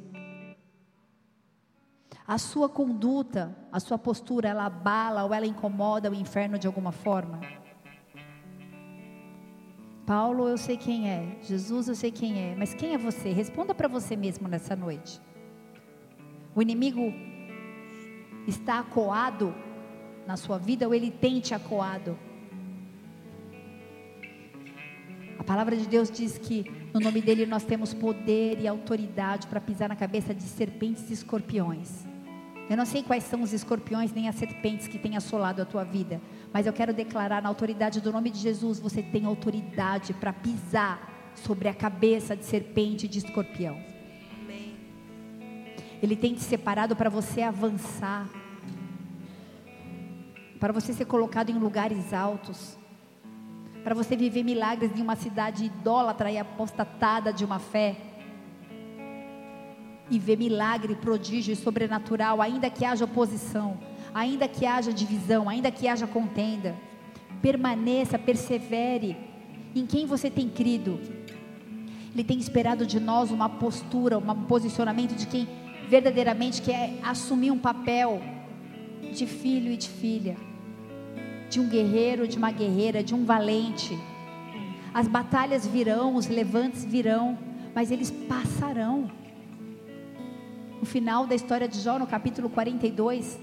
A 2.26 2.36
sua 2.36 2.68
conduta, 2.68 3.56
a 3.72 3.78
sua 3.78 3.96
postura, 3.96 4.48
ela 4.48 4.66
abala 4.66 5.24
ou 5.24 5.32
ela 5.32 5.46
incomoda 5.46 6.10
o 6.10 6.14
inferno 6.14 6.58
de 6.58 6.66
alguma 6.66 6.92
forma? 6.92 7.40
Paulo, 10.04 10.48
eu 10.48 10.58
sei 10.58 10.76
quem 10.76 11.08
é. 11.08 11.38
Jesus, 11.42 11.88
eu 11.88 11.94
sei 11.94 12.10
quem 12.10 12.50
é. 12.50 12.56
Mas 12.56 12.74
quem 12.74 12.94
é 12.94 12.98
você? 12.98 13.30
Responda 13.30 13.74
para 13.74 13.88
você 13.88 14.16
mesmo 14.16 14.48
nessa 14.48 14.74
noite. 14.74 15.20
O 16.54 16.60
inimigo 16.60 17.12
está 18.46 18.80
acoado 18.80 19.54
na 20.26 20.36
sua 20.36 20.58
vida 20.58 20.86
ou 20.86 20.94
ele 20.94 21.10
tem 21.10 21.40
te 21.40 21.54
acoado? 21.54 22.18
A 25.38 25.44
palavra 25.44 25.76
de 25.76 25.86
Deus 25.86 26.10
diz 26.10 26.36
que 26.36 26.64
no 26.92 27.00
nome 27.00 27.22
dele 27.22 27.46
nós 27.46 27.62
temos 27.62 27.94
poder 27.94 28.58
e 28.60 28.66
autoridade 28.66 29.46
para 29.46 29.60
pisar 29.60 29.88
na 29.88 29.96
cabeça 29.96 30.34
de 30.34 30.42
serpentes 30.42 31.08
e 31.10 31.12
escorpiões. 31.12 32.04
Eu 32.68 32.76
não 32.76 32.84
sei 32.84 33.02
quais 33.02 33.24
são 33.24 33.40
os 33.42 33.52
escorpiões 33.52 34.12
nem 34.12 34.28
as 34.28 34.34
serpentes 34.34 34.88
que 34.88 34.98
têm 34.98 35.16
assolado 35.16 35.62
a 35.62 35.64
tua 35.64 35.84
vida, 35.84 36.20
mas 36.52 36.66
eu 36.66 36.72
quero 36.72 36.92
declarar 36.92 37.40
na 37.40 37.48
autoridade 37.48 38.00
do 38.00 38.12
nome 38.12 38.30
de 38.30 38.38
Jesus, 38.38 38.78
você 38.78 39.02
tem 39.02 39.24
autoridade 39.24 40.12
para 40.12 40.32
pisar 40.32 41.32
sobre 41.34 41.68
a 41.68 41.74
cabeça 41.74 42.36
de 42.36 42.44
serpente 42.44 43.06
e 43.06 43.08
de 43.08 43.18
escorpião. 43.18 43.78
Ele 46.02 46.14
tem 46.14 46.34
te 46.34 46.40
separado 46.40 46.94
para 46.94 47.08
você 47.08 47.42
avançar, 47.42 48.28
para 50.60 50.72
você 50.72 50.92
ser 50.92 51.06
colocado 51.06 51.50
em 51.50 51.58
lugares 51.58 52.12
altos, 52.12 52.76
para 53.88 53.94
você 53.94 54.14
viver 54.14 54.42
milagres 54.42 54.90
em 54.94 55.00
uma 55.00 55.16
cidade 55.16 55.64
idólatra 55.64 56.30
e 56.30 56.36
apostatada 56.36 57.32
de 57.32 57.42
uma 57.42 57.58
fé 57.58 57.96
e 60.10 60.18
ver 60.18 60.36
milagre, 60.36 60.94
prodígio 60.94 61.54
e 61.54 61.56
sobrenatural, 61.56 62.42
ainda 62.42 62.68
que 62.68 62.84
haja 62.84 63.06
oposição, 63.06 63.78
ainda 64.12 64.46
que 64.46 64.66
haja 64.66 64.92
divisão, 64.92 65.48
ainda 65.48 65.70
que 65.70 65.88
haja 65.88 66.06
contenda. 66.06 66.76
Permaneça, 67.40 68.18
persevere 68.18 69.16
em 69.74 69.86
quem 69.86 70.04
você 70.04 70.28
tem 70.28 70.50
crido. 70.50 71.00
Ele 72.12 72.24
tem 72.24 72.38
esperado 72.38 72.84
de 72.84 73.00
nós 73.00 73.30
uma 73.30 73.48
postura, 73.48 74.18
um 74.18 74.44
posicionamento 74.44 75.14
de 75.14 75.26
quem 75.26 75.48
verdadeiramente 75.88 76.60
quer 76.60 76.92
assumir 77.02 77.50
um 77.50 77.58
papel 77.58 78.20
de 79.14 79.26
filho 79.26 79.72
e 79.72 79.78
de 79.78 79.88
filha, 79.88 80.36
de 81.48 81.60
um 81.60 81.68
guerreiro, 81.68 82.26
de 82.28 82.36
uma 82.36 82.50
guerreira, 82.50 83.02
de 83.02 83.14
um 83.14 83.24
valente. 83.24 83.98
As 84.92 85.06
batalhas 85.06 85.66
virão, 85.66 86.16
os 86.16 86.26
levantes 86.26 86.84
virão, 86.84 87.38
mas 87.74 87.90
eles 87.90 88.10
passarão 88.10 89.10
no 90.80 90.86
final 90.86 91.26
da 91.26 91.34
história 91.34 91.66
de 91.66 91.80
Jó, 91.80 91.98
no 91.98 92.06
capítulo 92.06 92.48
42, 92.48 93.38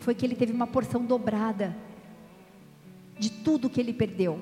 foi 0.00 0.14
que 0.14 0.26
ele 0.26 0.34
teve 0.34 0.52
uma 0.52 0.66
porção 0.66 1.04
dobrada 1.04 1.76
de 3.18 3.30
tudo 3.30 3.70
que 3.70 3.80
ele 3.80 3.92
perdeu. 3.92 4.40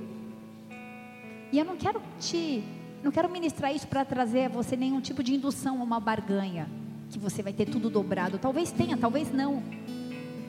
E 1.53 1.59
eu 1.59 1.65
não 1.65 1.77
quero 1.77 2.01
te, 2.19 2.65
não 3.03 3.11
quero 3.11 3.29
ministrar 3.29 3.75
isso 3.75 3.87
para 3.87 4.05
trazer 4.05 4.47
a 4.47 4.49
você 4.49 4.77
nenhum 4.77 5.01
tipo 5.01 5.23
de 5.23 5.35
indução 5.35 5.81
a 5.81 5.85
uma 5.85 6.01
barganha, 6.01 6.69
que 7.11 7.19
você 7.19 7.43
vai 7.43 7.53
ter 7.53 7.67
tudo 7.67 7.91
dobrado. 7.91 8.39
Talvez 8.39 8.71
tenha, 8.71 8.97
talvez 8.97 9.31
não. 9.33 9.63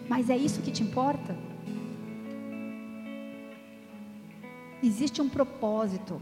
Mas 0.08 0.30
é 0.30 0.38
isso 0.38 0.62
que 0.62 0.72
te 0.72 0.84
importa? 0.84 1.36
Existe 4.82 5.22
um 5.22 5.28
propósito 5.28 6.22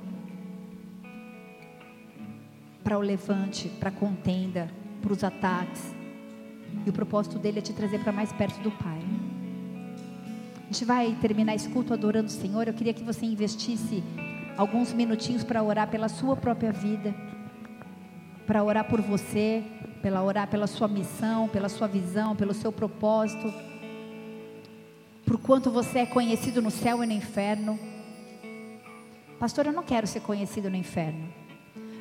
para 2.84 2.98
o 2.98 3.02
levante, 3.02 3.70
para 3.70 3.90
a 3.90 3.92
contenda, 3.92 4.72
para 5.02 5.14
os 5.14 5.24
ataques. 5.24 5.94
E 6.86 6.90
o 6.90 6.94
propósito 6.94 7.38
dele 7.38 7.60
é 7.60 7.62
te 7.62 7.74
trazer 7.74 8.00
para 8.00 8.12
mais 8.12 8.32
perto 8.32 8.60
do 8.62 8.72
Pai. 8.72 9.02
A 10.58 10.66
gente 10.72 10.86
vai 10.86 11.16
terminar 11.22 11.54
esse 11.54 11.70
culto 11.70 11.94
adorando 11.94 12.28
o 12.28 12.32
Senhor. 12.32 12.68
Eu 12.68 12.74
queria 12.74 12.94
que 12.94 13.04
você 13.04 13.26
investisse 13.26 14.04
alguns 14.58 14.92
minutinhos 14.92 15.44
para 15.44 15.62
orar 15.62 15.90
pela 15.90 16.10
sua 16.10 16.36
própria 16.36 16.72
vida, 16.72 17.14
para 18.48 18.64
orar 18.64 18.86
por 18.86 19.02
você, 19.02 19.64
pela 20.02 20.24
orar 20.24 20.48
pela 20.48 20.66
sua 20.68 20.88
missão, 20.88 21.48
pela 21.48 21.70
sua 21.70 21.88
visão, 21.88 22.36
pelo 22.36 22.54
seu 22.54 22.72
propósito, 22.72 23.54
por 25.26 25.38
quanto 25.38 25.70
você 25.70 26.00
é 26.00 26.06
conhecido 26.06 26.62
no 26.62 26.72
céu 26.72 27.04
e 27.04 27.08
no 27.08 27.14
inferno. 27.14 27.78
Pastor, 29.40 29.68
eu 29.68 29.74
não 29.74 29.84
quero 29.84 30.08
ser 30.08 30.22
conhecido 30.22 30.70
no 30.70 30.76
inferno. 30.76 31.28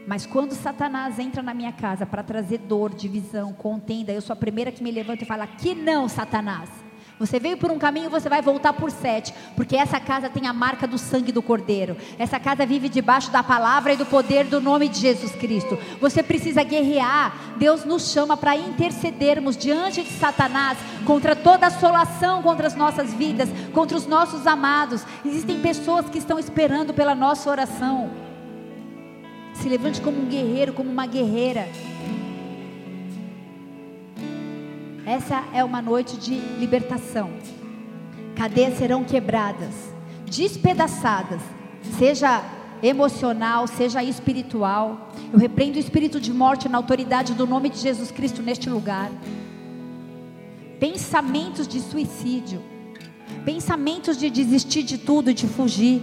Mas 0.07 0.25
quando 0.25 0.53
Satanás 0.53 1.19
entra 1.19 1.43
na 1.43 1.53
minha 1.53 1.73
casa 1.73 2.07
para 2.07 2.23
trazer 2.23 2.59
dor, 2.59 2.95
divisão, 2.95 3.53
contenda, 3.53 4.13
eu 4.13 4.23
sou 4.23 4.33
a 4.33 4.37
primeira 4.37 4.71
que 4.71 4.83
me 4.83 4.91
levanta 4.91 5.25
e 5.25 5.27
fala: 5.27 5.47
Que 5.47 5.75
não, 5.75 6.09
Satanás. 6.09 6.71
Você 7.19 7.41
veio 7.41 7.57
por 7.57 7.71
um 7.71 7.79
caminho, 7.79 8.11
você 8.11 8.29
vai 8.29 8.43
voltar 8.43 8.73
por 8.75 8.91
sete, 8.91 9.33
porque 9.55 9.75
essa 9.77 9.99
casa 9.99 10.29
tem 10.29 10.47
a 10.47 10.53
marca 10.53 10.87
do 10.87 10.99
sangue 10.99 11.33
do 11.33 11.43
Cordeiro. 11.43 11.97
Essa 12.19 12.39
casa 12.39 12.67
vive 12.67 12.89
debaixo 12.89 13.31
da 13.31 13.43
palavra 13.43 13.95
e 13.95 13.97
do 13.97 14.05
poder 14.05 14.45
do 14.45 14.61
nome 14.61 14.89
de 14.89 15.01
Jesus 15.01 15.33
Cristo. 15.33 15.79
Você 16.01 16.23
precisa 16.23 16.63
guerrear. 16.63 17.57
Deus 17.57 17.85
nos 17.85 18.13
chama 18.13 18.37
para 18.37 18.55
intercedermos 18.55 19.57
diante 19.57 20.03
de 20.03 20.13
Satanás 20.13 20.79
contra 21.07 21.35
toda 21.35 21.69
assolação 21.69 22.43
contra 22.43 22.67
as 22.67 22.75
nossas 22.75 23.13
vidas, 23.13 23.49
contra 23.73 23.97
os 23.97 24.07
nossos 24.07 24.47
amados. 24.47 25.05
Existem 25.25 25.61
pessoas 25.61 26.09
que 26.09 26.19
estão 26.19 26.39
esperando 26.39 26.95
pela 26.95 27.15
nossa 27.15 27.51
oração. 27.51 28.11
Se 29.55 29.69
levante 29.69 30.01
como 30.01 30.21
um 30.21 30.27
guerreiro, 30.27 30.73
como 30.73 30.91
uma 30.91 31.07
guerreira. 31.07 31.67
Essa 35.07 35.45
é 35.55 35.63
uma 35.63 35.81
noite 35.81 36.17
de 36.17 36.35
libertação. 36.59 37.31
Cadeias 38.35 38.77
serão 38.77 39.05
quebradas, 39.05 39.73
despedaçadas, 40.27 41.41
seja 41.97 42.43
emocional, 42.83 43.69
seja 43.69 44.03
espiritual. 44.03 45.13
Eu 45.33 45.39
repreendo 45.39 45.77
o 45.77 45.81
espírito 45.81 46.21
de 46.21 46.33
morte 46.33 46.69
na 46.69 46.77
autoridade 46.77 47.35
do 47.35 47.47
nome 47.47 47.71
de 47.71 47.79
Jesus 47.79 48.11
Cristo 48.11 48.43
neste 48.43 48.69
lugar. 48.69 49.11
Pensamentos 50.81 51.69
de 51.69 51.81
suicídio, 51.81 52.61
pensamentos 53.45 54.19
de 54.19 54.29
desistir 54.29 54.83
de 54.83 54.99
tudo 54.99 55.31
e 55.31 55.35
de 55.35 55.47
fugir 55.47 56.03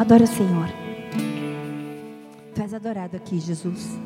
Adora 0.00 0.24
o 0.24 0.26
Senhor. 0.26 0.89
És 2.60 2.74
adorado 2.74 3.16
aqui, 3.16 3.40
Jesus. 3.40 3.98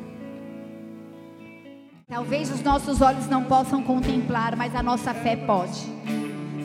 Talvez 2.06 2.52
os 2.52 2.62
nossos 2.62 3.00
olhos 3.00 3.26
não 3.26 3.44
possam 3.44 3.82
contemplar, 3.82 4.54
mas 4.54 4.74
a 4.76 4.82
nossa 4.82 5.12
fé 5.12 5.34
pode. 5.34 5.80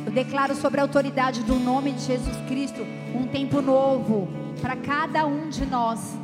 Eu 0.05 0.11
declaro 0.11 0.55
sobre 0.55 0.79
a 0.79 0.83
autoridade 0.83 1.43
do 1.43 1.55
nome 1.55 1.91
de 1.93 2.01
Jesus 2.01 2.35
Cristo 2.47 2.81
um 3.15 3.25
tempo 3.25 3.59
novo 3.59 4.27
para 4.61 4.75
cada 4.75 5.25
um 5.25 5.49
de 5.49 5.65
nós 5.65 6.15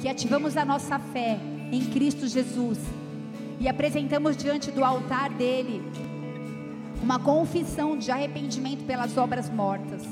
que 0.00 0.08
ativamos 0.08 0.56
a 0.56 0.64
nossa 0.64 0.98
fé 0.98 1.38
em 1.70 1.84
Cristo 1.86 2.26
Jesus 2.26 2.78
e 3.60 3.68
apresentamos 3.68 4.36
diante 4.36 4.70
do 4.70 4.82
altar 4.82 5.30
dele 5.30 5.82
uma 7.02 7.18
confissão 7.18 7.98
de 7.98 8.10
arrependimento 8.10 8.84
pelas 8.86 9.16
obras 9.18 9.50
mortas 9.50 10.02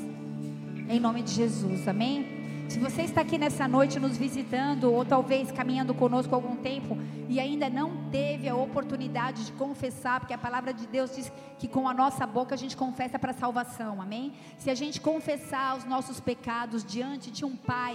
em 0.89 1.01
nome 1.01 1.23
de 1.23 1.33
Jesus, 1.33 1.89
amém? 1.89 2.42
Se 2.73 2.79
você 2.79 3.03
está 3.03 3.21
aqui 3.21 3.37
nessa 3.37 3.69
noite 3.69 4.01
nos 4.01 4.17
visitando, 4.17 4.91
ou 4.91 5.05
talvez 5.05 5.53
caminhando 5.53 5.93
conosco 5.93 6.35
algum 6.35 6.57
tempo, 6.57 6.97
e 7.29 7.39
ainda 7.39 7.69
não 7.69 8.09
teve 8.11 8.49
a 8.49 8.57
oportunidade 8.57 9.45
de 9.45 9.53
confessar, 9.53 10.21
porque 10.21 10.33
a 10.33 10.39
palavra 10.39 10.73
de 10.73 10.87
Deus 10.87 11.15
diz 11.15 11.31
que 11.59 11.69
com 11.69 11.87
a 11.87 11.93
nossa 11.93 12.27
boca 12.27 12.55
a 12.55 12.57
gente 12.57 12.75
confessa 12.75 13.19
para 13.19 13.35
salvação, 13.35 14.01
amém? 14.01 14.33
Se 14.57 14.71
a 14.71 14.75
gente 14.75 15.03
confessar 15.03 15.77
os 15.77 15.85
nossos 15.85 16.19
pecados 16.19 16.83
diante 16.83 17.31
de 17.31 17.45
um 17.45 17.55
Pai, 17.55 17.95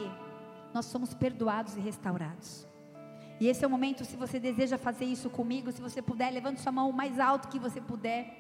nós 0.72 0.86
somos 0.86 1.12
perdoados 1.12 1.76
e 1.76 1.80
restaurados. 1.80 2.68
E 3.40 3.48
esse 3.48 3.66
é 3.66 3.68
o 3.68 3.72
momento, 3.72 4.06
se 4.06 4.16
você 4.16 4.40
deseja 4.40 4.78
fazer 4.78 5.06
isso 5.06 5.28
comigo, 5.28 5.72
se 5.72 5.82
você 5.82 6.04
puder, 6.04 6.30
levante 6.30 6.62
sua 6.62 6.72
mão 6.72 6.88
o 6.88 6.94
mais 6.94 7.20
alto 7.20 7.48
que 7.48 7.58
você 7.58 7.82
puder 7.82 8.32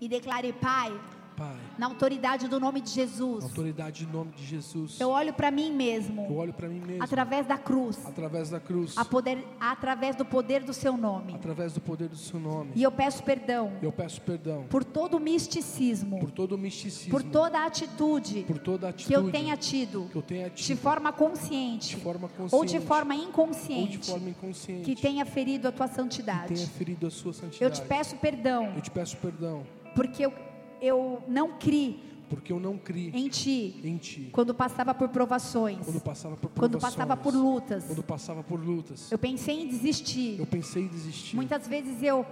e 0.00 0.08
declare: 0.08 0.52
Pai, 0.54 0.92
Pai. 1.36 1.54
Na 1.78 1.86
autoridade 1.86 2.48
do 2.48 2.58
nome 2.58 2.80
de 2.80 2.90
Jesus. 2.90 3.44
Na 3.44 3.50
autoridade 3.50 4.06
do 4.06 4.12
nome 4.16 4.32
de 4.32 4.44
Jesus. 4.44 4.98
Eu 4.98 5.10
olho 5.10 5.34
para 5.34 5.50
mim 5.50 5.70
mesmo. 5.70 6.26
Eu 6.30 6.36
olho 6.36 6.52
para 6.52 6.66
mim 6.66 6.80
mesmo. 6.80 7.04
Através 7.04 7.46
da 7.46 7.58
cruz. 7.58 8.04
Através 8.06 8.48
da 8.48 8.58
cruz. 8.58 8.96
A 8.96 9.04
poder, 9.04 9.46
através 9.60 10.16
do 10.16 10.24
poder 10.24 10.64
do 10.64 10.72
seu 10.72 10.96
nome. 10.96 11.34
Através 11.34 11.74
do 11.74 11.80
poder 11.80 12.08
do 12.08 12.16
seu 12.16 12.40
nome. 12.40 12.72
E 12.74 12.82
eu 12.82 12.90
peço 12.90 13.22
perdão. 13.22 13.72
Eu 13.82 13.92
peço 13.92 14.20
perdão. 14.22 14.64
Por 14.70 14.82
todo 14.82 15.18
o 15.18 15.20
misticismo. 15.20 16.18
Por 16.18 16.30
todo 16.30 16.52
o 16.52 16.58
misticismo. 16.58 17.10
Por 17.10 17.22
toda 17.22 17.58
a 17.58 17.66
atitude. 17.66 18.44
Por 18.44 18.58
toda 18.58 18.86
a 18.86 18.90
atitude 18.90 19.08
que 19.08 19.14
eu 19.14 19.30
tenha 19.30 19.56
tido. 19.56 20.08
Que 20.10 20.16
eu 20.16 20.22
tenha 20.22 20.48
tido. 20.48 20.66
De 20.66 20.76
forma 20.76 21.12
consciente. 21.12 21.96
De 21.96 22.02
forma 22.02 22.28
consciente. 22.28 22.54
Ou 22.54 22.64
de 22.64 22.80
forma 22.80 23.14
inconsciente. 23.14 23.96
Ou 23.96 24.00
de 24.00 24.10
forma 24.10 24.30
inconsciente. 24.30 24.82
Que 24.84 25.00
tenha 25.00 25.26
ferido 25.26 25.68
a 25.68 25.72
tua 25.72 25.86
santidade. 25.86 26.48
Que 26.48 26.54
tenha 26.54 26.68
ferido 26.68 27.06
a 27.06 27.10
sua 27.10 27.34
santidade. 27.34 27.62
Eu 27.62 27.70
te 27.70 27.82
peço 27.82 28.16
perdão. 28.16 28.72
Eu 28.74 28.80
te 28.80 28.90
peço 28.90 29.16
perdão. 29.18 29.66
Porque 29.94 30.26
eu 30.26 30.45
eu 30.80 31.22
não 31.28 31.52
criei 31.58 32.00
Porque 32.28 32.52
eu 32.52 32.58
não 32.58 32.76
criei 32.76 33.10
em 33.14 33.28
ti 33.28 33.80
em 33.84 33.96
ti. 33.96 34.28
quando 34.32 34.54
passava 34.54 34.92
por 34.94 35.08
provações, 35.08 35.84
Quando 35.84 36.00
passava 36.00 36.36
por 36.36 36.50
quando 36.50 36.70
provações, 36.72 36.94
passava 36.94 37.16
por 37.16 37.34
lutas. 37.34 37.84
Quando 37.84 38.02
passava 38.02 38.42
por 38.42 38.58
lutas. 38.60 39.12
Eu 39.12 39.18
pensei 39.18 39.62
em 39.62 39.68
desistir. 39.68 40.38
Eu 40.38 40.46
pensei 40.46 40.82
em 40.84 40.88
desistir. 40.88 41.36
Muitas 41.36 41.66
vezes 41.68 42.02
eu 42.02 42.26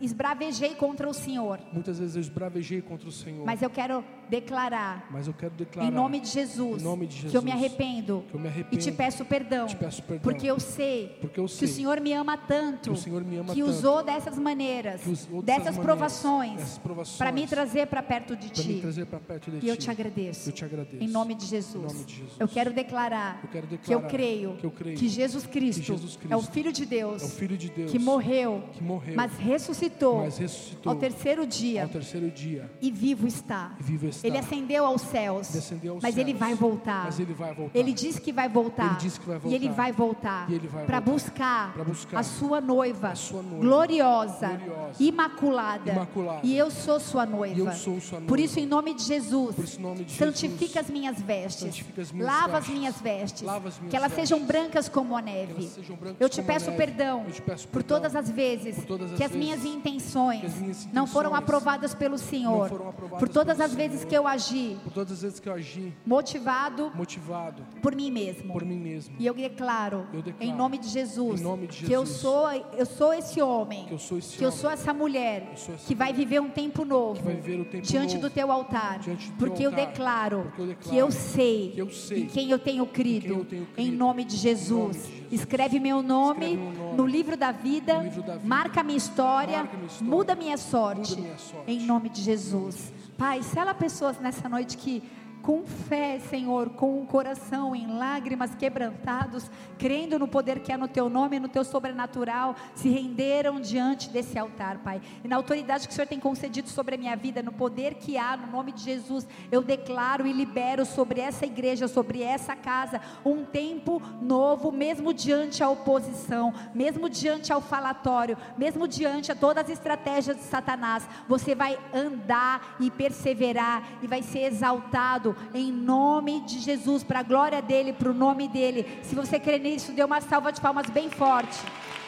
esbravejei 0.00 0.74
contra 0.74 1.08
o 1.08 1.14
Senhor, 1.14 1.58
Muitas 1.72 1.98
vezes 1.98 2.14
eu 2.16 2.20
esbravejei 2.20 2.80
contra 2.82 3.08
o 3.08 3.12
Senhor. 3.12 3.44
mas 3.44 3.62
eu 3.62 3.70
quero 3.70 4.04
declarar 4.28 5.06
Mas 5.10 5.26
eu 5.26 5.34
quero 5.34 5.54
declarar 5.54 5.88
em 5.88 5.92
nome 5.92 6.20
de 6.20 6.28
Jesus, 6.28 6.80
Em 6.80 6.84
nome 6.84 7.06
de 7.06 7.26
que 7.26 7.36
eu 7.36 7.42
me 7.42 7.50
Jesus, 7.50 7.66
arrependo 7.72 8.24
que 8.28 8.34
eu 8.34 8.40
me 8.40 8.46
e 8.46 8.50
arrependo 8.50 8.82
te 8.82 8.92
peço 8.92 9.24
perdão, 9.24 9.66
te 9.66 9.76
peço 9.76 10.02
perdão, 10.02 10.22
porque 10.22 10.46
eu 10.46 10.58
sei 10.60 11.18
porque 11.20 11.38
eu 11.40 11.44
que 11.44 11.50
sei 11.52 11.68
o 11.68 11.70
Senhor 11.72 12.00
me 12.00 12.12
ama 12.12 12.36
tanto, 12.36 12.90
que 12.90 12.90
o 12.90 12.96
Senhor 12.96 13.22
me 13.24 13.36
ama 13.36 13.52
que 13.54 13.60
tanto, 13.60 13.70
usou 13.70 14.02
dessas 14.02 14.38
maneiras, 14.38 15.02
que 15.02 15.10
usou 15.10 15.42
dessas 15.42 15.62
dessas 15.64 15.78
provações, 15.78 16.78
provações, 16.78 17.18
para 17.18 17.32
me 17.32 17.46
trazer 17.46 17.86
para 17.86 18.02
perto 18.02 18.36
de 18.36 18.48
para 18.48 18.62
me 18.64 18.74
Ti. 18.74 18.80
trazer 18.80 19.06
para 19.06 19.20
perto 19.20 19.50
de 19.50 19.56
E 19.58 19.60
ti. 19.60 19.68
eu 19.68 19.76
te 19.76 19.90
agradeço. 19.90 20.48
Eu 20.48 20.52
te 20.52 20.64
agradeço. 20.64 21.02
Em 21.02 21.08
nome 21.08 21.34
de 21.34 21.46
Jesus. 21.46 21.84
Em 21.84 21.94
nome 21.94 22.04
de 22.04 22.14
Jesus. 22.14 22.36
Eu 22.38 22.48
quero 22.48 22.72
declarar, 22.72 23.40
Eu 23.42 23.48
quero 23.50 23.66
que 23.66 23.74
eu 23.74 23.78
declarar 23.78 24.08
creio 24.08 24.56
que 24.56 24.66
eu 24.66 24.70
creio 24.70 24.96
que 24.96 25.08
Jesus 25.08 25.46
Cristo, 25.46 25.80
que 25.80 25.86
Jesus 25.86 26.16
Cristo 26.16 26.32
é 26.32 26.36
o 26.36 26.42
Filho 26.42 26.72
de 26.72 26.86
Deus, 26.86 27.22
é 27.22 27.26
o 27.26 27.28
Filho 27.28 27.56
de 27.56 27.70
Deus 27.70 27.90
que 27.90 27.98
morreu, 27.98 28.64
que 28.72 28.82
morreu, 28.82 29.14
mas 29.16 29.36
ressuscitou, 29.38 29.81
mas 30.22 30.38
ressuscitou 30.38 30.92
ao 30.92 30.98
terceiro 30.98 31.46
dia 31.46 31.82
ao 31.82 31.88
terceiro 31.88 32.30
dia 32.30 32.70
e 32.80 32.90
vivo 32.90 33.26
está. 33.26 33.72
e 33.78 33.82
vivo 33.82 34.06
está. 34.06 34.26
Ele 34.26 34.38
ascendeu 34.38 34.84
aos 34.86 35.02
céus, 35.02 35.48
aos 35.54 36.02
mas 36.02 36.14
céus, 36.14 36.16
ele 36.16 36.34
vai 36.34 36.54
voltar. 36.54 37.04
Mas 37.04 37.18
ele 37.20 37.32
vai 37.34 37.54
voltar. 37.54 37.78
Ele 37.78 37.92
disse 37.92 38.20
que 38.20 38.32
vai 38.32 38.48
voltar. 38.48 38.98
Ele 39.00 39.10
que 39.10 39.26
vai 39.26 39.40
E 39.44 39.54
ele 39.54 39.66
voltar. 39.68 39.82
vai 39.82 39.92
voltar. 39.92 40.50
E 40.50 40.54
ele 40.54 40.68
vai 40.68 40.84
para 40.86 41.00
voltar. 41.00 41.12
buscar, 41.12 41.72
Pra 41.74 41.84
buscar 41.84 42.18
a 42.18 42.22
sua 42.22 42.60
noiva, 42.60 43.08
a 43.08 43.14
sua 43.14 43.42
noiva 43.42 43.60
gloriosa, 43.60 44.48
gloriosa, 44.48 45.02
imaculada. 45.02 45.92
imaculada. 45.92 46.40
E 46.46 46.56
eu 46.56 46.70
sou 46.70 46.98
sua 47.00 47.24
noiva. 47.26 47.72
Sou 47.72 48.00
sua 48.00 48.20
Por 48.20 48.36
noiva. 48.36 48.44
isso, 48.44 48.58
em 48.60 48.66
nome 48.66 48.94
de 48.94 49.02
Jesus, 49.02 49.54
Por 49.56 49.80
nome 49.80 50.04
de 50.04 50.12
santifica 50.12 50.58
Jesus, 50.58 50.76
as 50.76 50.90
minhas 50.90 51.20
vestes. 51.20 51.60
santifica 51.64 52.02
as 52.02 52.12
minhas 52.12 52.26
lava 52.28 52.58
as 52.58 52.64
vestes. 52.66 52.78
minhas 52.78 53.00
vestes. 53.00 53.42
Lava 53.42 53.68
as 53.68 53.78
minhas 53.78 53.90
que 53.90 53.96
elas 53.96 54.12
vestes. 54.12 54.28
sejam 54.28 54.46
brancas 54.46 54.88
como 54.88 55.16
a 55.16 55.22
neve. 55.22 55.70
Eu 56.18 56.28
te 56.28 56.36
como 56.40 56.50
a 56.50 56.52
peço 56.54 56.70
neve. 56.70 56.76
perdão, 56.76 57.24
Eu 57.26 57.32
te 57.32 57.42
peço 57.42 57.68
por 57.68 57.82
todas 57.82 58.14
as 58.16 58.30
vezes 58.30 58.76
por 58.76 58.86
todas 58.86 59.12
as 59.12 59.16
que 59.18 59.24
as 59.24 59.30
vezes 59.32 59.42
minhas 59.62 59.76
intenções, 59.78 60.88
não 60.92 61.06
foram 61.06 61.34
aprovadas 61.34 61.94
pelo 61.94 62.18
Senhor. 62.18 62.66
aprovadas 62.66 63.18
por 63.18 63.28
todas 63.28 63.56
pelo 63.56 63.68
as 63.68 63.74
vezes 63.74 63.98
Senhor. 64.00 64.08
que 64.10 64.16
eu 64.16 64.26
agi 64.26 64.78
Por 64.84 64.92
todas 64.92 65.12
as 65.12 65.22
vezes 65.22 65.40
que 65.40 65.48
eu 65.48 65.52
agi 65.54 65.92
motivado 66.04 66.90
motivado 66.94 67.62
por 67.80 67.94
mim 67.94 68.10
mesmo. 68.10 68.52
por 68.52 68.64
mim 68.64 68.76
mesmo. 68.78 69.14
E 69.18 69.26
eu 69.26 69.34
declaro, 69.34 70.06
Eu 70.12 70.22
declaro, 70.22 70.44
em 70.52 70.54
nome 70.54 70.78
de 70.78 70.88
Jesus, 70.88 71.40
em 71.40 71.44
nome 71.44 71.66
de 71.66 71.84
que 71.84 71.92
eu 71.92 72.04
Jesus, 72.04 72.20
sou, 72.20 72.50
eu 72.76 72.86
sou 72.86 73.12
esse 73.14 73.40
homem, 73.40 73.86
que 73.86 73.94
eu 73.94 73.98
sou 73.98 74.18
esse 74.18 74.36
que 74.36 74.44
eu 74.44 74.52
sou 74.52 74.70
essa 74.70 74.92
mulher 74.92 75.52
sou 75.56 75.74
essa 75.74 75.86
que 75.86 75.94
vai 75.94 76.12
viver 76.12 76.40
um 76.40 76.50
tempo 76.50 76.84
novo 76.84 77.22
tempo 77.22 77.80
diante 77.82 78.14
novo 78.14 78.28
do 78.28 78.30
teu 78.30 78.50
altar, 78.50 78.98
diante 78.98 79.30
do 79.30 79.36
porque 79.36 79.64
altar, 79.64 79.86
declaro 79.86 80.42
porque 80.44 80.62
eu 80.62 80.66
declaro 80.66 80.90
que 80.90 80.96
eu 80.98 81.10
sei, 81.10 81.70
que 81.72 81.80
eu 81.80 81.90
sei 81.90 82.22
em 82.22 82.26
quem 82.26 82.50
eu 82.50 82.58
tenho 82.58 82.86
crido, 82.86 83.26
quem 83.26 83.38
eu 83.38 83.44
tenho 83.44 83.62
em 83.76 83.86
crido, 83.86 83.96
nome 83.98 84.24
de 84.24 84.36
Jesus. 84.36 84.72
em 84.72 84.76
nome 84.76 84.94
de 84.94 85.06
Jesus. 85.06 85.21
Escreve 85.32 85.80
meu 85.80 86.02
nome, 86.02 86.44
Escreve 86.52 86.62
meu 86.62 86.84
nome. 86.84 86.96
no 86.96 87.06
livro 87.06 87.36
da 87.36 87.50
vida, 87.50 87.94
no 87.98 88.02
livro 88.04 88.22
da 88.22 88.34
vida, 88.36 88.46
marca 88.46 88.82
minha 88.82 88.98
história, 88.98 89.58
marca 89.58 89.76
minha 89.76 89.86
história, 89.88 90.10
muda 90.14 90.34
minha 90.36 90.56
sorte, 90.58 91.10
muda 91.12 91.22
minha 91.22 91.38
sorte. 91.38 91.70
em 91.70 91.80
nome 91.86 92.08
de 92.10 92.20
Jesus. 92.22 92.92
Pai, 93.16 93.42
sela 93.42 93.72
pessoas 93.74 94.18
nessa 94.20 94.48
noite 94.48 94.76
que 94.76 95.02
com 95.42 95.66
fé, 95.66 96.20
Senhor, 96.20 96.70
com 96.70 97.02
o 97.02 97.06
coração 97.06 97.74
em 97.74 97.98
lágrimas 97.98 98.54
quebrantados, 98.54 99.50
crendo 99.76 100.18
no 100.18 100.28
poder 100.28 100.60
que 100.60 100.72
há 100.72 100.78
no 100.78 100.86
teu 100.86 101.08
nome 101.08 101.40
no 101.40 101.48
teu 101.48 101.64
sobrenatural, 101.64 102.54
se 102.74 102.88
renderam 102.88 103.60
diante 103.60 104.08
desse 104.08 104.38
altar, 104.38 104.78
Pai. 104.78 105.00
E 105.24 105.28
na 105.28 105.36
autoridade 105.36 105.86
que 105.86 105.92
o 105.92 105.94
Senhor 105.94 106.06
tem 106.06 106.20
concedido 106.20 106.68
sobre 106.68 106.94
a 106.94 106.98
minha 106.98 107.16
vida, 107.16 107.42
no 107.42 107.52
poder 107.52 107.94
que 107.94 108.16
há, 108.16 108.36
no 108.36 108.46
nome 108.46 108.72
de 108.72 108.82
Jesus, 108.82 109.26
eu 109.50 109.62
declaro 109.62 110.26
e 110.26 110.32
libero 110.32 110.86
sobre 110.86 111.20
essa 111.20 111.44
igreja, 111.44 111.88
sobre 111.88 112.22
essa 112.22 112.54
casa, 112.54 113.00
um 113.24 113.44
tempo 113.44 114.00
novo, 114.20 114.70
mesmo 114.70 115.12
diante 115.12 115.62
a 115.62 115.68
oposição, 115.68 116.54
mesmo 116.74 117.08
diante 117.08 117.52
ao 117.52 117.60
falatório, 117.60 118.36
mesmo 118.56 118.86
diante 118.86 119.32
a 119.32 119.34
todas 119.34 119.64
as 119.64 119.70
estratégias 119.70 120.36
de 120.36 120.42
Satanás, 120.44 121.08
você 121.28 121.54
vai 121.54 121.78
andar 121.92 122.76
e 122.78 122.90
perseverar 122.90 123.82
e 124.02 124.06
vai 124.06 124.22
ser 124.22 124.44
exaltado 124.44 125.31
em 125.54 125.72
nome 125.72 126.40
de 126.40 126.58
Jesus, 126.58 127.02
para 127.02 127.20
a 127.20 127.22
glória 127.22 127.60
dele, 127.60 127.92
para 127.92 128.10
o 128.10 128.14
nome 128.14 128.48
dele. 128.48 128.86
Se 129.02 129.14
você 129.14 129.38
crê 129.38 129.58
nisso, 129.58 129.92
dê 129.92 130.02
uma 130.02 130.20
salva 130.20 130.52
de 130.52 130.60
palmas 130.60 130.88
bem 130.90 131.10
forte. 131.10 131.58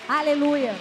Aleluia. 0.09 0.75